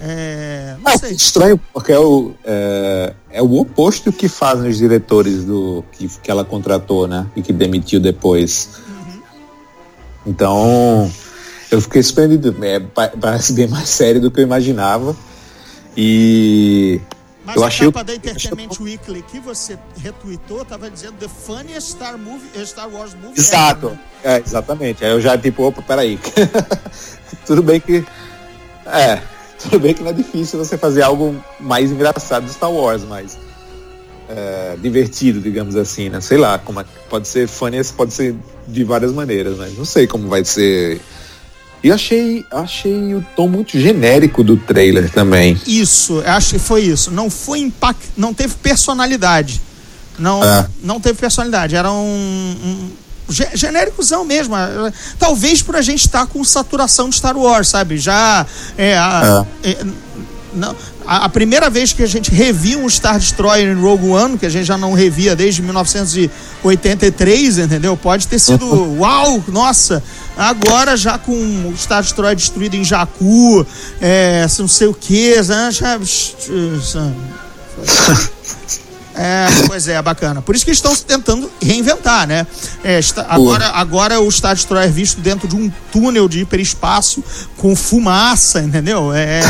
É, 0.00 0.76
não 0.82 0.90
É 0.92 0.98
sei. 0.98 1.12
estranho, 1.12 1.60
porque 1.72 1.92
é 1.92 1.98
o, 1.98 2.32
é, 2.44 3.14
é 3.30 3.42
o 3.42 3.54
oposto 3.60 4.12
que 4.12 4.28
fazem 4.28 4.68
os 4.70 4.76
diretores 4.78 5.44
do 5.44 5.84
que, 5.92 6.08
que 6.08 6.30
ela 6.30 6.44
contratou, 6.44 7.06
né? 7.06 7.26
E 7.36 7.42
que 7.42 7.52
demitiu 7.52 8.00
depois. 8.00 8.68
Então, 10.26 11.10
eu 11.70 11.80
fiquei 11.80 12.02
surpreendido. 12.02 12.54
É, 12.62 12.80
pa- 12.80 13.12
parece 13.20 13.52
bem 13.52 13.66
mais 13.68 13.88
sério 13.88 14.20
do 14.20 14.30
que 14.30 14.40
eu 14.40 14.44
imaginava. 14.44 15.16
E 15.96 17.00
Mas 17.44 17.56
eu 17.56 17.64
a 17.64 17.66
achei 17.66 17.86
capa 17.86 18.04
da 18.04 18.14
Entertainment 18.14 18.68
Weekly 18.80 19.22
que 19.22 19.40
você 19.40 19.76
retweetou 20.00 20.64
tava 20.64 20.88
dizendo 20.90 21.14
The 21.18 21.28
Funniest 21.28 21.90
Star, 21.90 22.16
movie, 22.18 22.46
eh, 22.54 22.64
Star 22.64 22.88
Wars 22.88 23.14
Movie 23.14 23.38
Exato. 23.40 23.86
ever, 23.86 23.96
né? 23.96 24.00
É, 24.24 24.38
exatamente. 24.44 25.04
Aí 25.04 25.10
eu 25.10 25.20
já, 25.20 25.36
tipo, 25.36 25.64
opa, 25.64 25.82
peraí. 25.82 26.18
tudo 27.46 27.62
bem 27.62 27.80
que. 27.80 28.04
É, 28.86 29.20
tudo 29.62 29.78
bem 29.80 29.94
que 29.94 30.02
não 30.02 30.10
é 30.10 30.14
difícil 30.14 30.58
você 30.58 30.76
fazer 30.78 31.02
algo 31.02 31.34
mais 31.60 31.90
engraçado 31.90 32.44
de 32.44 32.52
Star 32.52 32.70
Wars, 32.72 33.02
mas. 33.08 33.36
é, 34.28 34.76
divertido, 34.80 35.40
digamos 35.40 35.74
assim, 35.74 36.08
né? 36.10 36.20
Sei 36.20 36.36
lá, 36.36 36.58
como 36.58 36.80
é, 36.80 36.84
pode 37.08 37.26
ser 37.26 37.48
funny, 37.48 37.82
pode 37.96 38.12
ser 38.12 38.34
de 38.66 38.84
várias 38.84 39.10
maneiras, 39.12 39.56
mas 39.56 39.76
não 39.76 39.84
sei 39.86 40.06
como 40.06 40.28
vai 40.28 40.44
ser 40.44 41.00
E 41.82 41.90
achei, 41.90 42.44
achei 42.50 43.14
o 43.14 43.24
tom 43.34 43.48
muito 43.48 43.78
genérico 43.78 44.44
do 44.44 44.56
trailer 44.56 45.10
também. 45.10 45.58
Isso, 45.66 46.22
acho 46.26 46.50
que 46.54 46.58
foi 46.58 46.82
isso. 46.82 47.10
Não 47.10 47.30
foi 47.30 47.60
impact, 47.60 48.02
não 48.16 48.34
teve 48.34 48.54
personalidade. 48.56 49.60
Não, 50.18 50.42
É. 50.44 50.68
não 50.82 51.00
teve 51.00 51.18
personalidade. 51.18 51.74
Era 51.76 51.90
um, 51.92 51.96
um 52.64 52.90
genéricozão 53.28 54.24
mesmo. 54.24 54.54
Talvez 55.18 55.62
por 55.62 55.76
a 55.76 55.82
gente 55.82 56.00
estar 56.00 56.26
com 56.26 56.42
saturação 56.42 57.08
de 57.08 57.16
Star 57.16 57.36
Wars, 57.36 57.68
sabe? 57.68 57.98
Já 57.98 58.46
é, 58.76 58.96
a, 58.96 59.44
é, 59.62 59.76
não, 60.54 60.74
a, 61.06 61.24
a 61.24 61.28
primeira 61.28 61.70
vez 61.70 61.92
que 61.92 62.02
a 62.02 62.06
gente 62.06 62.30
revia 62.30 62.78
um 62.78 62.88
Star 62.88 63.18
Destroyer 63.18 63.70
em 63.70 63.80
Rogue 63.80 64.08
One, 64.08 64.38
que 64.38 64.46
a 64.46 64.48
gente 64.48 64.64
já 64.64 64.76
não 64.76 64.92
revia 64.92 65.36
desde 65.36 65.62
1983, 65.62 67.58
entendeu? 67.58 67.96
Pode 67.96 68.26
ter 68.26 68.38
sido, 68.38 68.66
uau, 68.98 69.42
nossa, 69.48 70.02
agora 70.36 70.96
já 70.96 71.18
com 71.18 71.32
o 71.32 71.74
Star 71.76 72.02
Destroyer 72.02 72.36
destruído 72.36 72.74
em 72.74 72.84
Jakku, 72.84 73.66
é, 74.00 74.46
não 74.58 74.68
sei 74.68 74.88
o 74.88 74.94
que, 74.94 75.42
já, 75.42 75.70
é, 79.18 79.46
pois 79.66 79.88
é, 79.88 80.00
bacana. 80.00 80.40
Por 80.40 80.54
isso 80.54 80.64
que 80.64 80.70
estão 80.70 80.94
tentando 80.94 81.50
reinventar, 81.60 82.26
né? 82.26 82.46
É, 82.84 82.98
está- 82.98 83.26
agora, 83.28 83.66
agora 83.70 84.20
o 84.20 84.30
Star 84.30 84.54
Destroyer 84.54 84.88
é 84.88 84.92
visto 84.92 85.20
dentro 85.20 85.48
de 85.48 85.56
um 85.56 85.70
túnel 85.90 86.28
de 86.28 86.40
hiperespaço 86.40 87.22
com 87.56 87.74
fumaça, 87.74 88.60
entendeu? 88.62 89.12
É, 89.12 89.40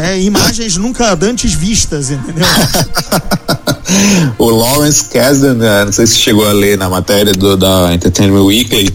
é 0.14 0.20
imagens 0.20 0.76
nunca 0.76 1.16
antes 1.22 1.52
vistas, 1.52 2.10
entendeu? 2.10 2.46
O 4.36 4.50
Lawrence 4.50 5.04
Kasdan, 5.04 5.54
né, 5.54 5.84
não 5.84 5.92
sei 5.92 6.06
se 6.06 6.18
chegou 6.18 6.46
a 6.46 6.52
ler 6.52 6.76
na 6.76 6.88
matéria 6.88 7.32
do, 7.32 7.56
da 7.56 7.94
Entertainment 7.94 8.42
Weekly, 8.42 8.92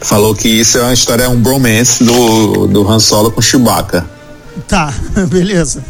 falou 0.00 0.34
que 0.34 0.48
isso 0.48 0.78
é 0.78 0.82
uma 0.82 0.94
história, 0.94 1.24
é 1.24 1.28
um 1.28 1.38
bromance 1.38 2.02
do, 2.02 2.66
do 2.66 2.90
Han 2.90 2.98
Solo 2.98 3.30
com 3.30 3.42
Chewbacca. 3.42 4.15
Tá, 4.68 4.92
beleza. 5.30 5.84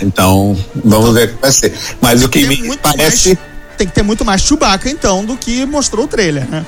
Então, 0.00 0.56
vamos 0.84 1.12
ver 1.14 1.28
o 1.28 1.34
que 1.34 1.42
vai 1.42 1.52
ser. 1.52 1.72
Mas 2.00 2.22
o 2.22 2.28
que 2.28 2.46
me 2.46 2.76
parece. 2.78 3.28
mais- 3.30 3.38
tem 3.76 3.86
que 3.86 3.94
ter 3.94 4.02
muito 4.02 4.24
mais 4.24 4.42
Chewbacca, 4.42 4.88
então, 4.88 5.24
do 5.24 5.36
que 5.36 5.66
mostrou 5.66 6.04
o 6.04 6.08
trailer, 6.08 6.48
né? 6.48 6.64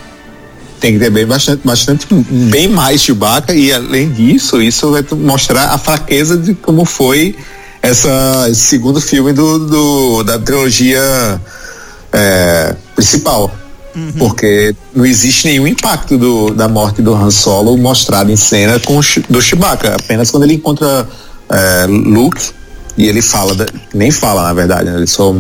Tem 0.80 0.94
que 0.94 0.98
ter 0.98 1.10
bem 1.10 1.24
bastante, 1.26 1.60
bastante, 1.64 2.06
bem 2.10 2.68
mais 2.68 3.00
Chewbacca 3.02 3.54
e 3.54 3.72
além 3.72 4.10
disso, 4.10 4.60
isso 4.60 4.90
vai 4.90 5.04
mostrar 5.12 5.66
a 5.68 5.78
fraqueza 5.78 6.36
de 6.36 6.54
como 6.54 6.84
foi 6.84 7.36
essa, 7.80 8.46
esse 8.50 8.60
segundo 8.62 9.00
filme 9.00 9.32
do, 9.32 9.58
do- 9.66 10.22
da 10.24 10.38
trilogia 10.38 11.40
é, 12.12 12.74
principal. 12.94 13.54
Porque 14.18 14.74
não 14.92 15.06
existe 15.06 15.46
nenhum 15.46 15.68
impacto 15.68 16.18
do, 16.18 16.50
da 16.52 16.66
morte 16.66 17.00
do 17.00 17.14
Han 17.14 17.30
Solo 17.30 17.76
mostrado 17.78 18.28
em 18.32 18.36
cena 18.36 18.80
com 18.80 18.98
do 19.30 19.40
Chewbacca. 19.40 19.94
Apenas 19.94 20.32
quando 20.32 20.42
ele 20.42 20.54
encontra 20.54 21.08
é, 21.50 21.86
Luke 21.86 22.50
e 22.96 23.06
ele 23.06 23.20
fala, 23.22 23.54
da- 23.54 23.66
nem 23.92 24.10
fala 24.10 24.42
na 24.44 24.52
verdade, 24.54 24.90
né? 24.90 24.96
ele 24.98 25.06
só 25.06 25.34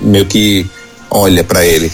meio 0.00 0.26
que 0.26 0.66
olha 1.10 1.44
pra 1.44 1.64
ele. 1.64 1.90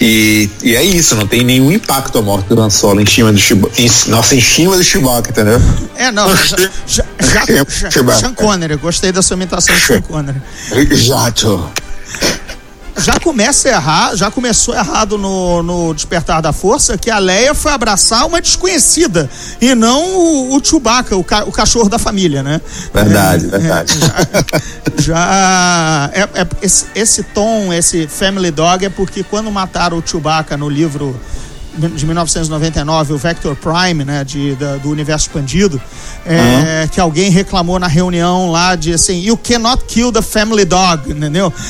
E, 0.00 0.50
e 0.62 0.74
é 0.74 0.82
isso, 0.82 1.14
não 1.14 1.24
tem 1.26 1.44
nenhum 1.44 1.70
impacto 1.70 2.18
a 2.18 2.22
morte 2.22 2.48
do 2.48 2.60
Han 2.60 2.68
Solo 2.68 3.00
em 3.00 3.06
cima 3.06 3.32
do 3.32 3.38
Chewbacca. 3.38 3.80
Em, 3.80 3.88
nossa, 4.08 4.34
em 4.34 4.40
cima 4.40 4.76
do 4.76 4.82
Chewbacca, 4.82 5.30
entendeu? 5.30 5.60
É, 5.96 6.10
não, 6.10 6.34
já, 6.36 6.56
já, 6.86 7.04
já. 7.20 8.12
Sean 8.18 8.34
Connery, 8.34 8.74
gostei 8.76 9.12
da 9.12 9.22
sua 9.22 9.36
imitação 9.36 9.72
de 9.74 9.80
Sean 9.80 10.02
Connery. 10.02 10.40
Jato. 10.96 11.70
Já 12.96 13.18
começa 13.20 13.68
errar, 13.68 14.14
já 14.16 14.30
começou 14.30 14.74
errado 14.74 15.18
no, 15.18 15.62
no 15.62 15.94
Despertar 15.94 16.40
da 16.40 16.52
Força, 16.52 16.96
que 16.96 17.10
a 17.10 17.18
Leia 17.18 17.54
foi 17.54 17.72
abraçar 17.72 18.26
uma 18.26 18.40
desconhecida 18.40 19.28
e 19.60 19.74
não 19.74 20.02
o, 20.16 20.56
o 20.56 20.64
Chewbacca, 20.64 21.16
o, 21.16 21.24
ca- 21.24 21.44
o 21.44 21.52
cachorro 21.52 21.88
da 21.88 21.98
família, 21.98 22.42
né? 22.42 22.60
Verdade, 22.92 23.46
É, 23.46 23.48
verdade. 23.58 23.92
é, 23.94 25.02
já 25.02 25.14
já- 25.14 26.10
é, 26.12 26.20
é- 26.42 26.46
esse, 26.62 26.86
esse 26.94 27.22
tom, 27.22 27.72
esse 27.72 28.06
Family 28.06 28.50
Dog 28.50 28.84
é 28.84 28.88
porque 28.90 29.22
quando 29.22 29.50
mataram 29.50 29.98
o 29.98 30.02
Chewbacca 30.06 30.56
no 30.56 30.68
livro 30.68 31.18
de 31.76 32.06
1999, 32.06 33.12
o 33.12 33.18
Vector 33.18 33.56
Prime, 33.56 34.04
né, 34.04 34.24
de, 34.24 34.54
da- 34.54 34.76
do 34.76 34.90
universo 34.90 35.26
expandido, 35.26 35.80
é, 36.24 36.88
que 36.90 37.00
alguém 37.00 37.30
reclamou 37.30 37.78
na 37.78 37.88
reunião 37.88 38.50
lá 38.50 38.76
de 38.76 38.94
assim, 38.94 39.20
you 39.20 39.36
cannot 39.36 39.84
kill 39.86 40.12
the 40.12 40.22
family 40.22 40.64
dog, 40.64 41.10
entendeu? 41.10 41.52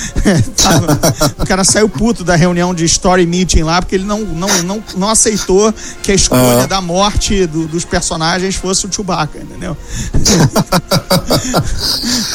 O 1.38 1.46
cara 1.46 1.64
saiu 1.64 1.88
puto 1.88 2.24
da 2.24 2.34
reunião 2.36 2.74
de 2.74 2.84
story 2.86 3.26
meeting 3.26 3.62
lá, 3.62 3.80
porque 3.80 3.94
ele 3.94 4.04
não, 4.04 4.20
não, 4.20 4.48
não, 4.62 4.82
não 4.96 5.10
aceitou 5.10 5.72
que 6.02 6.12
a 6.12 6.14
escolha 6.14 6.64
Ah. 6.64 6.66
da 6.66 6.80
morte 6.80 7.46
do- 7.46 7.66
dos 7.66 7.84
personagens 7.84 8.54
fosse 8.54 8.86
o 8.86 8.92
Chewbacca, 8.92 9.38
entendeu? 9.38 9.76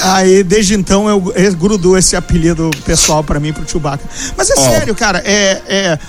Aí, 0.02 0.44
desde 0.44 0.74
então, 0.76 1.10
eu, 1.10 1.32
eu 1.36 1.56
grudou 1.56 1.98
esse 1.98 2.16
apelido 2.16 2.70
pessoal 2.86 3.24
pra 3.24 3.40
mim, 3.40 3.52
pro 3.54 3.68
Chewbacca. 3.70 4.04
Mas 4.38 4.50
é 4.50 4.54
Ó. 4.58 4.70
sério, 4.72 4.96
cara, 4.96 5.20
é- 5.26 5.62
é, 5.68 6.00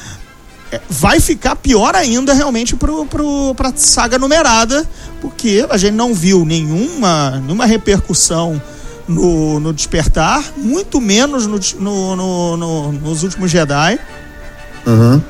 vai 0.89 1.19
ficar 1.21 1.57
pior 1.57 1.95
ainda 1.95 2.33
realmente 2.33 2.77
pro, 2.77 3.05
pro, 3.07 3.55
pra 3.57 3.73
saga 3.75 4.19
numerada, 4.19 4.89
porque 5.21 5.67
a 5.71 5.77
gente 5.77 5.95
não 5.95 6.15
viu 6.15 6.45
nenhuma, 6.45 7.41
nenhuma 7.45 7.67
repercussão 7.67 8.61
no, 9.09 9.59
no 9.59 9.73
Despertar, 9.73 10.45
muito 10.57 11.01
menos 11.01 11.47
no, 11.47 11.59
no- 11.81 12.17
no- 12.17 12.57
no- 12.57 12.93
nos 12.93 13.23
últimos 13.23 13.51
Jedi. 13.51 13.99
Uhum. 14.87 15.21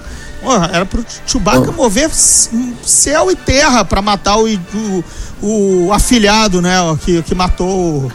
Porra, 0.43 0.71
era 0.73 0.87
pro 0.87 1.05
Chewbacca 1.27 1.71
mover 1.73 2.11
céu 2.11 3.31
e 3.31 3.37
terra 3.37 3.85
pra 3.85 4.01
matar 4.01 4.37
o, 4.39 4.47
o, 5.43 5.87
o 5.87 5.93
afilhado, 5.93 6.63
né? 6.63 6.77
Que, 7.05 7.23
que 7.23 7.35
matou 7.35 7.69
o, 8.07 8.13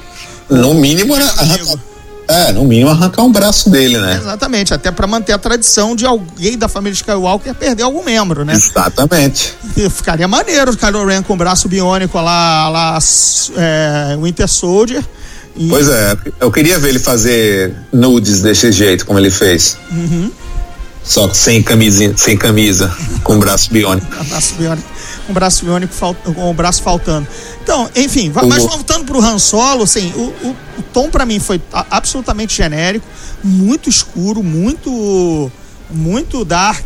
No 0.49 0.73
mínimo, 0.73 1.15
era 1.15 1.25
arrancar, 1.25 1.79
é, 2.27 2.51
no 2.51 2.63
mínimo 2.63 2.89
arrancar 2.89 3.23
um 3.23 3.31
braço 3.31 3.69
dele, 3.69 3.99
né? 3.99 4.17
Exatamente, 4.21 4.73
até 4.73 4.91
pra 4.91 5.07
manter 5.07 5.33
a 5.33 5.37
tradição 5.37 5.95
de 5.95 6.05
alguém 6.05 6.57
da 6.57 6.67
família 6.67 6.95
Skywalker 6.95 7.53
perder 7.53 7.83
algum 7.83 8.03
membro, 8.03 8.43
né? 8.43 8.53
Exatamente. 8.53 9.53
E 9.77 9.89
Ficaria 9.89 10.27
maneiro 10.27 10.71
o 10.71 10.77
Kylo 10.77 11.05
Ren 11.05 11.21
com 11.21 11.33
o 11.33 11.37
braço 11.37 11.67
biônico 11.67 12.19
lá, 12.19 12.69
lá 12.69 12.99
é, 13.57 14.17
Winter 14.21 14.47
Soldier. 14.47 15.03
E, 15.55 15.69
Pois 15.69 15.87
é, 15.87 16.17
eu 16.39 16.51
queria 16.51 16.77
ver 16.77 16.89
ele 16.89 16.99
fazer 16.99 17.73
nudes 17.91 18.41
desse 18.41 18.71
jeito, 18.71 19.05
como 19.05 19.19
ele 19.19 19.31
fez. 19.31 19.77
Uhum. 19.89 20.29
Só 21.05 21.27
que 21.27 21.37
sem 21.37 21.61
camisinha, 21.61 22.15
sem 22.17 22.35
camisa, 22.35 22.91
com 23.23 23.35
o 23.35 23.39
braço 23.39 23.71
biônico. 23.71 24.07
um 24.19 24.25
braço 24.27 24.55
biônico, 24.55 24.87
um 25.29 25.33
braço 25.33 25.63
biônico 25.65 25.93
com 26.33 26.49
o 26.49 26.53
braço 26.53 26.81
faltando. 26.81 27.27
Então, 27.63 27.87
enfim, 27.95 28.31
O- 28.35 28.47
mas 28.47 28.63
voltando 28.63 29.05
pro 29.05 29.21
Han 29.21 29.37
Solo, 29.37 29.83
assim, 29.83 30.11
o, 30.15 30.21
o- 30.47 30.55
o 30.79 30.81
tom 30.91 31.09
pra 31.09 31.23
mim 31.25 31.39
foi 31.39 31.61
absolutamente 31.91 32.55
genérico, 32.57 33.05
muito 33.43 33.87
escuro, 33.87 34.41
muito 34.43 35.51
muito 35.89 36.43
dark 36.43 36.85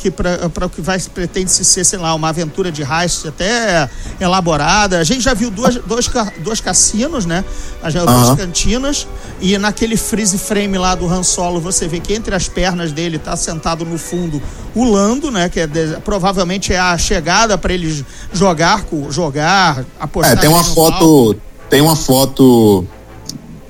para 0.54 0.66
o 0.66 0.70
que 0.70 0.82
vai 0.82 1.00
pretende 1.00 1.52
se 1.52 1.64
ser, 1.64 1.84
sei 1.84 2.00
lá, 2.00 2.14
uma 2.14 2.30
aventura 2.30 2.72
de 2.72 2.82
heist 2.84 3.28
até 3.28 3.90
elaborada. 4.20 5.00
A 5.00 5.04
gente 5.04 5.22
já 5.22 5.34
viu 5.34 5.50
duas, 5.50 5.76
dois, 5.76 6.10
dois 6.40 6.62
cassinos, 6.62 7.26
né? 7.26 7.44
As 7.82 7.94
duas 7.94 8.38
cantinas 8.38 9.08
e 9.40 9.58
naquele 9.58 9.96
freeze 9.96 10.38
frame 10.38 10.78
lá 10.78 10.96
do 10.96 11.08
Han 11.08 11.24
Solo 11.24 11.60
você 11.60 11.88
vê 11.88 12.00
que 12.00 12.14
entre 12.14 12.36
as 12.36 12.48
pernas 12.48 12.92
dele 12.92 13.18
tá 13.18 13.36
sentado 13.36 13.86
no 13.86 13.98
fundo 13.98 14.42
o 14.76 14.84
Lando, 14.84 15.32
né? 15.32 15.50
Que 15.50 15.62
é 15.62 15.68
provavelmente 16.04 16.74
é 16.74 16.80
a 16.80 16.98
chegada 16.98 17.58
para 17.58 17.74
ele 17.74 18.06
jogar, 18.34 18.86
jogar, 19.10 19.86
apostar. 20.00 20.34
É, 20.34 20.36
tem 20.36 20.50
uma 20.50 20.64
foto, 20.64 21.36
tem 21.70 21.82
uma 21.82 21.96
foto 21.96 22.86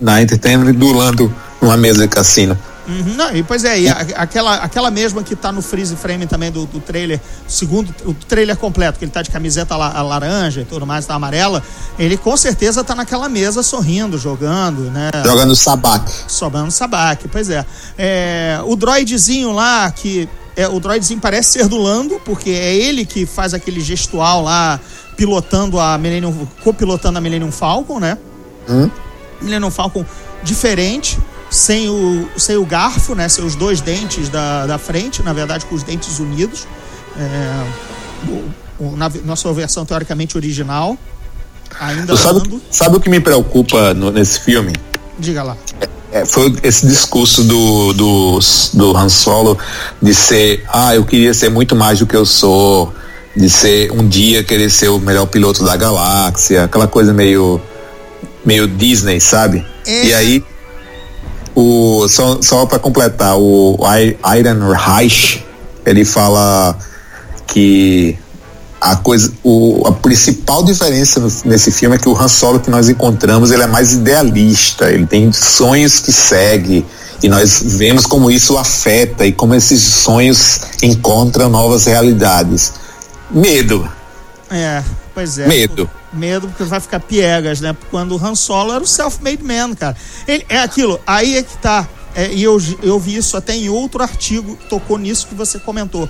na 0.02 0.22
Entertainment 0.22 0.74
do 0.74 0.92
Lando 0.92 1.34
numa 1.62 1.78
mesa 1.78 2.02
de 2.02 2.08
cassino. 2.08 2.58
Uhum, 2.90 3.14
não, 3.16 3.36
e 3.36 3.44
pois 3.44 3.64
é, 3.64 3.80
e 3.80 3.88
a- 3.88 4.06
aquela, 4.16 4.56
aquela 4.56 4.90
mesma 4.90 5.22
que 5.22 5.36
tá 5.36 5.52
no 5.52 5.62
freeze 5.62 5.96
frame 5.96 6.26
também 6.26 6.52
do, 6.52 6.66
do 6.66 6.80
trailer, 6.80 7.20
segundo 7.48 7.94
o 8.04 8.14
trailer 8.14 8.58
completo, 8.58 8.98
que 8.98 9.06
ele 9.06 9.12
tá 9.12 9.22
de 9.22 9.30
camiseta 9.30 9.76
la- 9.78 10.02
laranja 10.02 10.62
e 10.62 10.66
tudo 10.66 10.86
mais, 10.88 11.06
tá 11.06 11.14
amarela, 11.14 11.62
ele 12.00 12.18
com 12.18 12.36
certeza 12.36 12.84
tá 12.84 12.96
naquela 12.96 13.30
mesa 13.30 13.62
sorrindo, 13.62 14.18
jogando, 14.18 14.90
né? 14.90 15.10
Jogando 15.24 15.56
sabaque. 15.56 16.12
Sobrando 16.28 16.72
sabaque, 16.72 17.28
pois 17.28 17.50
é. 17.50 17.64
É, 17.98 18.60
O 18.66 18.76
droidzinho 18.76 19.52
lá, 19.52 19.92
que 19.92 20.28
é, 20.56 20.68
o 20.68 20.80
droidzinho 20.80 21.20
parece 21.20 21.52
ser 21.60 21.68
do 21.68 21.78
Lando, 21.78 22.20
porque 22.26 22.50
é 22.50 22.76
ele 22.76 23.06
que 23.06 23.26
faz 23.26 23.54
aquele 23.54 23.80
gestual 23.82 24.42
lá, 24.44 24.80
pilotando 25.16 25.80
a 25.80 25.98
Millennium, 25.98 26.48
copilotando 26.64 27.18
a 27.18 27.22
Millennium 27.22 27.52
Falcon, 27.52 28.00
né? 28.00 28.18
Hum? 28.68 28.90
Millennium 29.42 29.70
Falcon 29.72 30.06
diferente, 30.44 31.18
sem 31.50 31.90
o, 31.90 32.28
sem 32.38 32.58
o 32.58 32.66
garfo, 32.66 33.16
né? 33.16 33.28
Sem 33.30 33.44
os 33.44 33.56
dois 33.56 33.82
dentes 33.82 34.30
da, 34.30 34.66
da 34.66 34.78
frente, 34.78 35.22
na 35.24 35.34
verdade, 35.34 35.66
com 35.66 35.76
os 35.76 35.84
dentes 35.84 36.20
unidos. 36.20 36.68
É, 37.18 37.66
o- 38.28 38.84
o- 38.86 38.96
na, 38.96 39.12
na 39.26 39.36
sua 39.36 39.54
versão 39.54 39.86
teoricamente 39.86 40.38
original. 40.38 40.98
Ainda 41.80 42.16
sabe, 42.18 42.62
sabe 42.72 42.96
o 42.98 43.00
que 43.00 43.10
me 43.10 43.20
preocupa 43.20 43.94
no- 43.94 44.12
nesse 44.12 44.40
filme? 44.42 44.74
Diga 45.18 45.44
lá. 45.44 45.58
É, 46.12 46.26
foi 46.26 46.56
esse 46.64 46.88
discurso 46.88 47.44
do, 47.44 47.94
do, 47.94 48.40
do 48.74 48.98
Han 48.98 49.10
Solo 49.10 49.58
de 50.02 50.14
ser, 50.14 50.66
ah, 50.72 50.96
eu 50.96 51.06
queria 51.06 51.34
ser 51.36 51.50
muito 51.50 51.76
mais 51.76 52.00
do 52.00 52.08
que 52.08 52.16
eu 52.16 52.26
sou. 52.26 52.92
de 53.36 53.48
ser 53.50 53.92
um 53.92 54.08
dia 54.08 54.44
querer 54.44 54.70
ser 54.72 54.90
o 54.90 54.98
melhor 55.00 55.28
piloto 55.28 55.64
da 55.64 55.78
galáxia, 55.78 56.64
aquela 56.64 56.88
coisa 56.88 57.14
meio 57.14 57.62
meio 58.44 58.68
Disney, 58.68 59.20
sabe? 59.20 59.64
É. 59.86 60.06
E 60.08 60.14
aí 60.14 60.44
o 61.60 62.08
só, 62.08 62.42
só 62.42 62.66
para 62.66 62.80
completar, 62.80 63.38
o 63.38 63.78
Iron 64.38 64.72
Reich, 64.74 65.46
ele 65.86 66.06
fala 66.06 66.78
que 67.48 68.18
a 68.80 68.96
coisa, 68.96 69.32
o, 69.44 69.84
a 69.86 69.92
principal 69.92 70.64
diferença 70.64 71.22
nesse 71.44 71.72
filme 71.72 71.96
é 71.96 72.00
que 72.00 72.08
o 72.08 72.18
Han 72.18 72.30
Solo 72.30 72.60
que 72.60 72.70
nós 72.70 72.88
encontramos, 72.88 73.52
ele 73.52 73.64
é 73.64 73.68
mais 73.68 73.94
idealista, 73.94 74.90
ele 74.90 75.06
tem 75.06 75.32
sonhos 75.34 76.00
que 76.00 76.12
segue 76.12 76.86
e 77.22 77.28
nós 77.28 77.62
vemos 77.66 78.06
como 78.06 78.32
isso 78.32 78.58
afeta 78.58 79.26
e 79.26 79.32
como 79.34 79.54
esses 79.54 79.82
sonhos 79.82 80.62
encontram 80.82 81.50
novas 81.50 81.86
realidades. 81.86 82.74
Medo, 83.30 83.88
É, 84.50 84.82
pois 85.20 85.38
é. 85.38 85.48
medo. 85.48 85.90
Medo 86.14 86.48
porque 86.48 86.64
vai 86.64 86.80
ficar 86.80 87.02
piegas, 87.02 87.60
né? 87.60 87.76
Quando 87.92 88.16
o 88.16 88.26
Han 88.26 88.36
Solo 88.36 88.74
era 88.74 88.84
o 88.84 88.88
self-made 88.88 89.44
man, 89.44 89.76
cara. 89.76 89.96
Ele, 90.26 90.46
é 90.48 90.60
aquilo, 90.60 91.00
aí 91.06 91.38
é 91.38 91.44
que 91.44 91.58
tá. 91.58 91.88
É, 92.16 92.32
e 92.32 92.42
eu, 92.42 92.58
eu 92.82 93.00
vi 93.00 93.18
isso 93.18 93.36
até 93.36 93.54
em 93.54 93.70
outro 93.70 94.02
artigo 94.02 94.56
que 94.56 94.68
tocou 94.68 94.98
nisso 94.98 95.28
que 95.28 95.36
você 95.36 95.60
comentou. 95.60 96.10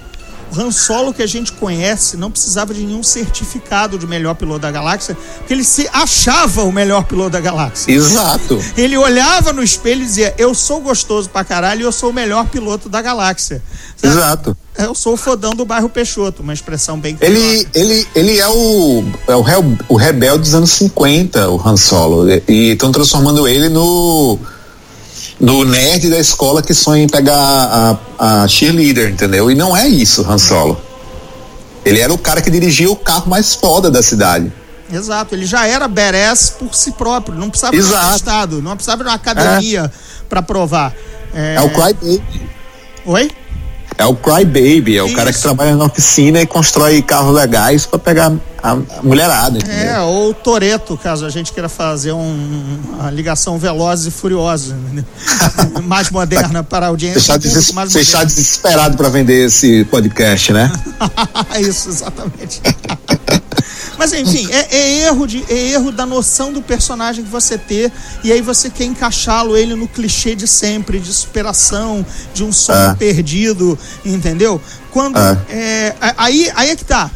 O 0.51 0.59
Han 0.59 0.71
Solo 0.71 1.13
que 1.13 1.21
a 1.21 1.27
gente 1.27 1.51
conhece 1.53 2.17
não 2.17 2.31
precisava 2.31 2.73
de 2.73 2.81
nenhum 2.81 3.03
certificado 3.03 3.99
de 3.99 4.07
melhor 4.07 4.35
piloto 4.35 4.59
da 4.59 4.71
galáxia, 4.71 5.17
porque 5.37 5.53
ele 5.53 5.63
se 5.63 5.87
achava 5.91 6.63
o 6.63 6.71
melhor 6.71 7.03
piloto 7.03 7.31
da 7.31 7.39
galáxia. 7.39 7.91
Exato. 7.91 8.63
Ele 8.77 8.97
olhava 8.97 9.53
no 9.53 9.63
espelho 9.63 10.01
e 10.01 10.05
dizia: 10.05 10.33
Eu 10.37 10.55
sou 10.55 10.81
gostoso 10.81 11.29
pra 11.29 11.43
caralho 11.43 11.81
e 11.81 11.83
eu 11.83 11.91
sou 11.91 12.11
o 12.11 12.13
melhor 12.13 12.47
piloto 12.47 12.89
da 12.89 13.01
galáxia. 13.01 13.61
Exato. 14.01 14.57
Eu 14.79 14.95
sou 14.95 15.13
o 15.13 15.17
fodão 15.17 15.51
do 15.53 15.65
bairro 15.65 15.89
Peixoto, 15.89 16.41
uma 16.41 16.53
expressão 16.53 16.99
bem 16.99 17.17
Ele, 17.19 17.67
ele, 17.73 18.07
ele 18.15 18.37
é 18.39 18.47
o, 18.47 19.03
é 19.27 19.35
o, 19.35 19.41
rel- 19.41 19.77
o 19.89 19.95
rebelde 19.95 20.43
dos 20.43 20.55
anos 20.55 20.71
50, 20.71 21.49
o 21.49 21.59
Han 21.67 21.75
Solo. 21.77 22.29
E 22.47 22.71
estão 22.71 22.91
transformando 22.91 23.47
ele 23.47 23.67
no, 23.69 24.39
no 25.39 25.65
nerd 25.65 26.09
da 26.09 26.17
escola 26.17 26.61
que 26.61 26.73
sonha 26.73 27.03
em 27.03 27.07
pegar 27.09 27.97
a, 28.17 28.43
a 28.43 28.47
cheerleader, 28.47 29.09
entendeu? 29.11 29.51
E 29.51 29.55
não 29.55 29.75
é 29.75 29.87
isso, 29.87 30.21
Han 30.29 30.37
Solo. 30.37 30.79
Ele 31.83 31.99
era 31.99 32.13
o 32.13 32.17
cara 32.17 32.41
que 32.41 32.49
dirigia 32.49 32.89
o 32.89 32.95
carro 32.95 33.29
mais 33.29 33.53
foda 33.55 33.89
da 33.91 34.01
cidade. 34.03 34.51
Exato, 34.91 35.35
ele 35.35 35.45
já 35.45 35.67
era 35.67 35.87
badass 35.87 36.49
por 36.57 36.73
si 36.73 36.91
próprio, 36.93 37.37
não 37.37 37.49
precisava 37.49 37.73
de 37.75 37.81
um 37.83 37.85
Exato. 37.85 38.15
estado, 38.15 38.61
não 38.61 38.75
precisava 38.75 39.03
de 39.03 39.09
uma 39.09 39.15
academia 39.15 39.91
pra 40.27 40.41
provar. 40.41 40.93
É... 41.33 41.55
É 41.55 41.61
o 41.61 41.69
Crybaby. 41.69 42.23
Oi? 43.05 43.31
É 43.99 44.05
o 44.05 44.15
Crybaby, 44.15 44.97
é 44.97 45.03
o 45.03 45.13
cara 45.13 45.33
que 45.33 45.39
trabalha 45.41 45.75
na 45.75 45.83
oficina 45.83 46.39
e 46.41 46.45
constrói 46.47 47.01
carros 47.01 47.35
legais 47.35 47.85
pra 47.85 47.99
pegar 47.99 48.31
a, 48.63 48.77
mulherada, 49.03 49.57
entendeu? 49.57 49.77
É, 49.89 49.99
ou 49.99 50.33
Toreto, 50.33 50.97
caso 50.97 51.25
a 51.25 51.29
gente 51.29 51.51
queira 51.51 51.67
fazer 51.67 52.13
um- 52.13 52.79
uma 52.93 53.11
ligação 53.11 53.57
Velozes 53.59 54.07
e 54.07 54.11
Furiosos, 54.11 54.71
entendeu? 54.85 55.03
mais 55.83 56.09
moderna 56.11 56.63
para 56.63 56.85
a 56.85 56.89
audiência. 56.89 57.19
Você 57.37 57.59
está, 57.59 57.85
você 57.85 58.25
desesperado 58.25 58.95
pra 58.95 59.09
vender 59.09 59.47
esse 59.47 59.83
podcast, 59.85 60.53
né? 60.53 60.71
Isso, 61.59 61.89
exatamente. 61.89 62.61
Mas 63.99 64.13
enfim, 64.13 64.47
é, 64.49 64.75
é 64.77 64.97
erro 65.07 65.27
de, 65.27 65.43
é 65.49 65.71
erro 65.71 65.91
da 65.91 66.05
noção 66.05 66.53
do 66.53 66.61
personagem 66.61 67.21
que 67.21 67.29
você 67.29 67.57
ter, 67.57 67.91
e 68.23 68.31
aí 68.31 68.41
você 68.41 68.69
quer 68.69 68.85
encaixá-lo 68.85 69.57
ele 69.57 69.75
no 69.75 69.89
clichê 69.89 70.35
de 70.35 70.47
sempre, 70.47 70.99
de 70.99 71.13
superação, 71.13 72.05
de 72.33 72.41
um 72.45 72.51
sonho 72.53 72.91
É. 72.91 72.95
perdido, 72.95 73.77
entendeu? 74.05 74.61
Quando 74.89 75.19
É. 75.19 75.37
é, 75.49 75.95
a- 75.99 76.15
aí, 76.17 76.49
aí 76.55 76.69
é 76.69 76.75
que 76.77 76.85
tá. 76.85 77.11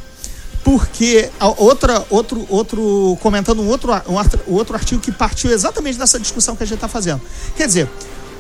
Porque 0.62 1.30
outra, 1.58 2.06
outro, 2.10 2.46
outro, 2.50 3.18
comentando 3.22 3.62
um 3.62 3.68
outro, 3.70 3.92
um 4.46 4.54
outro 4.54 4.76
artigo 4.76 5.02
que 5.02 5.12
partiu 5.12 5.52
exatamente 5.52 5.98
dessa 5.98 6.20
discussão 6.20 6.54
que 6.54 6.64
a 6.64 6.66
gente 6.66 6.76
está 6.76 6.90
fazendo. 6.90 7.22
Quer 7.56 7.68
dizer, 7.68 7.90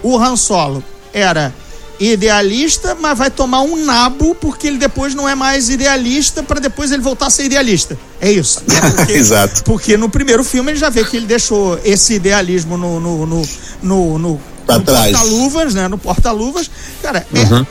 o 0.01 0.17
Han 0.17 0.35
Solo 0.35 0.83
era 1.13 1.53
idealista, 1.99 2.95
mas 2.99 3.17
vai 3.17 3.29
tomar 3.29 3.61
um 3.61 3.83
nabo 3.83 4.35
porque 4.35 4.67
ele 4.67 4.77
depois 4.77 5.13
não 5.15 5.27
é 5.27 5.35
mais 5.35 5.69
idealista 5.69 6.41
para 6.43 6.59
depois 6.59 6.91
ele 6.91 7.01
voltar 7.01 7.27
a 7.27 7.29
ser 7.29 7.45
idealista. 7.45 7.97
É 8.19 8.31
isso. 8.31 8.63
É 8.69 8.89
porque- 8.91 9.13
Exato. 9.13 9.63
Porque 9.63 9.97
no 9.97 10.09
primeiro 10.09 10.43
filme 10.43 10.71
ele 10.71 10.79
já 10.79 10.89
vê 10.89 11.03
que 11.03 11.17
ele 11.17 11.25
deixou 11.25 11.79
esse 11.83 12.13
idealismo 12.13 12.77
no, 12.77 12.99
no, 12.99 13.25
no, 13.25 13.47
no, 13.81 14.19
no, 14.19 14.41
Pra 14.65 14.79
no 14.79 14.85
porta-luvas, 14.85 15.73
né? 15.73 15.87
No 15.87 15.97
porta-luvas. 15.97 16.69
Cara, 17.01 17.25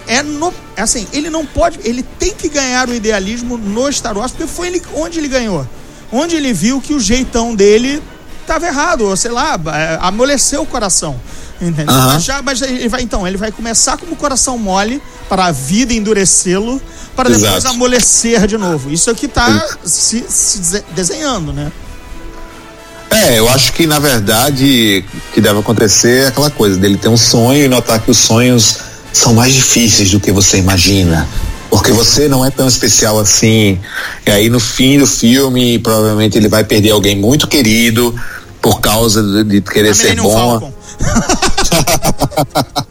é, 0.07 0.18
é 0.18 0.23
no. 0.23 0.53
é 0.77 0.83
assim, 0.83 1.07
ele 1.12 1.31
não 1.31 1.47
pode. 1.47 1.81
Ele 1.85 2.03
tem 2.03 2.35
que 2.35 2.49
ganhar 2.49 2.89
o 2.89 2.95
idealismo 2.95 3.57
no 3.57 3.91
Star 3.91 4.16
Wars, 4.16 4.33
porque 4.33 4.47
foi 4.47 4.68
ele, 4.68 4.83
onde 4.95 5.18
ele 5.18 5.29
ganhou. 5.29 5.66
Onde 6.12 6.37
ele 6.37 6.53
viu 6.53 6.81
que 6.81 6.93
o 6.93 7.01
jeitão 7.01 7.55
dele 7.55 8.03
estava 8.43 8.66
errado, 8.66 9.07
ou 9.07 9.16
sei 9.16 9.31
lá, 9.31 9.59
é, 9.75 9.99
amoleceu 10.03 10.62
o 10.62 10.66
coração. 10.66 11.18
Entendeu? 11.63 11.95
Aham. 11.95 12.15
Mas, 12.15 12.25
já, 12.25 12.43
mas 12.43 12.61
ele 12.61 12.89
vai, 12.89 13.03
então, 13.03 13.25
ele 13.27 13.37
vai 13.37 13.53
começar 13.53 13.97
como 13.97 14.17
coração 14.17 14.59
mole 14.59 15.01
para 15.29 15.45
a 15.47 15.53
vida 15.53 15.95
endurecê-lo, 15.95 16.83
para 17.15 17.29
depois 17.29 17.59
Exato. 17.59 17.69
amolecer 17.69 18.49
de 18.49 18.59
novo. 18.59 18.91
Isso 18.91 19.09
é 19.09 19.13
o 19.13 19.17
que 19.17 19.27
está 19.27 19.65
se, 19.85 20.25
se 20.29 20.59
dese- 20.59 20.85
desenhando, 20.93 21.53
né? 21.53 21.71
É, 23.11 23.39
eu 23.39 23.49
acho 23.49 23.73
que 23.75 23.87
na 23.87 23.99
verdade 23.99 25.05
o 25.31 25.33
que 25.35 25.41
deve 25.41 25.61
acontecer 25.61 26.25
é 26.25 26.27
aquela 26.29 26.51
coisa 26.51 26.79
dele 26.79 26.97
ter 26.97 27.09
um 27.09 27.17
sonho 27.17 27.65
e 27.65 27.69
notar 27.69 28.01
que 28.01 28.11
os 28.11 28.17
sonhos 28.19 28.79
são 29.13 29.35
mais 29.35 29.53
difíceis 29.55 30.11
do 30.11 30.19
que 30.19 30.33
você 30.33 30.57
imagina. 30.59 31.29
Porque 31.71 31.93
você 31.93 32.27
não 32.27 32.45
é 32.45 32.51
tão 32.51 32.67
especial 32.67 33.19
assim. 33.21 33.79
E 34.27 34.31
aí 34.31 34.49
no 34.51 34.59
fim 34.59 34.99
do 34.99 35.07
filme, 35.07 35.79
provavelmente 35.79 36.37
ele 36.39 36.49
vai 36.49 36.65
perder 36.65 36.91
alguém 36.91 37.15
muito 37.17 37.47
querido 37.47 38.15
por 38.61 38.81
causa 38.81 39.23
de, 39.23 39.45
de 39.45 39.61
querer 39.61 39.91
A 39.91 39.95
ser 39.95 40.03
Millennium 40.15 40.25
bom. 40.25 40.33
Falcon. 40.61 40.73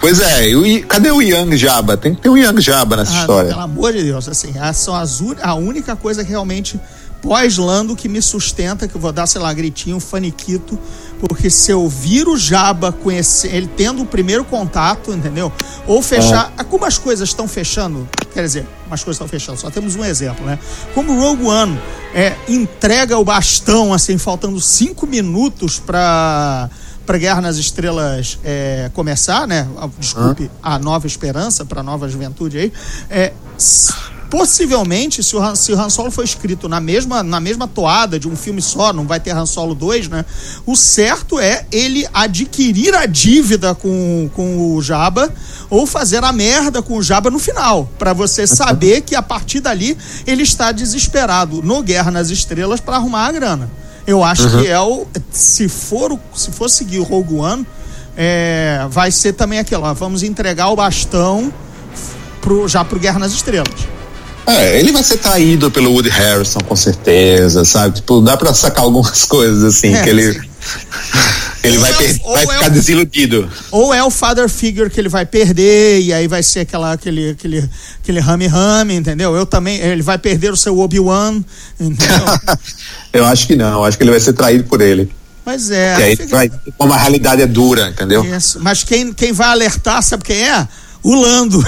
Pois 0.00 0.20
é, 0.20 0.48
o 0.56 0.86
cadê 0.88 1.12
o 1.12 1.22
Young 1.22 1.56
Jabba? 1.56 1.96
Tem 1.96 2.12
que 2.12 2.22
ter 2.22 2.28
o 2.28 2.36
Young 2.36 2.60
Jabba 2.60 2.96
nessa 2.96 3.18
Ah, 3.18 3.20
história. 3.20 3.50
Pelo 3.50 3.60
amor 3.60 3.92
de 3.92 4.02
Deus, 4.02 4.28
assim, 4.28 4.52
são 4.74 4.96
as 4.96 5.22
a 5.40 5.54
única 5.54 5.94
coisa 5.94 6.24
que 6.24 6.30
realmente 6.30 6.80
pós-lando 7.22 7.94
que 7.94 8.08
me 8.08 8.20
sustenta, 8.20 8.88
que 8.88 8.94
eu 8.96 9.00
vou 9.00 9.12
dar, 9.12 9.26
sei 9.28 9.40
lá, 9.40 9.52
gritinho, 9.54 10.00
faniquito, 10.00 10.76
porque 11.20 11.48
se 11.48 11.70
eu 11.70 11.88
vir 11.88 12.26
o 12.26 12.36
Jabba 12.36 12.90
conhecer, 12.90 13.54
ele 13.54 13.68
tendo 13.76 14.02
o 14.02 14.06
primeiro 14.06 14.44
contato, 14.44 15.12
entendeu? 15.12 15.52
Ou 15.86 16.02
fechar, 16.02 16.52
É. 16.58 16.64
como 16.64 16.84
as 16.84 16.98
coisas 16.98 17.28
estão 17.28 17.46
fechando, 17.46 18.08
quer 18.34 18.42
dizer, 18.42 18.66
as 18.90 19.04
coisas 19.04 19.16
estão 19.16 19.28
fechando, 19.28 19.58
só 19.58 19.70
temos 19.70 19.94
um 19.94 20.04
exemplo, 20.04 20.44
né? 20.44 20.58
Como 20.94 21.12
o 21.12 21.20
Rogue 21.20 21.44
One 21.44 21.80
é, 22.12 22.34
entrega 22.48 23.16
o 23.16 23.24
bastão, 23.24 23.94
assim, 23.94 24.18
faltando 24.18 24.60
cinco 24.60 25.06
minutos 25.06 25.78
para 25.78 26.68
para 27.04 27.18
Guerra 27.18 27.40
nas 27.40 27.56
Estrelas 27.56 28.38
é, 28.44 28.88
começar, 28.94 29.44
né? 29.48 29.68
Ah, 29.76 29.88
Desculpe, 29.98 30.48
a 30.62 30.78
Nova 30.78 31.04
Esperança, 31.04 31.64
para 31.64 31.80
a 31.80 31.82
Nova 31.82 32.08
Juventude 32.08 32.58
aí. 32.58 32.72
É, 33.10 33.32
possivelmente, 34.32 35.22
se 35.22 35.36
o, 35.36 35.42
Han, 35.42 35.54
se 35.54 35.74
o 35.74 35.78
Han 35.78 35.90
Solo 35.90 36.10
for 36.10 36.24
escrito 36.24 36.66
na 36.66 36.80
mesma, 36.80 37.22
na 37.22 37.38
mesma 37.38 37.68
toada 37.68 38.18
de 38.18 38.26
um 38.26 38.34
filme 38.34 38.62
só, 38.62 38.90
não 38.90 39.06
vai 39.06 39.20
ter 39.20 39.36
Han 39.36 39.44
Solo 39.44 39.74
2, 39.74 40.08
né? 40.08 40.24
O 40.64 40.74
certo 40.74 41.38
é 41.38 41.66
ele 41.70 42.08
adquirir 42.14 42.94
a 42.94 43.04
dívida 43.04 43.74
com, 43.74 44.30
com 44.32 44.74
o 44.74 44.80
Jabba 44.80 45.30
ou 45.68 45.86
fazer 45.86 46.24
a 46.24 46.32
merda 46.32 46.80
com 46.80 46.96
o 46.96 47.02
Jabba 47.02 47.30
no 47.30 47.38
final, 47.38 47.86
para 47.98 48.14
você 48.14 48.46
saber 48.46 49.02
que 49.02 49.14
a 49.14 49.20
partir 49.20 49.60
dali 49.60 49.98
ele 50.26 50.44
está 50.44 50.72
desesperado 50.72 51.60
no 51.60 51.82
Guerra 51.82 52.10
nas 52.10 52.30
Estrelas 52.30 52.80
para 52.80 52.96
arrumar 52.96 53.26
a 53.26 53.32
grana. 53.32 53.70
Eu 54.06 54.24
acho 54.24 54.48
que 54.58 54.66
é 54.66 54.80
o. 54.80 55.06
Se 55.30 55.68
for, 55.68 56.18
se 56.34 56.50
for 56.50 56.70
seguir 56.70 57.00
o 57.00 57.02
Rogue 57.02 57.34
One, 57.34 57.66
é, 58.16 58.86
vai 58.88 59.10
ser 59.10 59.34
também 59.34 59.58
aquilo, 59.58 59.82
ó, 59.82 59.92
vamos 59.92 60.22
entregar 60.22 60.70
o 60.70 60.76
bastão 60.76 61.52
pro, 62.40 62.66
já 62.66 62.82
pro 62.82 62.98
Guerra 62.98 63.18
nas 63.18 63.32
Estrelas. 63.32 64.01
É, 64.46 64.78
ele 64.78 64.90
vai 64.92 65.02
ser 65.02 65.18
traído 65.18 65.70
pelo 65.70 65.92
Woody 65.92 66.08
Harrison, 66.08 66.58
com 66.60 66.74
certeza, 66.76 67.64
sabe? 67.64 67.96
Tipo, 67.96 68.20
dá 68.20 68.36
pra 68.36 68.52
sacar 68.52 68.84
algumas 68.84 69.24
coisas 69.26 69.62
assim, 69.62 69.94
É, 69.94 70.02
que 70.02 70.10
ele. 70.10 70.40
Ele 71.64 71.78
vai, 71.78 71.92
é 71.92 71.94
per- 71.94 72.20
vai 72.24 72.42
é 72.42 72.46
ficar 72.48 72.66
o- 72.66 72.70
desiludido. 72.70 73.48
Ou 73.70 73.94
é 73.94 74.02
o 74.02 74.10
father 74.10 74.48
figure 74.48 74.90
que 74.90 74.98
ele 74.98 75.08
vai 75.08 75.24
perder, 75.24 76.00
e 76.00 76.12
aí 76.12 76.26
vai 76.26 76.42
ser 76.42 76.60
aquela, 76.60 76.90
aquele, 76.92 77.30
aquele, 77.30 77.70
aquele 78.02 78.18
rame-rame, 78.18 78.96
entendeu? 78.96 79.36
Eu 79.36 79.46
também, 79.46 79.78
ele 79.78 80.02
vai 80.02 80.18
perder 80.18 80.52
o 80.52 80.56
seu 80.56 80.76
Obi-Wan, 80.76 81.40
entendeu? 81.78 82.18
Eu 83.12 83.24
acho 83.24 83.46
que 83.46 83.54
não, 83.54 83.84
acho 83.84 83.96
que 83.96 84.02
ele 84.02 84.10
vai 84.10 84.18
ser 84.18 84.32
traído 84.32 84.64
por 84.64 84.80
ele. 84.80 85.08
Mas 85.46 85.70
é. 85.70 85.94
que 85.94 86.02
aí 86.02 86.16
fica- 86.16 86.28
vai, 86.36 86.50
como 86.76 86.92
a 86.92 86.96
realidade 86.98 87.42
é 87.42 87.46
dura, 87.46 87.90
entendeu? 87.90 88.24
Isso. 88.24 88.58
Mas 88.60 88.82
quem, 88.82 89.12
quem 89.12 89.32
vai 89.32 89.46
alertar, 89.50 90.02
sabe 90.02 90.24
quem 90.24 90.42
é? 90.42 90.66
O 91.00 91.14
Lando. 91.14 91.64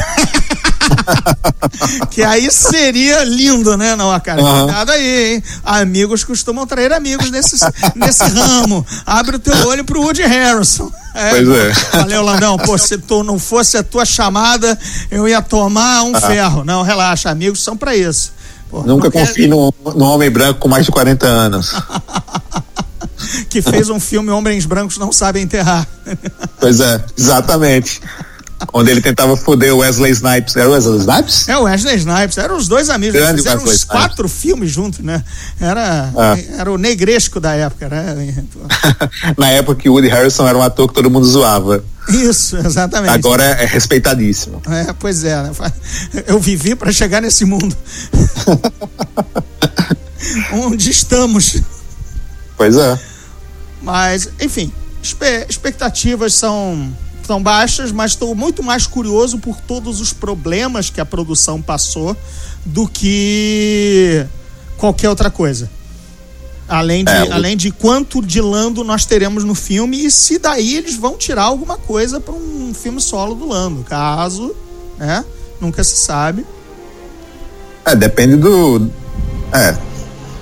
que 2.10 2.22
aí 2.22 2.50
seria 2.50 3.24
lindo, 3.24 3.76
né? 3.76 3.96
Não, 3.96 4.18
cara, 4.20 4.40
Aham. 4.42 4.64
cuidado 4.66 4.90
aí, 4.92 5.34
hein? 5.34 5.42
Amigos 5.64 6.24
costumam 6.24 6.66
trair 6.66 6.92
amigos 6.92 7.30
nesse, 7.30 7.56
nesse 7.94 8.24
ramo. 8.24 8.84
Abre 9.06 9.36
o 9.36 9.38
teu 9.38 9.54
olho 9.68 9.84
pro 9.84 10.00
Woody 10.00 10.22
Harrison. 10.22 10.90
É, 11.14 11.30
Pois 11.30 11.48
é. 11.48 11.72
Valeu, 11.98 12.22
Landão. 12.22 12.56
Pô, 12.58 12.76
se 12.76 12.98
tu 12.98 13.22
não 13.22 13.38
fosse 13.38 13.76
a 13.76 13.82
tua 13.82 14.04
chamada, 14.04 14.78
eu 15.10 15.28
ia 15.28 15.40
tomar 15.40 16.02
um 16.02 16.14
ferro. 16.14 16.64
Não, 16.64 16.82
relaxa, 16.82 17.30
amigos 17.30 17.62
são 17.62 17.76
pra 17.76 17.94
isso. 17.96 18.32
Pô, 18.70 18.82
Nunca 18.82 19.10
quer- 19.10 19.26
confie 19.26 19.46
num, 19.46 19.70
num 19.94 20.04
homem 20.04 20.30
branco 20.30 20.58
com 20.60 20.68
mais 20.68 20.84
de 20.86 20.90
40 20.92 21.26
anos. 21.26 21.74
Que 23.48 23.62
fez 23.62 23.88
um 23.88 23.98
filme 24.00 24.30
Homens 24.30 24.66
Brancos 24.66 24.98
Não 24.98 25.10
Sabem 25.12 25.44
Enterrar. 25.44 25.86
Pois 26.60 26.80
é, 26.80 27.02
exatamente. 27.16 28.00
Onde 28.72 28.90
ele 28.90 29.00
tentava 29.00 29.36
foder 29.36 29.74
o 29.74 29.78
Wesley 29.78 30.12
Snipes. 30.12 30.56
Era 30.56 30.68
o 30.68 30.72
Wesley 30.72 30.98
Snipes? 30.98 31.48
É, 31.48 31.56
o 31.56 31.62
Wesley 31.62 31.96
Snipes, 31.96 32.38
eram 32.38 32.56
os 32.56 32.68
dois 32.68 32.90
amigos, 32.90 33.14
Grande 33.20 33.38
fizeram 33.38 33.60
Wesley 33.60 33.76
uns 33.76 33.84
quatro 33.84 34.28
filmes 34.28 34.70
juntos, 34.70 35.00
né? 35.00 35.22
Era, 35.60 36.10
Ah. 36.16 36.36
era 36.58 36.70
o 36.72 36.78
negresco 36.78 37.40
da 37.40 37.54
época, 37.54 37.88
né? 37.88 38.44
Na 39.36 39.50
época 39.50 39.80
que 39.82 39.88
o 39.88 39.92
Woody 39.92 40.08
Harrison 40.08 40.46
era 40.46 40.56
um 40.56 40.62
ator 40.62 40.88
que 40.88 40.94
todo 40.94 41.10
mundo 41.10 41.26
zoava. 41.26 41.84
Isso, 42.08 42.56
exatamente. 42.58 43.12
Agora 43.14 43.42
é 43.44 43.64
respeitadíssimo. 43.64 44.60
É, 44.68 44.92
pois 44.92 45.24
é, 45.24 45.42
né? 45.42 45.50
eu 46.26 46.38
vivi 46.38 46.74
para 46.74 46.92
chegar 46.92 47.22
nesse 47.22 47.44
mundo. 47.44 47.74
Onde 50.52 50.90
estamos. 50.90 51.62
Pois 52.56 52.76
é. 52.76 52.98
Mas, 53.82 54.28
enfim, 54.40 54.72
expectativas 55.48 56.34
são, 56.34 56.92
são 57.26 57.42
baixas, 57.42 57.90
mas 57.92 58.12
estou 58.12 58.34
muito 58.34 58.62
mais 58.62 58.86
curioso 58.86 59.38
por 59.38 59.56
todos 59.60 60.00
os 60.00 60.12
problemas 60.12 60.90
que 60.90 61.00
a 61.00 61.04
produção 61.06 61.60
passou 61.62 62.16
do 62.64 62.86
que 62.88 64.24
qualquer 64.76 65.08
outra 65.08 65.30
coisa. 65.30 65.70
Além 66.66 67.04
de, 67.04 67.10
É, 67.12 67.24
o- 67.24 67.32
além 67.32 67.56
de 67.56 67.70
quanto 67.70 68.22
de 68.22 68.40
Lando 68.40 68.82
nós 68.82 69.04
teremos 69.04 69.44
no 69.44 69.54
filme 69.54 70.06
e 70.06 70.10
se 70.10 70.38
daí 70.38 70.76
eles 70.76 70.96
vão 70.96 71.16
tirar 71.16 71.42
alguma 71.44 71.76
coisa 71.76 72.18
para 72.20 72.32
um 72.34 72.72
filme 72.74 73.00
solo 73.00 73.34
do 73.34 73.46
Lando. 73.48 73.82
Caso, 73.84 74.54
né? 74.98 75.24
Nunca 75.60 75.84
se 75.84 75.96
sabe. 75.96 76.44
É, 77.84 77.94
depende 77.94 78.36
do. 78.36 78.90
É. 79.52 79.76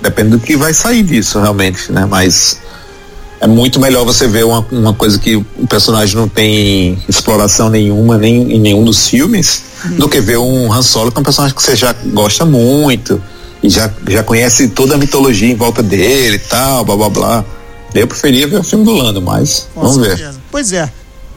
Depende 0.00 0.30
do 0.30 0.38
que 0.40 0.56
vai 0.56 0.72
sair 0.74 1.02
disso, 1.02 1.40
realmente, 1.40 1.90
né? 1.92 2.06
Mas 2.06 2.58
é 3.42 3.46
muito 3.48 3.80
melhor 3.80 4.04
você 4.04 4.28
ver 4.28 4.44
uma, 4.44 4.64
uma 4.70 4.94
coisa 4.94 5.18
que 5.18 5.34
o 5.34 5.66
personagem 5.68 6.14
não 6.14 6.28
tem 6.28 6.96
exploração 7.08 7.68
nenhuma, 7.68 8.16
nem 8.16 8.52
em 8.52 8.60
nenhum 8.60 8.84
dos 8.84 9.08
filmes, 9.08 9.64
do 9.98 10.08
que 10.08 10.20
ver 10.20 10.38
um 10.38 10.72
Han 10.72 10.80
Solo 10.80 11.10
que 11.10 11.18
é 11.18 11.20
um 11.20 11.24
personagem 11.24 11.56
que 11.56 11.60
você 11.60 11.74
já 11.74 11.92
gosta 11.92 12.44
muito 12.44 13.20
e 13.60 13.68
já, 13.68 13.92
já 14.08 14.22
conhece 14.22 14.68
toda 14.68 14.94
a 14.94 14.98
mitologia 14.98 15.50
em 15.50 15.56
volta 15.56 15.82
dele 15.82 16.36
e 16.36 16.38
tal, 16.38 16.84
blá 16.84 16.96
blá 16.96 17.08
blá. 17.08 17.44
Eu 17.92 18.06
preferia 18.06 18.46
ver 18.46 18.60
o 18.60 18.62
filme 18.62 18.84
do 18.84 18.92
Lando, 18.92 19.20
mas 19.20 19.66
Com 19.74 19.80
vamos 19.80 19.96
ver. 19.96 20.16
certeza. 20.16 20.40
Pois 20.48 20.72
é. 20.72 20.88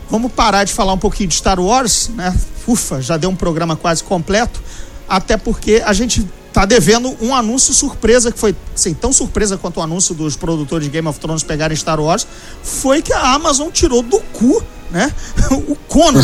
Vamos 0.08 0.30
parar 0.30 0.62
de 0.62 0.72
falar 0.72 0.92
um 0.92 0.98
pouquinho 0.98 1.28
de 1.28 1.34
Star 1.34 1.58
Wars, 1.58 2.08
né? 2.14 2.32
Ufa, 2.68 3.02
já 3.02 3.16
deu 3.16 3.30
um 3.30 3.34
programa 3.34 3.74
quase 3.74 4.04
completo. 4.04 4.62
Até 5.08 5.36
porque 5.36 5.82
a 5.84 5.92
gente 5.92 6.24
tá 6.56 6.64
devendo 6.64 7.14
um 7.20 7.34
anúncio 7.34 7.74
surpresa, 7.74 8.32
que 8.32 8.38
foi 8.38 8.56
assim, 8.74 8.94
tão 8.94 9.12
surpresa 9.12 9.58
quanto 9.58 9.76
o 9.76 9.82
anúncio 9.82 10.14
dos 10.14 10.36
produtores 10.36 10.86
de 10.86 10.90
Game 10.90 11.06
of 11.06 11.20
Thrones 11.20 11.42
pegarem 11.42 11.76
Star 11.76 12.00
Wars, 12.00 12.26
foi 12.62 13.02
que 13.02 13.12
a 13.12 13.34
Amazon 13.34 13.68
tirou 13.68 14.00
do 14.00 14.18
cu, 14.32 14.64
né? 14.90 15.12
O 15.52 15.76
Conan. 15.86 16.22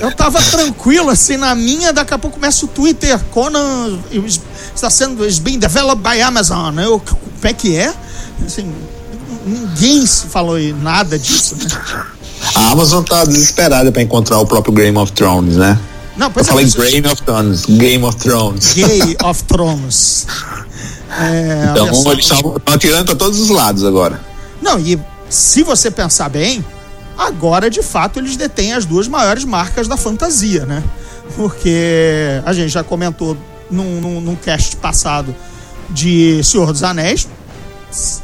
Eu 0.00 0.16
tava 0.16 0.40
tranquilo, 0.40 1.10
assim, 1.10 1.36
na 1.36 1.54
minha, 1.54 1.92
daqui 1.92 2.14
a 2.14 2.18
pouco 2.18 2.36
começa 2.36 2.64
o 2.64 2.68
Twitter, 2.68 3.22
Conan 3.32 3.98
está 4.74 4.88
sendo, 4.88 5.26
is 5.26 5.38
being 5.38 5.58
developed 5.58 6.02
by 6.02 6.22
Amazon. 6.22 6.78
Eu, 6.78 6.98
como 7.00 7.20
é 7.42 7.52
que 7.52 7.76
é? 7.76 7.92
Assim, 8.46 8.72
ninguém 9.44 10.06
falou 10.06 10.56
nada 10.80 11.18
disso, 11.18 11.54
né? 11.56 12.21
A 12.54 12.70
Amazon 12.70 13.02
tá 13.02 13.24
desesperada 13.24 13.90
para 13.90 14.02
encontrar 14.02 14.38
o 14.38 14.46
próprio 14.46 14.74
Game 14.74 14.96
of 14.98 15.12
Thrones, 15.12 15.56
né? 15.56 15.78
Não, 16.16 16.26
Eu 16.26 16.30
pois 16.32 16.46
é, 16.46 16.50
falei 16.50 16.66
isso- 16.66 16.78
Game 16.80 17.06
of 17.06 17.22
Thrones, 17.22 17.64
Game 17.66 18.04
of 18.04 18.16
Thrones. 18.18 18.74
Gay 18.74 19.16
of 19.24 19.44
Thrones. 19.44 20.26
É, 21.10 21.68
Então 21.70 22.12
eles 22.12 22.24
estão 22.30 22.56
atirando 22.66 23.06
para 23.06 23.16
todos 23.16 23.40
os 23.40 23.48
lados 23.50 23.84
agora. 23.84 24.20
Não, 24.60 24.78
e 24.78 24.98
se 25.30 25.62
você 25.62 25.90
pensar 25.90 26.28
bem, 26.28 26.64
agora 27.16 27.70
de 27.70 27.82
fato 27.82 28.18
eles 28.18 28.36
detêm 28.36 28.72
as 28.74 28.84
duas 28.84 29.08
maiores 29.08 29.44
marcas 29.44 29.88
da 29.88 29.96
fantasia, 29.96 30.66
né? 30.66 30.82
Porque 31.36 32.42
a 32.44 32.52
gente 32.52 32.68
já 32.68 32.84
comentou 32.84 33.36
num, 33.70 34.00
num, 34.00 34.20
num 34.20 34.36
cast 34.36 34.76
passado 34.76 35.34
de 35.88 36.42
Senhor 36.44 36.70
dos 36.72 36.82
Anéis, 36.82 37.26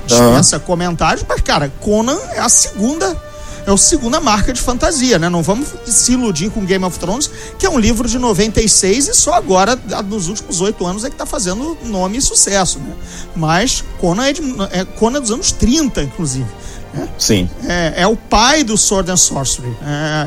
dispensa 0.07 0.59
comentários, 0.59 1.25
mas 1.27 1.41
cara, 1.41 1.73
Conan 1.81 2.19
é 2.35 2.39
a 2.41 2.49
segunda. 2.49 3.28
É 3.69 3.75
a 3.75 3.77
segunda 3.77 4.19
marca 4.19 4.51
de 4.53 4.61
fantasia, 4.63 5.19
né? 5.19 5.29
Não 5.29 5.43
vamos 5.43 5.69
se 5.87 6.13
iludir 6.13 6.49
com 6.51 6.65
Game 6.65 6.85
of 6.85 6.99
Thrones, 6.99 7.31
que 7.59 7.67
é 7.67 7.71
um 7.71 7.79
livro 7.79 8.09
de 8.09 8.19
96 8.19 9.09
e 9.09 9.15
só 9.15 9.35
agora, 9.35 9.79
nos 10.07 10.29
últimos 10.29 10.61
oito 10.63 10.87
anos, 10.87 11.05
é 11.05 11.11
que 11.11 11.17
tá 11.17 11.27
fazendo 11.27 11.77
nome 11.85 12.17
e 12.17 12.23
sucesso, 12.23 12.79
né? 12.79 12.93
Mas 13.37 13.85
Conan 14.01 14.25
é, 14.27 14.33
de, 14.33 14.41
é 14.71 14.85
Conan 14.85 15.21
dos 15.21 15.31
anos 15.31 15.53
30, 15.53 16.03
inclusive. 16.03 16.47
né? 16.95 17.09
Sim. 17.19 17.49
É, 17.69 17.93
é 18.03 18.07
o 18.07 18.17
pai 18.17 18.65
do 18.65 18.77
Sword 18.79 19.11
and 19.11 19.19
Sorcery. 19.19 19.69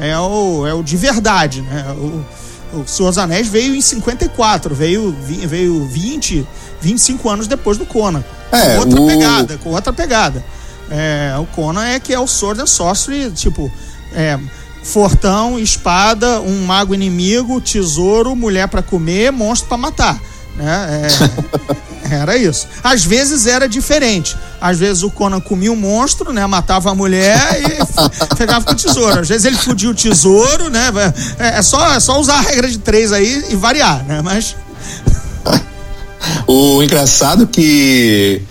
É, 0.01 0.09
é 0.11 0.19
o, 0.19 0.67
é 0.67 0.73
o 0.75 0.83
de 0.83 0.95
verdade, 0.95 1.61
né? 1.63 1.85
O, 1.97 2.79
o 2.81 2.87
Senhor 2.87 3.09
dos 3.09 3.17
Anéis 3.17 3.47
veio 3.47 3.73
em 3.75 3.81
54, 3.81 4.75
veio, 4.75 5.15
veio 5.19 5.83
20, 5.87 6.47
25 6.79 7.27
anos 7.29 7.47
depois 7.47 7.75
do 7.77 7.85
Conan. 7.87 8.23
É, 8.51 8.75
com 8.75 8.79
outra 8.81 9.01
o- 9.01 9.07
pegada, 9.07 9.57
com 9.57 9.69
outra 9.71 9.91
pegada. 9.91 10.45
É, 10.91 11.35
o 11.39 11.45
Conan 11.45 11.85
é 11.85 11.99
que 11.99 12.13
é 12.13 12.19
o 12.19 12.27
Sword 12.27 12.61
and 12.61 12.67
Sorcery, 12.67 13.31
tipo, 13.31 13.71
é, 14.13 14.37
fortão, 14.83 15.57
espada, 15.57 16.41
um 16.41 16.65
mago 16.65 16.93
inimigo, 16.93 17.61
tesouro, 17.61 18.35
mulher 18.35 18.67
pra 18.67 18.81
comer, 18.81 19.31
monstro 19.31 19.69
pra 19.69 19.77
matar. 19.77 20.19
Né? 20.57 21.07
É, 22.09 22.13
era 22.13 22.35
isso. 22.35 22.67
Às 22.83 23.05
vezes 23.05 23.45
era 23.45 23.69
diferente. 23.69 24.35
Às 24.59 24.77
vezes 24.77 25.01
o 25.01 25.09
Conan 25.09 25.39
comia 25.39 25.71
um 25.71 25.77
monstro, 25.77 26.33
né? 26.33 26.45
Matava 26.45 26.91
a 26.91 26.95
mulher 26.95 27.39
e 27.61 28.35
pegava 28.35 28.65
com 28.65 28.73
o 28.73 28.75
tesouro. 28.75 29.21
Às 29.21 29.29
vezes 29.29 29.45
ele 29.45 29.55
fudia 29.55 29.89
o 29.89 29.93
tesouro, 29.93 30.69
né? 30.69 30.91
É, 31.39 31.59
é 31.59 31.61
só, 31.61 31.93
é 31.93 31.99
só 32.01 32.19
usar 32.19 32.35
a 32.35 32.41
regra 32.41 32.67
de 32.67 32.79
três 32.79 33.13
aí 33.13 33.45
e 33.49 33.55
variar, 33.55 34.03
né? 34.05 34.21
Mas 34.21 34.55
O 36.47 36.83
engraçado 36.83 37.47
que 37.47 38.41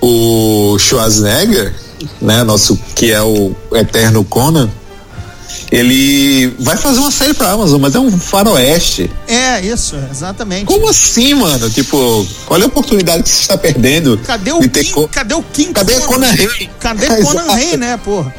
o 0.00 0.78
Schwarzenegger, 0.78 1.74
né, 2.20 2.42
nosso 2.44 2.78
que 2.94 3.10
é 3.12 3.22
o 3.22 3.52
eterno 3.72 4.24
Conan, 4.24 4.68
ele 5.70 6.54
vai 6.60 6.76
fazer 6.76 6.98
uma 6.98 7.10
série 7.10 7.34
pra 7.34 7.50
Amazon, 7.50 7.80
mas 7.80 7.94
é 7.94 7.98
um 7.98 8.10
faroeste. 8.18 9.10
é 9.26 9.60
isso, 9.60 9.96
exatamente. 10.10 10.64
Como 10.64 10.88
assim, 10.88 11.34
mano? 11.34 11.68
Tipo, 11.68 12.26
olha 12.48 12.64
a 12.64 12.68
oportunidade 12.68 13.22
que 13.22 13.28
você 13.28 13.40
está 13.42 13.58
perdendo. 13.58 14.16
Cadê 14.18 14.52
o 14.52 14.60
Kim? 14.60 14.84
co- 14.92 15.08
Cadê 15.08 15.34
o 15.34 15.42
Kim? 15.42 15.72
Cadê 15.72 16.00
Conan 16.00 16.30
Rei? 16.30 16.70
Cadê 16.80 17.06
É, 17.06 17.22
Conan. 17.22 17.52
Rei, 17.54 17.76
né, 17.76 17.98
porra? 18.02 18.34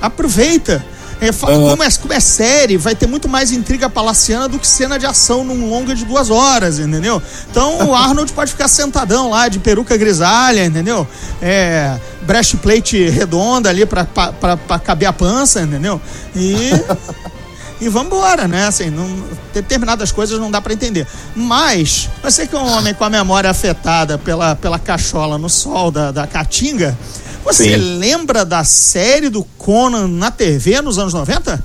Aproveita. 0.00 0.84
É, 1.22 1.28
Aham. 1.28 1.70
como, 1.70 1.82
é, 1.84 1.90
como 1.92 2.12
é 2.12 2.18
série, 2.18 2.76
vai 2.76 2.96
ter 2.96 3.06
muito 3.06 3.28
mais 3.28 3.52
intriga 3.52 3.88
palaciana 3.88 4.48
do 4.48 4.58
que 4.58 4.66
cena 4.66 4.98
de 4.98 5.06
ação 5.06 5.44
num 5.44 5.70
longa 5.70 5.94
de 5.94 6.04
duas 6.04 6.30
horas, 6.30 6.80
entendeu? 6.80 7.22
Então 7.48 7.88
o 7.88 7.94
Arnold 7.96 8.32
pode 8.32 8.50
ficar 8.50 8.66
sentadão 8.66 9.30
lá, 9.30 9.46
de 9.46 9.60
peruca 9.60 9.96
grisalha, 9.96 10.64
entendeu? 10.64 11.06
É, 11.40 11.96
breastplate 12.22 13.08
redonda 13.08 13.70
ali 13.70 13.86
pra, 13.86 14.04
pra, 14.04 14.32
pra, 14.32 14.56
pra 14.56 14.78
caber 14.80 15.06
a 15.08 15.12
pança, 15.12 15.62
entendeu? 15.62 16.00
E. 16.34 16.70
E 17.80 17.88
vambora, 17.88 18.46
né? 18.46 18.68
Assim, 18.68 18.90
não, 18.90 19.24
determinadas 19.52 20.12
coisas 20.12 20.38
não 20.38 20.52
dá 20.52 20.60
pra 20.60 20.72
entender. 20.72 21.04
Mas, 21.34 22.08
você 22.22 22.46
que 22.46 22.54
é 22.54 22.58
um 22.58 22.76
homem 22.76 22.94
com 22.94 23.02
a 23.02 23.10
memória 23.10 23.50
afetada 23.50 24.16
pela, 24.16 24.54
pela 24.54 24.78
cachola 24.78 25.36
no 25.36 25.48
sol 25.50 25.90
da, 25.90 26.12
da 26.12 26.24
Caatinga, 26.24 26.96
você 27.44 27.64
Sim. 27.64 27.98
lembra 27.98 28.44
da 28.44 28.64
série 28.64 29.28
do 29.28 29.44
Conan 29.58 30.08
na 30.08 30.30
TV 30.30 30.80
nos 30.80 30.98
anos 30.98 31.12
90? 31.12 31.62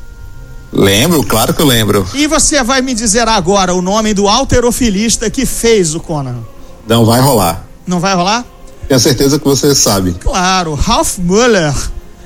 Lembro, 0.72 1.24
claro 1.24 1.54
que 1.54 1.62
eu 1.62 1.66
lembro. 1.66 2.08
E 2.14 2.28
você 2.28 2.62
vai 2.64 2.82
me 2.82 2.94
dizer 2.94 3.28
agora 3.28 3.74
o 3.74 3.82
nome 3.82 4.14
do 4.14 4.28
alterofilista 4.28 5.30
que 5.30 5.46
fez 5.46 5.96
o 5.96 6.00
Conan. 6.00 6.40
Não 6.88 7.06
vai 7.06 7.22
rolar. 7.22 7.66
Não 7.86 8.00
vai 8.00 8.16
rolar? 8.16 8.46
Tenho 8.88 9.00
certeza 9.00 9.40
que 9.40 9.46
você 9.46 9.74
sabe. 9.76 10.14
Claro, 10.14 10.74
Ralph 10.74 11.18
Muller. 11.18 11.74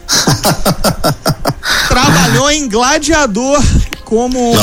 Trabalhou 1.88 2.50
em 2.52 2.68
Gladiador 2.68 3.62
como 4.06 4.52
um, 4.52 4.56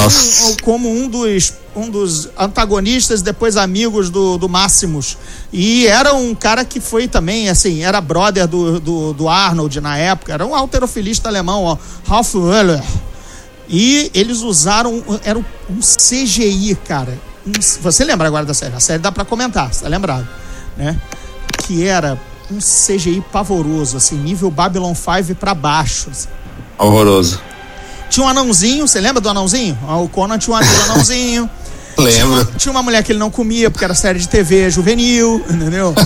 como 0.62 0.90
um 0.90 1.08
dos 1.08 1.52
um 1.78 1.88
dos 1.88 2.28
antagonistas, 2.36 3.22
depois 3.22 3.56
amigos 3.56 4.10
do, 4.10 4.36
do 4.36 4.48
Máximos. 4.48 5.16
E 5.52 5.86
era 5.86 6.12
um 6.12 6.34
cara 6.34 6.64
que 6.64 6.80
foi 6.80 7.06
também, 7.06 7.48
assim, 7.48 7.82
era 7.84 8.00
brother 8.00 8.46
do, 8.48 8.80
do, 8.80 9.12
do 9.12 9.28
Arnold 9.28 9.80
na 9.80 9.96
época, 9.96 10.32
era 10.32 10.44
um 10.44 10.54
alterofilista 10.54 11.28
alemão, 11.28 11.62
ó, 11.64 11.78
Ralph 12.06 12.34
Wöller. 12.34 12.82
E 13.68 14.10
eles 14.14 14.40
usaram, 14.40 15.02
era 15.22 15.38
um 15.38 15.44
CGI, 15.80 16.74
cara. 16.86 17.16
Um, 17.46 17.52
você 17.80 18.04
lembra 18.04 18.26
agora 18.26 18.44
da 18.44 18.54
série? 18.54 18.74
A 18.74 18.80
série 18.80 18.98
dá 18.98 19.12
para 19.12 19.24
comentar, 19.24 19.72
você 19.72 19.82
tá 19.82 19.88
lembrado, 19.88 20.26
né? 20.76 21.00
Que 21.64 21.86
era 21.86 22.18
um 22.50 22.58
CGI 22.58 23.22
pavoroso, 23.30 23.96
assim, 23.96 24.16
nível 24.16 24.50
Babylon 24.50 24.94
5 24.94 25.34
para 25.36 25.54
baixo. 25.54 26.08
Assim. 26.10 26.28
Horroroso. 26.78 27.40
Tinha 28.08 28.24
um 28.24 28.28
anãozinho, 28.28 28.88
você 28.88 29.00
lembra 29.00 29.20
do 29.20 29.28
anãozinho? 29.28 29.78
Ah, 29.86 29.98
O 29.98 30.08
Conan 30.08 30.38
tinha 30.38 30.56
um 30.56 30.58
anãozinho. 30.58 31.48
Tinha 31.98 32.26
Lembro. 32.26 32.28
uma, 32.28 32.44
tinha 32.56 32.72
uma 32.72 32.82
mulher 32.82 33.02
que 33.02 33.12
ele 33.12 33.18
não 33.18 33.30
comia 33.30 33.70
porque 33.70 33.84
era 33.84 33.94
série 33.94 34.18
de 34.18 34.28
TV 34.28 34.70
juvenil, 34.70 35.44
entendeu? 35.48 35.94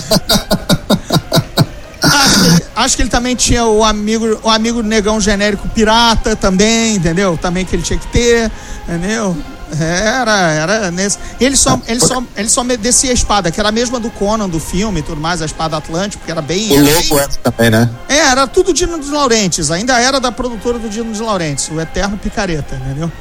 acho, 2.75 2.95
que 2.95 3.03
ele, 3.03 3.09
também 3.09 3.35
tinha 3.35 3.65
o 3.65 3.83
amigo, 3.83 4.39
o 4.43 4.49
amigo 4.49 4.81
negão 4.81 5.21
genérico 5.21 5.67
pirata 5.69 6.35
também, 6.35 6.95
entendeu? 6.95 7.37
Também 7.37 7.65
que 7.65 7.75
ele 7.75 7.83
tinha 7.83 7.99
que 7.99 8.07
ter, 8.07 8.51
entendeu? 8.87 9.37
Era, 9.79 10.51
era 10.51 10.91
nesse. 10.91 11.17
Ele 11.39 11.55
só, 11.55 11.79
ele 11.87 11.99
só, 11.99 12.23
ele 12.35 12.49
só 12.49 12.63
descia 12.63 13.11
a 13.11 13.13
espada, 13.13 13.49
que 13.49 13.59
era 13.59 13.69
a 13.69 13.71
mesma 13.71 13.99
do 13.99 14.09
Conan 14.11 14.47
do 14.47 14.59
filme 14.59 14.99
e 14.99 15.03
tudo 15.03 15.19
mais, 15.19 15.41
a 15.41 15.45
espada 15.45 15.77
Atlântico, 15.77 16.23
que 16.23 16.31
era 16.31 16.41
bem. 16.41 16.71
O 16.71 16.75
era 16.75 16.99
louco 16.99 17.19
é 17.19 17.27
também, 17.41 17.69
né? 17.71 17.89
é, 18.07 18.17
era 18.17 18.45
tudo 18.45 18.73
Dino 18.73 18.99
de 18.99 19.09
Laurentiis, 19.09 19.71
ainda 19.71 19.99
era 19.99 20.19
da 20.19 20.31
produtora 20.31 20.77
do 20.77 20.89
Dino 20.89 21.11
de 21.11 21.21
Laurentiis, 21.21 21.69
o 21.69 21.81
Eterno 21.81 22.17
Picareta, 22.17 22.75
entendeu? 22.75 23.11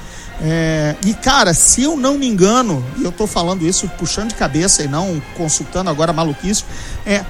É, 0.44 0.96
e 1.06 1.14
cara, 1.14 1.54
se 1.54 1.82
eu 1.84 1.96
não 1.96 2.18
me 2.18 2.26
engano, 2.26 2.84
e 2.98 3.04
eu 3.04 3.12
tô 3.12 3.26
falando 3.28 3.64
isso 3.66 3.88
puxando 3.96 4.30
de 4.30 4.34
cabeça 4.34 4.82
e 4.82 4.88
não 4.88 5.22
consultando 5.36 5.88
agora 5.88 6.12
maluquice, 6.12 6.64
é. 7.06 7.24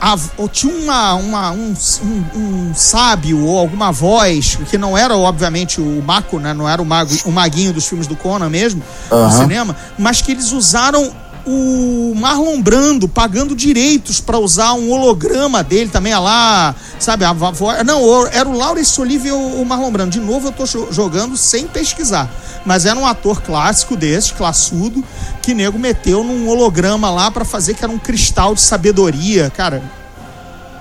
a- 0.00 0.16
tinha 0.52 0.72
uma, 0.74 1.14
uma- 1.14 1.50
um, 1.52 1.74
um- 2.02 2.24
um 2.70 2.72
sábio 2.74 3.44
ou 3.44 3.58
alguma 3.58 3.90
voz, 3.92 4.56
que 4.70 4.78
não 4.78 4.96
era 4.96 5.16
obviamente 5.16 5.80
o 5.80 6.00
Mako, 6.02 6.38
né? 6.38 6.54
Não 6.54 6.68
era 6.68 6.80
o, 6.80 6.84
mago, 6.84 7.12
o 7.24 7.32
maguinho 7.32 7.72
dos 7.72 7.86
filmes 7.86 8.06
do 8.06 8.14
Conan 8.16 8.48
mesmo, 8.48 8.80
no 9.10 9.16
Aham. 9.16 9.30
cinema, 9.42 9.76
mas 9.98 10.20
que 10.22 10.30
eles 10.32 10.52
usaram 10.52 11.12
o 11.50 12.14
Marlon 12.14 12.60
Brando 12.60 13.08
pagando 13.08 13.56
direitos 13.56 14.20
para 14.20 14.38
usar 14.38 14.74
um 14.74 14.90
holograma 14.90 15.64
dele 15.64 15.88
também, 15.88 16.14
lá, 16.14 16.74
sabe? 16.98 17.24
A 17.24 17.32
voz. 17.32 17.84
Não, 17.86 18.26
era 18.26 18.46
o 18.46 18.56
Laurence 18.56 19.00
Olivier 19.00 19.34
ou 19.34 19.62
o 19.62 19.64
Marlon 19.64 19.90
Brando. 19.90 20.10
De 20.10 20.20
novo, 20.20 20.52
eu 20.58 20.66
jo- 20.66 20.88
jogando 20.90 21.38
sem 21.38 21.66
pesquisar. 21.66 22.30
Mas 22.66 22.84
era 22.84 22.98
um 22.98 23.06
ator 23.06 23.40
clássico 23.40 23.96
desses, 23.96 24.30
classudo, 24.30 25.02
que 25.40 25.54
nego 25.54 25.78
meteu 25.78 26.22
num 26.22 26.48
holograma 26.48 27.10
lá 27.10 27.30
para 27.30 27.44
fazer 27.46 27.72
que 27.72 27.82
era 27.82 27.92
um 27.92 27.98
cristal 27.98 28.54
de 28.54 28.60
sabedoria. 28.60 29.50
Cara, 29.56 29.82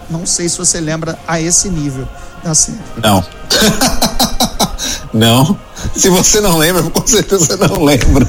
não 0.09 0.25
sei 0.25 0.49
se 0.49 0.57
você 0.57 0.81
lembra 0.81 1.17
a 1.25 1.39
esse 1.39 1.69
nível 1.69 2.05
série. 2.53 2.77
Não. 3.01 3.25
não. 5.13 5.59
Se 5.95 6.09
você 6.09 6.41
não 6.41 6.57
lembra, 6.57 6.83
com 6.83 7.05
certeza 7.05 7.57
não 7.57 7.83
lembra. 7.83 8.27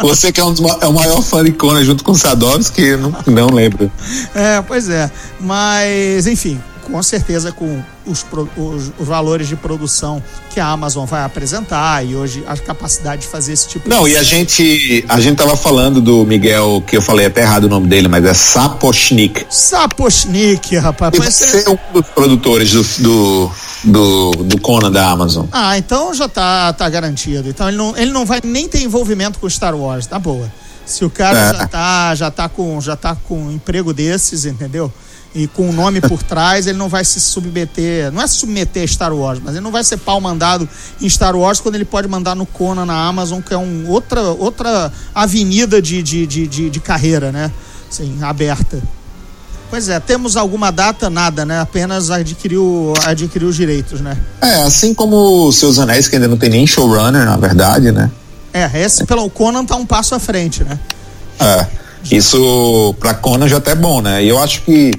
Você 0.00 0.30
que 0.30 0.40
é, 0.40 0.44
um 0.44 0.52
dos, 0.52 0.60
é 0.82 0.86
o 0.86 0.92
maior 0.92 1.22
fã 1.22 1.42
de 1.42 1.52
Conan 1.52 1.82
junto 1.82 2.04
com 2.04 2.12
o 2.12 2.14
Sadovski, 2.14 2.96
não, 2.96 3.14
não 3.26 3.46
lembra. 3.48 3.90
É, 4.34 4.62
pois 4.62 4.88
é. 4.88 5.10
Mas, 5.40 6.26
enfim, 6.26 6.60
com 6.84 7.02
certeza 7.02 7.50
com 7.52 7.82
os, 8.06 8.24
os- 8.56 8.92
os 8.98 9.06
valores 9.08 9.48
de 9.48 9.56
produção 9.56 10.22
que 10.50 10.60
a 10.60 10.66
Amazon 10.66 11.04
vai 11.06 11.22
apresentar 11.24 12.04
e 12.06 12.14
hoje 12.14 12.44
a 12.46 12.56
capacidade 12.56 13.22
de 13.22 13.28
fazer 13.28 13.52
esse 13.54 13.66
tipo 13.68 13.88
Não, 13.88 14.04
de 14.04 14.10
e 14.12 14.16
a 14.16 14.22
gente, 14.22 15.04
a 15.08 15.18
gente 15.20 15.36
tava 15.36 15.56
falando 15.56 16.00
do 16.00 16.24
Miguel, 16.24 16.82
que 16.86 16.96
eu 16.96 17.02
falei 17.02 17.26
até 17.26 17.40
errado 17.42 17.64
o 17.64 17.68
nome 17.68 17.86
dele, 17.88 18.06
mas 18.08 18.24
é 18.24 18.34
Sapochnik. 18.34 19.46
Sapochnik, 19.50 20.76
rapaz. 20.76 21.14
E 21.14 21.16
Pois 21.18 21.40
é. 21.42 21.46
você 21.46 21.68
é 21.68 21.70
um 21.70 21.78
dos 21.92 22.06
produtores 22.10 22.70
do, 22.72 22.82
do, 23.02 23.50
do, 23.84 24.30
do 24.44 24.60
Conan 24.60 24.90
da 24.90 25.08
Amazon. 25.10 25.46
Ah, 25.52 25.76
então 25.78 26.12
já 26.14 26.28
tá, 26.28 26.72
tá 26.72 26.88
garantido. 26.88 27.48
Então 27.48 27.68
ele 27.68 27.76
não, 27.76 27.96
ele 27.96 28.10
não 28.12 28.24
vai 28.26 28.40
nem 28.42 28.68
ter 28.68 28.82
envolvimento 28.82 29.38
com 29.38 29.48
Star 29.48 29.74
Wars, 29.74 30.06
tá 30.06 30.18
boa. 30.18 30.50
Se 30.86 31.04
o 31.04 31.08
cara 31.10 31.38
É. 31.38 31.52
já 31.54 31.66
tá, 31.66 32.14
já 32.14 32.30
tá 32.30 32.48
com 32.48 32.78
já 32.80 32.94
tá 32.96 33.16
com 33.26 33.44
um 33.44 33.50
emprego 33.52 33.92
desses, 33.94 34.44
entendeu? 34.44 34.92
E 35.34 35.48
com 35.48 35.68
o 35.68 35.72
nome 35.72 36.00
por 36.00 36.22
trás, 36.24 36.66
ele 36.66 36.78
não 36.78 36.88
vai 36.88 37.04
se 37.04 37.20
submeter, 37.20 38.12
não 38.12 38.22
é 38.22 38.26
submeter 38.26 38.84
a 38.84 38.86
Star 38.86 39.12
Wars, 39.12 39.40
mas 39.42 39.54
ele 39.54 39.64
não 39.64 39.72
vai 39.72 39.82
ser 39.82 39.96
pau 39.96 40.20
mandado 40.20 40.68
em 41.00 41.08
Star 41.08 41.34
Wars 41.34 41.58
quando 41.58 41.74
ele 41.74 41.84
pode 41.84 42.06
mandar 42.06 42.36
no 42.36 42.46
Conan 42.46 42.86
na 42.86 43.06
Amazon, 43.06 43.40
que 43.40 43.52
é 43.52 43.58
um, 43.58 43.88
outra, 43.88 44.20
outra 44.22 44.92
avenida 45.14 45.82
de, 45.82 46.02
de, 46.02 46.26
de, 46.26 46.46
de, 46.46 46.70
de 46.70 46.80
carreira, 46.80 47.32
né? 47.32 47.50
Assim, 47.90 48.22
aberta. 48.22 48.80
Pois 49.70 49.88
é, 49.88 49.98
temos 49.98 50.36
alguma 50.36 50.70
data? 50.70 51.10
Nada, 51.10 51.44
né? 51.44 51.58
Apenas 51.58 52.08
adquiriu, 52.08 52.92
adquiriu 53.04 53.48
os 53.48 53.56
direitos, 53.56 54.00
né? 54.00 54.16
É, 54.40 54.62
assim 54.62 54.94
como 54.94 55.48
os 55.48 55.56
Seus 55.56 55.80
Anéis, 55.80 56.06
que 56.06 56.14
ainda 56.14 56.28
não 56.28 56.36
tem 56.36 56.48
nem 56.48 56.64
showrunner, 56.64 57.24
na 57.24 57.36
verdade, 57.36 57.90
né? 57.90 58.08
É, 58.52 58.70
esse 58.80 59.04
pelo 59.04 59.28
Conan 59.28 59.64
tá 59.64 59.74
um 59.74 59.84
passo 59.84 60.14
à 60.14 60.20
frente, 60.20 60.62
né? 60.62 60.78
É, 61.40 61.66
isso 62.08 62.94
pra 63.00 63.14
Conan 63.14 63.48
já 63.48 63.56
até 63.56 63.72
é 63.72 63.74
bom, 63.74 64.00
né? 64.00 64.22
E 64.22 64.28
eu 64.28 64.38
acho 64.38 64.62
que 64.62 64.92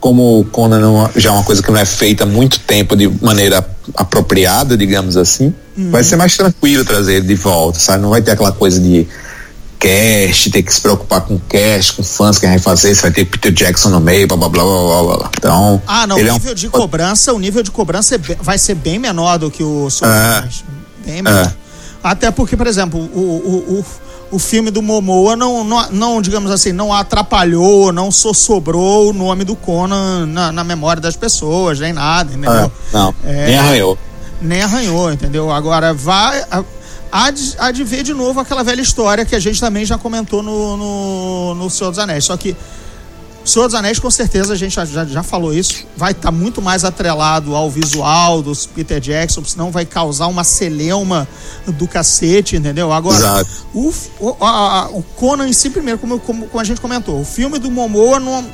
como 0.00 0.40
o 0.40 0.44
Conan 0.44 0.78
não- 0.80 1.10
já 1.16 1.30
é 1.30 1.32
uma 1.32 1.42
coisa 1.44 1.62
que 1.62 1.70
não 1.70 1.78
é 1.78 1.84
feita 1.84 2.24
há 2.24 2.26
muito 2.26 2.60
tempo 2.60 2.94
de 2.96 3.08
maneira 3.22 3.66
apropriada, 3.96 4.76
digamos 4.76 5.16
assim, 5.16 5.52
vai 5.90 6.04
ser 6.04 6.16
mais 6.16 6.36
tranquilo 6.36 6.84
trazer 6.84 7.14
ele 7.16 7.26
de 7.26 7.34
volta, 7.34 7.78
sabe? 7.78 8.02
Não 8.02 8.10
vai 8.10 8.22
ter 8.22 8.32
aquela 8.32 8.52
coisa 8.52 8.78
de 8.80 9.06
cast, 9.78 10.50
ter 10.50 10.62
que 10.62 10.72
se 10.74 10.80
preocupar 10.80 11.20
com 11.22 11.38
cast, 11.48 11.92
com 11.94 12.02
fãs 12.02 12.38
que 12.38 12.46
vai 12.46 12.58
fazer, 12.58 12.94
se 12.94 13.02
vai 13.02 13.10
ter 13.12 13.24
Peter 13.24 13.52
Jackson 13.52 13.90
no 13.90 14.00
meio, 14.00 14.26
blá 14.26 14.36
blá 14.36 14.48
blá 14.48 14.62
blá 14.64 15.02
blá, 15.02 15.16
blá. 15.18 15.30
Então, 15.36 15.82
Ah, 15.86 16.06
não, 16.06 16.16
o 16.16 16.18
é 16.20 16.30
um- 16.32 16.34
nível 16.34 16.54
de 16.54 16.68
cobrança, 16.68 17.32
o 17.32 17.38
nível 17.38 17.62
de 17.62 17.70
cobrança 17.70 18.16
é 18.16 18.18
bem- 18.18 18.36
vai 18.40 18.58
ser 18.58 18.74
bem 18.74 18.98
menor 18.98 19.38
do 19.38 19.50
que 19.50 19.62
o 19.62 19.84
dos 19.84 20.02
É. 20.02 20.44
Bem 21.06 21.22
menor. 21.22 21.46
É. 21.46 21.52
Até 22.02 22.30
porque, 22.30 22.56
por 22.56 22.66
exemplo, 22.66 22.98
o, 22.98 23.18
o, 23.20 23.78
o, 23.80 23.84
o 24.30 24.38
filme 24.38 24.70
do 24.70 24.82
Momoa 24.82 25.34
não, 25.36 25.64
não, 25.64 25.90
não, 25.90 26.22
digamos 26.22 26.50
assim, 26.50 26.72
não 26.72 26.92
atrapalhou, 26.92 27.92
não 27.92 28.10
só 28.10 28.32
sobrou 28.32 29.10
o 29.10 29.12
nome 29.12 29.44
do 29.44 29.56
Conan 29.56 30.26
na, 30.26 30.52
na 30.52 30.62
memória 30.64 31.00
das 31.00 31.16
pessoas, 31.16 31.80
nem 31.80 31.92
nada, 31.92 32.30
entendeu? 32.32 32.52
é, 32.52 32.70
não, 32.92 33.14
É. 33.24 33.46
nem 33.46 33.58
arranhou. 33.58 33.98
nem 34.40 34.62
arranhou, 34.62 35.12
entendeu? 35.12 35.50
Agora 35.50 35.94
vai. 35.94 36.44
Há 37.10 37.30
de, 37.30 37.54
há 37.58 37.70
de 37.70 37.84
ver 37.84 38.02
de 38.02 38.12
novo 38.12 38.38
aquela 38.38 38.62
velha 38.62 38.82
história 38.82 39.24
que 39.24 39.34
a 39.34 39.40
gente 39.40 39.58
também 39.58 39.84
já 39.86 39.96
comentou 39.96 40.42
no, 40.42 40.76
no, 40.76 41.54
no 41.54 41.70
Senhor 41.70 41.88
dos 41.90 41.98
Anéis. 41.98 42.26
Só 42.26 42.36
que 42.36 42.54
o 43.44 43.48
Senhor 43.48 43.66
dos 43.66 43.74
Anéis, 43.74 43.98
com 43.98 44.10
certeza, 44.10 44.52
a 44.52 44.56
gente 44.56 44.74
já, 44.74 44.84
já, 44.84 45.04
já 45.06 45.22
falou 45.22 45.54
isso, 45.54 45.86
vai 45.96 46.12
estar 46.12 46.30
muito 46.30 46.60
mais 46.60 46.84
atrelado 46.84 47.54
ao 47.54 47.70
visual 47.70 48.42
dos 48.42 48.66
Peter 48.66 49.00
Jackson, 49.00 49.42
senão 49.44 49.70
vai 49.70 49.86
causar 49.86 50.26
uma 50.26 50.44
celeuma 50.44 51.26
do 51.66 51.88
cacete, 51.88 52.56
entendeu? 52.56 52.92
Agora, 52.92 53.18
o, 53.72 53.92
o, 54.20 54.36
a- 54.44 54.88
o 54.92 55.02
Conan 55.02 55.48
em 55.48 55.52
si, 55.54 55.70
primeiro, 55.70 55.98
como, 55.98 56.18
como, 56.20 56.46
como 56.46 56.60
a 56.60 56.64
gente 56.64 56.80
comentou, 56.80 57.18
o 57.20 57.24
filme 57.24 57.58
do 57.58 57.70
Momoa 57.70 58.20
não, 58.20 58.44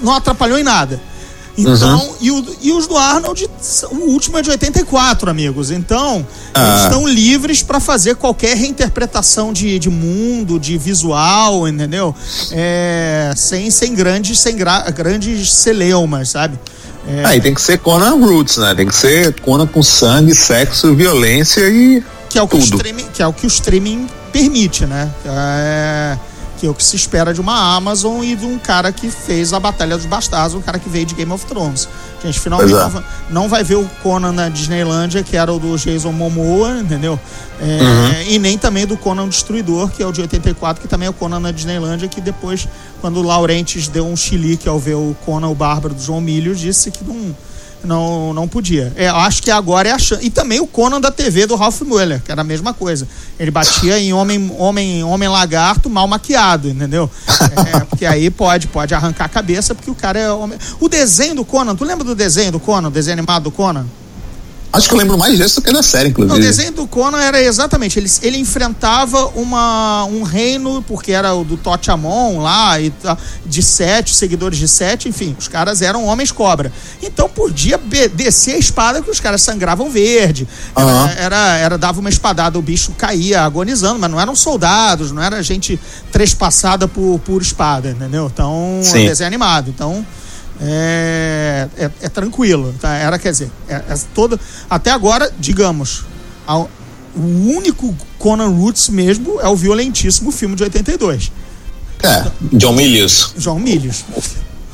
não 0.00 0.12
atrapalhou 0.14 0.58
em 0.58 0.64
nada. 0.64 1.00
Então, 1.58 1.98
Uhum. 2.00 2.14
e, 2.20 2.30
o- 2.30 2.56
e 2.62 2.72
os 2.72 2.86
do 2.86 2.96
Arnold, 2.96 3.48
o 3.90 3.94
último 4.10 4.36
é 4.38 4.42
de 4.42 4.50
84, 4.50 5.30
amigos. 5.30 5.70
Então, 5.70 6.16
eles 6.16 6.26
Ah. 6.54 6.80
estão 6.84 7.06
livres 7.08 7.62
para 7.62 7.80
fazer 7.80 8.16
qualquer 8.16 8.56
reinterpretação 8.56 9.52
de, 9.52 9.78
de 9.78 9.88
mundo, 9.88 10.58
de 10.60 10.76
visual, 10.76 11.66
entendeu? 11.66 12.14
É, 12.52 13.32
sem, 13.36 13.70
sem 13.70 13.94
grandes, 13.94 14.38
sem 14.38 14.54
gra- 14.56 14.90
grandes 14.90 15.52
celeumas, 15.52 16.28
sabe? 16.28 16.58
É, 17.08 17.24
Aí 17.24 17.40
tem 17.40 17.54
que 17.54 17.60
ser 17.62 17.78
Conan 17.78 18.16
Roots, 18.16 18.56
né? 18.58 18.74
Tem 18.74 18.86
que 18.86 18.94
ser 18.94 19.32
Conan 19.40 19.66
com 19.66 19.82
sangue, 19.82 20.34
sexo, 20.34 20.94
violência 20.94 21.60
e 21.68 22.02
que 22.28 22.38
é 22.38 22.42
o 22.42 22.48
que 22.48 22.56
o 22.56 22.60
tudo. 22.60 22.74
streaming, 22.76 23.06
que 23.14 23.22
é 23.22 23.26
o 23.26 23.32
que 23.32 23.46
o 23.46 23.48
streaming 23.48 24.06
permite, 24.32 24.84
né? 24.84 25.08
É, 25.24 26.18
que 26.58 26.66
é 26.66 26.70
o 26.70 26.74
que 26.74 26.82
se 26.82 26.96
espera 26.96 27.32
de 27.32 27.40
uma 27.40 27.76
Amazon 27.76 28.22
e 28.22 28.34
de 28.34 28.44
um 28.44 28.58
cara 28.58 28.90
que 28.90 29.10
fez 29.10 29.52
a 29.52 29.60
Batalha 29.60 29.96
dos 29.96 30.06
Bastardos, 30.06 30.54
um 30.54 30.60
cara 30.60 30.78
que 30.78 30.88
veio 30.88 31.06
de 31.06 31.14
Game 31.14 31.30
of 31.32 31.44
Thrones. 31.46 31.88
A 32.22 32.26
gente 32.26 32.40
finalmente 32.40 32.74
é. 32.74 33.02
não 33.30 33.48
vai, 33.48 33.62
ver 33.62 33.76
o 33.76 33.84
Conan 34.02 34.32
na 34.32 34.48
Disneylândia, 34.48 35.22
que 35.22 35.36
era 35.36 35.52
o 35.52 35.58
do 35.58 35.76
Jason 35.76 36.12
Momoa, 36.12 36.78
entendeu? 36.78 37.18
É, 37.60 37.76
Uhum. 37.86 38.22
E 38.28 38.38
nem 38.38 38.58
também 38.58 38.86
do 38.86 38.96
Conan 38.96 39.28
Destruidor, 39.28 39.90
que 39.90 40.02
é 40.02 40.06
o 40.06 40.12
de 40.12 40.20
84, 40.20 40.82
que 40.82 40.88
também 40.88 41.06
é 41.06 41.10
o 41.10 41.12
Conan 41.12 41.40
na 41.40 41.52
Disneylândia, 41.52 42.08
que 42.08 42.20
depois, 42.20 42.68
quando 43.00 43.18
o 43.18 43.22
Laurentiis 43.22 43.88
deu 43.88 44.06
um 44.06 44.16
chilique 44.16 44.68
ao 44.68 44.78
ver 44.78 44.94
o 44.94 45.16
Conan, 45.24 45.48
o 45.48 45.54
Bárbaro 45.54 45.94
do 45.94 46.02
João 46.02 46.20
Milho, 46.20 46.54
disse 46.54 46.90
que 46.90 47.04
não 47.04 47.34
não, 47.86 48.34
não 48.34 48.46
podia. 48.48 48.92
É, 48.96 49.08
acho 49.08 49.42
que 49.42 49.50
agora 49.50 49.88
é 49.88 49.92
a 49.92 49.98
chance. 49.98 50.24
E 50.24 50.30
também 50.30 50.60
o 50.60 50.66
Conan 50.66 51.00
da 51.00 51.10
TV 51.10 51.46
do 51.46 51.54
Ralph 51.54 51.80
Mueller, 51.82 52.20
que 52.22 52.30
era 52.30 52.40
a 52.40 52.44
mesma 52.44 52.74
coisa. 52.74 53.06
Ele 53.38 53.50
batia 53.50 53.98
em 53.98 54.12
homem, 54.12 54.54
homem, 54.58 55.04
homem 55.04 55.28
lagarto 55.28 55.88
mal 55.88 56.06
maquiado, 56.06 56.68
entendeu? 56.68 57.08
É, 57.74 57.80
porque 57.80 58.04
aí 58.04 58.30
pode, 58.30 58.66
pode 58.66 58.94
arrancar 58.94 59.26
a 59.26 59.28
cabeça, 59.28 59.74
porque 59.74 59.90
o 59.90 59.94
cara 59.94 60.18
é 60.18 60.30
homem. 60.30 60.58
O 60.80 60.88
desenho 60.88 61.36
do 61.36 61.44
Conan, 61.44 61.74
tu 61.74 61.84
lembra 61.84 62.04
do 62.04 62.14
desenho 62.14 62.52
do 62.52 62.60
Conan, 62.60 62.88
o 62.88 62.90
desenho 62.90 63.18
animado 63.18 63.44
do 63.44 63.50
Conan? 63.50 63.86
Acho 64.76 64.88
que 64.88 64.94
eu 64.94 64.98
lembro 64.98 65.16
mais 65.16 65.36
disso 65.36 65.56
do 65.56 65.62
que 65.62 65.72
da 65.72 65.82
série, 65.82 66.10
inclusive. 66.10 66.38
O 66.38 66.42
desenho 66.42 66.72
do 66.72 66.86
Conan 66.86 67.18
era 67.18 67.40
exatamente, 67.40 67.98
ele, 67.98 68.10
ele 68.22 68.38
enfrentava 68.38 69.26
uma, 69.34 70.04
um 70.04 70.22
reino, 70.22 70.84
porque 70.86 71.12
era 71.12 71.34
o 71.34 71.44
do 71.44 71.56
Totiamon 71.56 72.40
lá, 72.40 72.78
e, 72.80 72.92
de 73.44 73.62
sete, 73.62 74.14
seguidores 74.14 74.58
de 74.58 74.68
sete, 74.68 75.08
enfim, 75.08 75.34
os 75.38 75.48
caras 75.48 75.82
eram 75.82 76.04
homens 76.04 76.30
cobra. 76.30 76.70
Então 77.02 77.28
podia 77.28 77.80
descer 78.14 78.54
a 78.54 78.58
espada 78.58 79.00
que 79.00 79.10
os 79.10 79.20
caras 79.20 79.42
sangravam 79.42 79.90
verde. 79.90 80.46
Era, 80.74 80.86
uhum. 80.86 81.08
era, 81.16 81.56
era, 81.56 81.78
dava 81.78 82.00
uma 82.00 82.10
espadada, 82.10 82.58
o 82.58 82.62
bicho 82.62 82.92
caía 82.92 83.42
agonizando, 83.42 83.98
mas 83.98 84.10
não 84.10 84.20
eram 84.20 84.36
soldados, 84.36 85.10
não 85.12 85.22
era 85.22 85.42
gente 85.42 85.80
trespassada 86.12 86.86
por, 86.86 87.18
por 87.20 87.40
espada, 87.40 87.90
entendeu? 87.90 88.30
Então, 88.32 88.80
Sim. 88.82 89.06
desenho 89.06 89.26
animado. 89.26 89.70
Então 89.70 90.04
é, 90.60 91.68
é, 91.76 91.90
é 92.02 92.08
tranquilo. 92.08 92.74
Tá? 92.80 92.94
Era, 92.94 93.18
quer 93.18 93.32
dizer, 93.32 93.50
é, 93.68 93.74
é 93.74 93.94
toda, 94.14 94.38
até 94.68 94.90
agora, 94.90 95.32
digamos, 95.38 96.04
a, 96.46 96.58
o 96.58 96.68
único 97.56 97.94
Conan 98.18 98.48
Roots 98.48 98.88
mesmo 98.88 99.40
é 99.40 99.48
o 99.48 99.56
violentíssimo 99.56 100.30
filme 100.30 100.54
de 100.54 100.64
82. 100.64 101.32
É, 102.02 102.30
John 102.52 102.72
Milius. 102.72 103.32
John 103.36 103.58
Milius. 103.58 104.04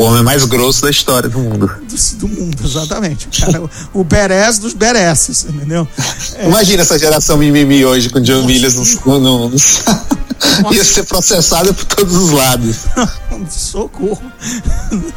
O 0.03 0.05
homem 0.07 0.25
mais 0.25 0.45
grosso 0.45 0.83
da 0.83 0.91
história 0.91 1.29
do 1.29 1.39
mundo. 1.39 1.71
Do, 1.89 2.17
do 2.17 2.29
mundo, 2.29 2.59
exatamente. 2.65 3.29
Cara, 3.41 3.63
o, 3.63 3.71
o 4.01 4.03
Beres 4.03 4.59
dos 4.59 4.73
Beresses, 4.73 5.45
entendeu? 5.49 5.87
É. 6.35 6.49
Imagina 6.49 6.83
essa 6.83 6.99
geração 6.99 7.37
mimimi 7.37 7.85
hoje 7.85 8.11
com 8.11 8.19
John 8.19 8.45
Milius 8.45 8.75
no, 8.75 9.21
no, 9.21 9.49
no, 9.49 9.55
ia 10.75 10.85
ser 10.85 11.05
processado 11.05 11.73
por 11.73 11.85
todos 11.85 12.17
os 12.17 12.33
lados. 12.33 12.79
Socorro. 13.49 14.21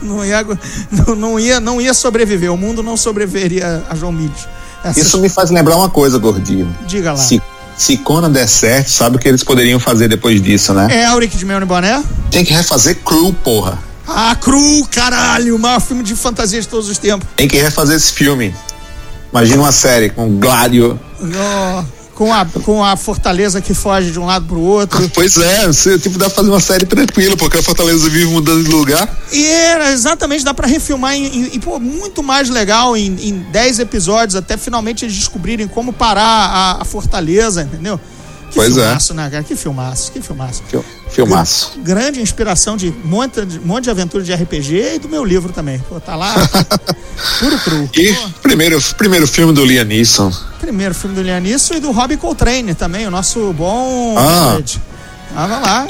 Não 0.04 0.24
ia, 0.24 0.46
não, 0.92 1.16
não, 1.16 1.40
ia, 1.40 1.60
não 1.60 1.82
ia 1.82 1.94
sobreviver. 1.96 2.54
O 2.54 2.58
mundo 2.58 2.84
não 2.84 2.96
sobreviveria 2.96 3.84
a 3.90 3.96
João 3.96 4.12
Milhos. 4.12 4.48
Essa... 4.84 5.00
Isso 5.00 5.18
me 5.18 5.30
faz 5.30 5.50
lembrar 5.50 5.78
uma 5.78 5.90
coisa, 5.90 6.20
gordinho. 6.20 6.72
Diga 6.86 7.14
lá. 7.14 7.18
Se, 7.18 7.42
se 7.76 7.98
Conan 7.98 8.32
der 8.32 8.48
certo, 8.48 8.92
sabe 8.92 9.16
o 9.16 9.20
que 9.20 9.28
eles 9.28 9.44
poderiam 9.44 9.80
fazer 9.80 10.08
depois 10.08 10.40
disso, 10.44 10.76
né? 10.76 10.90
É 10.92 11.06
Auric 11.06 11.36
de 11.36 11.44
Melny 11.44 11.66
Boné? 11.66 12.04
Tem 12.30 12.46
que 12.46 12.54
refazer 12.54 13.00
Cru, 13.04 13.34
porra. 13.34 13.80
Ah, 14.08 14.36
Cru, 14.36 14.88
caralho, 14.92 15.56
o 15.56 15.60
maior 15.60 15.82
filme 15.82 16.04
de 16.04 16.16
fantasia 16.16 16.62
de 16.62 16.68
todos 16.68 16.90
os 16.90 16.98
tempos. 16.98 17.28
Tem 17.36 17.48
que 17.48 17.58
refazer 17.58 17.96
esse 17.96 18.14
filme. 18.14 18.54
Imagina 19.32 19.62
uma 19.62 19.72
série 19.72 20.10
com 20.10 20.38
Gládio. 20.38 21.00
Oh 21.22 22.06
com 22.16 22.34
a, 22.34 22.46
com 22.64 22.84
a 22.84 22.96
Fortaleza 22.96 23.62
que 23.62 23.74
foge 23.74 24.10
de 24.10 24.20
um 24.20 24.26
lado 24.26 24.46
pro 24.48 24.60
outro. 24.60 24.96
Pois 25.14 25.38
é, 25.38 25.68
você 25.68 26.00
tipo, 26.00 26.18
dá 26.18 26.26
pra 26.26 26.36
fazer 26.36 26.50
uma 26.50 26.60
série 26.60 26.86
tranquila, 26.86 27.38
porque 27.38 27.58
a 27.58 27.64
Fortaleza 27.64 28.10
vive 28.10 28.26
mudando 28.26 28.64
de 28.64 28.70
lugar. 28.70 29.08
E 29.32 29.46
era, 29.46 29.92
exatamente, 29.92 30.44
dá 30.44 30.54
pra 30.54 30.68
refilmar 30.68 31.16
em 31.16 31.60
pô, 31.60 31.80
muito 31.80 32.24
mais 32.24 32.50
legal 32.50 32.96
em 32.98 33.46
10 33.52 33.80
episódios, 33.80 34.36
até 34.36 34.58
finalmente 34.58 35.06
eles 35.06 35.16
descobrirem 35.16 35.68
como 35.68 35.94
parar 35.94 36.22
a, 36.22 36.82
a 36.82 36.86
Fortaleza, 36.86 37.64
entendeu? 37.64 38.00
Que 38.56 38.62
pois 38.62 38.78
é. 38.78 38.84
filmaço, 38.84 39.12
é. 39.12 39.16
né, 39.18 39.30
cara? 39.30 39.44
Que 39.44 39.56
filmaço, 39.58 40.12
que 40.14 40.22
filmaço. 40.22 40.64
Filmaço. 41.10 41.74
grande 41.84 42.22
inspiração 42.22 42.78
de 42.78 42.88
um 42.88 43.08
monte, 43.08 43.46
de 43.46 43.60
monte 43.60 43.84
de 43.84 43.90
aventura 43.90 44.24
de 44.24 44.34
RPG 44.34 44.96
e 44.96 45.00
do 45.00 45.10
meu 45.10 45.26
livro 45.26 45.52
também. 45.52 45.78
Pô, 45.90 46.00
tá 46.00 46.16
lá, 46.16 46.34
puro 47.40 47.60
cru. 47.60 47.90
E 47.94 48.16
primeiro, 48.42 48.82
primeiro 48.98 49.28
filme 49.28 49.52
do 49.52 49.66
Liam 49.66 49.84
Neeson. 49.84 50.32
Primeiro 50.62 50.96
filme 50.96 51.14
do 51.14 51.22
Liam 51.22 51.42
Neeson 51.42 51.74
e 51.74 51.80
do 51.82 51.92
Robbie 51.92 52.16
Coltrane 52.16 52.74
também, 52.74 53.06
o 53.06 53.12
nosso 53.12 53.52
bom 53.52 54.16
ah. 54.18 54.58
Tava 55.34 55.60
lá. 55.60 55.88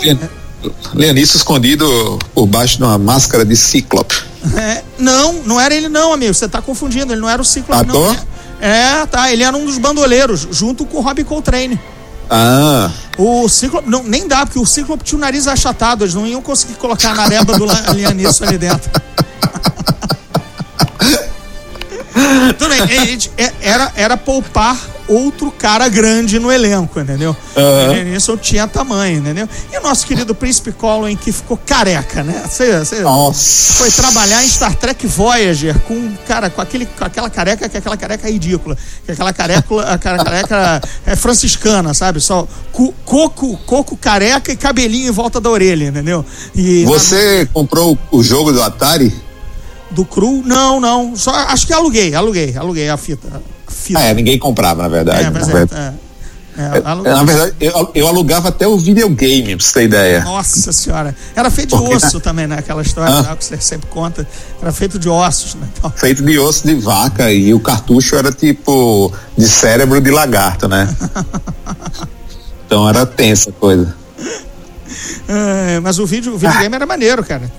Liam, 0.95 1.13
Neeson 1.13 1.37
escondido 1.37 2.17
por 2.33 2.47
baixo 2.47 2.77
de 2.77 2.83
uma 2.83 2.97
máscara 2.97 3.45
de 3.45 3.55
cíclope. 3.55 4.15
É, 4.55 4.83
não, 4.99 5.41
não 5.41 5.59
era 5.59 5.73
ele 5.73 5.89
não, 5.89 6.13
amigo. 6.13 6.31
Você 6.31 6.47
tá 6.47 6.61
confundindo. 6.61 7.11
Ele 7.11 7.19
não 7.19 7.27
era 7.27 7.41
o 7.41 7.45
cíclope, 7.45 7.89
ah, 7.89 7.91
não. 7.91 8.15
É, 8.61 9.03
tá. 9.07 9.33
Ele 9.33 9.41
era 9.41 9.57
um 9.57 9.65
dos 9.65 9.79
bandoleiros, 9.79 10.47
junto 10.51 10.85
com 10.85 10.99
o 10.99 11.01
Robbie 11.01 11.23
Coltrane. 11.23 11.79
Ah. 12.29 12.91
O 13.17 13.47
Ciclope, 13.47 13.89
não, 13.89 14.03
nem 14.03 14.27
dá, 14.27 14.45
porque 14.45 14.59
o 14.59 14.65
Ciclope 14.65 15.03
tinha 15.03 15.17
o 15.17 15.21
nariz 15.21 15.47
achatado, 15.47 16.03
eles 16.03 16.13
não 16.13 16.27
iam 16.27 16.41
conseguir 16.41 16.73
colocar 16.75 17.11
a 17.11 17.15
nareba 17.15 17.57
do 17.57 17.65
Lianiço 17.93 18.43
ali 18.43 18.57
dentro. 18.57 18.89
Tudo 22.57 22.69
bem, 22.69 23.19
é, 23.37 23.51
era, 23.61 23.91
era 23.95 24.17
poupar 24.17 24.77
outro 25.07 25.51
cara 25.51 25.87
grande 25.87 26.39
no 26.39 26.51
elenco, 26.51 26.99
entendeu? 26.99 27.35
Uhum. 27.55 28.15
Isso 28.15 28.35
tinha 28.37 28.67
tamanho, 28.67 29.19
entendeu? 29.19 29.47
E 29.71 29.77
o 29.77 29.81
nosso 29.81 30.05
querido 30.05 30.33
Príncipe 30.33 30.71
Colin 30.71 31.15
que 31.15 31.31
ficou 31.31 31.57
careca, 31.57 32.23
né? 32.23 32.43
Você, 32.47 32.79
você 32.79 33.03
foi 33.73 33.91
trabalhar 33.91 34.43
em 34.43 34.47
Star 34.47 34.75
Trek 34.75 35.05
Voyager 35.07 35.79
com, 35.81 36.11
cara, 36.27 36.49
com, 36.49 36.61
aquele, 36.61 36.85
com 36.85 37.05
aquela 37.05 37.29
careca, 37.29 37.69
que 37.69 37.77
é 37.77 37.79
aquela 37.79 37.97
careca 37.97 38.29
ridícula, 38.29 38.75
que 39.05 39.11
é 39.11 39.13
aquela 39.13 39.33
careca, 39.33 39.81
aquela 39.81 40.23
careca 40.23 40.81
é 41.05 41.15
franciscana, 41.15 41.93
sabe? 41.93 42.19
Só 42.19 42.47
coco, 43.05 43.57
coco 43.65 43.95
careca 43.97 44.51
e 44.51 44.55
cabelinho 44.55 45.09
em 45.09 45.11
volta 45.11 45.39
da 45.39 45.49
orelha, 45.49 45.85
entendeu? 45.85 46.25
E 46.55 46.83
Você 46.85 47.41
na... 47.41 47.45
comprou 47.53 47.97
o 48.11 48.23
jogo 48.23 48.51
do 48.51 48.61
Atari? 48.61 49.24
Do 49.91 50.03
Cru? 50.03 50.41
Não, 50.45 50.79
não. 50.79 51.15
Só 51.15 51.31
acho 51.31 51.67
que 51.67 51.73
aluguei, 51.73 52.13
aluguei, 52.15 52.55
aluguei 52.57 52.89
a 52.89 52.97
fita 52.97 53.41
fila. 53.85 54.01
É, 54.01 54.13
ninguém 54.13 54.39
comprava, 54.39 54.83
na 54.83 54.89
verdade. 54.89 55.25
É, 55.25 55.29
na, 55.29 55.39
é, 55.39 55.43
verdade. 55.43 55.75
É, 55.75 56.61
é, 56.61 56.77
é, 56.77 57.13
na 57.13 57.23
verdade, 57.23 57.53
eu, 57.59 57.91
eu, 57.93 58.07
alugava 58.07 58.47
até 58.47 58.65
o 58.65 58.77
videogame, 58.77 59.55
pra 59.55 59.65
você 59.65 59.73
ter 59.73 59.83
ideia. 59.83 60.23
Nossa 60.23 60.71
senhora. 60.71 61.15
Era 61.35 61.51
feito 61.51 61.77
de 61.77 61.95
osso 61.95 62.19
também, 62.19 62.47
né? 62.47 62.57
Aquela 62.59 62.81
história 62.81 63.13
ah. 63.13 63.35
que 63.35 63.43
você 63.43 63.59
sempre 63.59 63.87
conta. 63.89 64.27
Era 64.61 64.71
feito 64.71 64.97
de 64.97 65.09
ossos, 65.09 65.55
né? 65.55 65.67
Então... 65.77 65.91
Feito 65.91 66.23
de 66.23 66.39
osso 66.39 66.65
de 66.65 66.75
vaca 66.75 67.31
e 67.31 67.53
o 67.53 67.59
cartucho 67.59 68.15
era 68.15 68.31
tipo 68.31 69.11
de 69.37 69.47
cérebro 69.47 69.99
de 69.99 70.11
lagarto, 70.11 70.67
né? 70.67 70.93
então 72.65 72.87
era 72.87 73.05
tensa 73.05 73.49
a 73.49 73.53
coisa. 73.53 73.93
É, 75.27 75.79
mas 75.81 75.99
o 75.99 76.05
vídeo, 76.05 76.33
o 76.33 76.37
videogame 76.37 76.73
ah. 76.73 76.77
era 76.77 76.85
maneiro, 76.85 77.23
cara. 77.23 77.51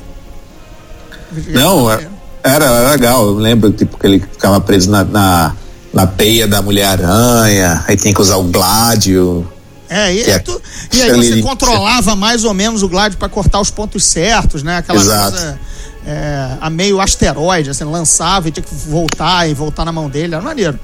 Não, 1.49 1.91
era, 1.91 2.09
era, 2.55 2.91
legal. 2.91 3.27
Eu 3.27 3.35
lembro 3.35 3.71
tipo, 3.73 3.99
que 3.99 4.07
ele 4.07 4.21
ficava 4.21 4.61
preso 4.61 4.91
na, 4.91 5.05
na 5.05 5.55
na 5.97 6.07
teia 6.07 6.47
da 6.47 6.61
Mulher-Aranha, 6.61 7.83
aí 7.89 7.97
tem 7.97 8.13
que 8.13 8.21
usar 8.21 8.37
o 8.37 8.45
Gládio. 8.45 9.51
É, 9.89 10.13
e, 10.13 10.31
é 10.31 10.39
tu, 10.39 10.61
e 10.93 11.01
aí 11.01 11.11
você 11.11 11.41
controlava 11.41 12.15
mais 12.15 12.45
ou 12.45 12.53
menos 12.53 12.83
o 12.83 12.89
Gládio 12.89 13.17
para 13.17 13.31
cortar 13.31 13.61
os 13.61 13.71
pontos 13.71 14.05
certos, 14.05 14.63
né? 14.63 14.77
Aquela 14.77 15.01
Exato. 15.01 15.31
coisa 15.31 15.59
é, 16.07 16.51
a 16.61 16.69
meio 16.69 17.01
asteroide, 17.01 17.71
assim, 17.71 17.85
lançava 17.85 18.49
e 18.49 18.51
tinha 18.51 18.63
que 18.63 18.75
voltar 18.75 19.49
e 19.49 19.55
voltar 19.55 19.87
na 19.87 19.93
mão 19.93 20.11
dele, 20.11 20.35
era 20.35 20.43
maneiro. 20.43 20.79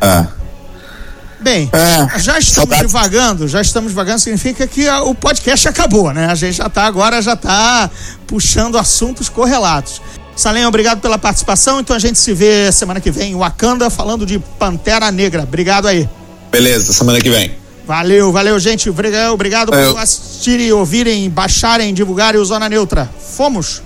É. 0.00 0.26
Bem, 1.40 1.70
é, 1.72 2.18
já 2.18 2.38
estamos 2.38 2.70
saudade. 2.70 2.86
divagando, 2.86 3.46
já 3.46 3.60
estamos 3.60 3.90
divagando, 3.90 4.18
significa 4.18 4.66
que 4.66 4.88
o 4.88 5.14
podcast 5.14 5.68
acabou, 5.68 6.12
né? 6.12 6.26
A 6.26 6.34
gente 6.34 6.56
já 6.56 6.66
está 6.68 6.84
agora, 6.84 7.20
já 7.20 7.34
está 7.34 7.90
puxando 8.26 8.78
assuntos 8.78 9.28
correlatos. 9.28 10.00
Salem, 10.38 10.64
obrigado 10.64 11.00
pela 11.00 11.18
participação. 11.18 11.80
Então 11.80 11.96
a 11.96 11.98
gente 11.98 12.16
se 12.16 12.32
vê 12.32 12.70
semana 12.70 13.00
que 13.00 13.10
vem 13.10 13.32
em 13.32 13.34
Wakanda 13.34 13.90
falando 13.90 14.24
de 14.24 14.38
Pantera 14.38 15.10
Negra. 15.10 15.42
Obrigado 15.42 15.88
aí. 15.88 16.08
Beleza, 16.48 16.92
semana 16.92 17.20
que 17.20 17.28
vem. 17.28 17.56
Valeu, 17.84 18.30
valeu, 18.30 18.56
gente. 18.60 18.88
Obrigado, 18.88 19.32
obrigado 19.32 19.72
por 19.72 19.98
assistirem, 19.98 20.70
ouvirem, 20.70 21.28
baixarem, 21.28 21.92
divulgarem 21.92 22.40
o 22.40 22.44
Zona 22.44 22.68
Neutra. 22.68 23.10
Fomos! 23.18 23.82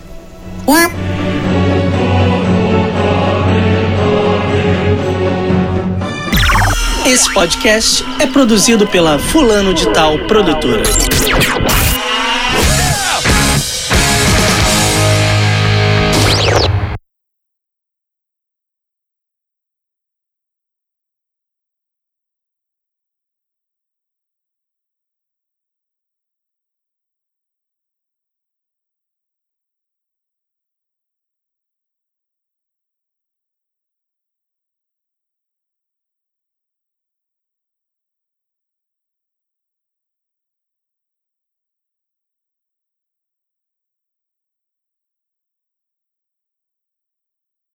Esse 7.07 7.33
podcast 7.33 8.05
é 8.19 8.27
produzido 8.27 8.87
pela 8.87 9.19
Fulano 9.19 9.73
de 9.73 9.91
Tal 9.95 10.19
Produtora. 10.27 10.83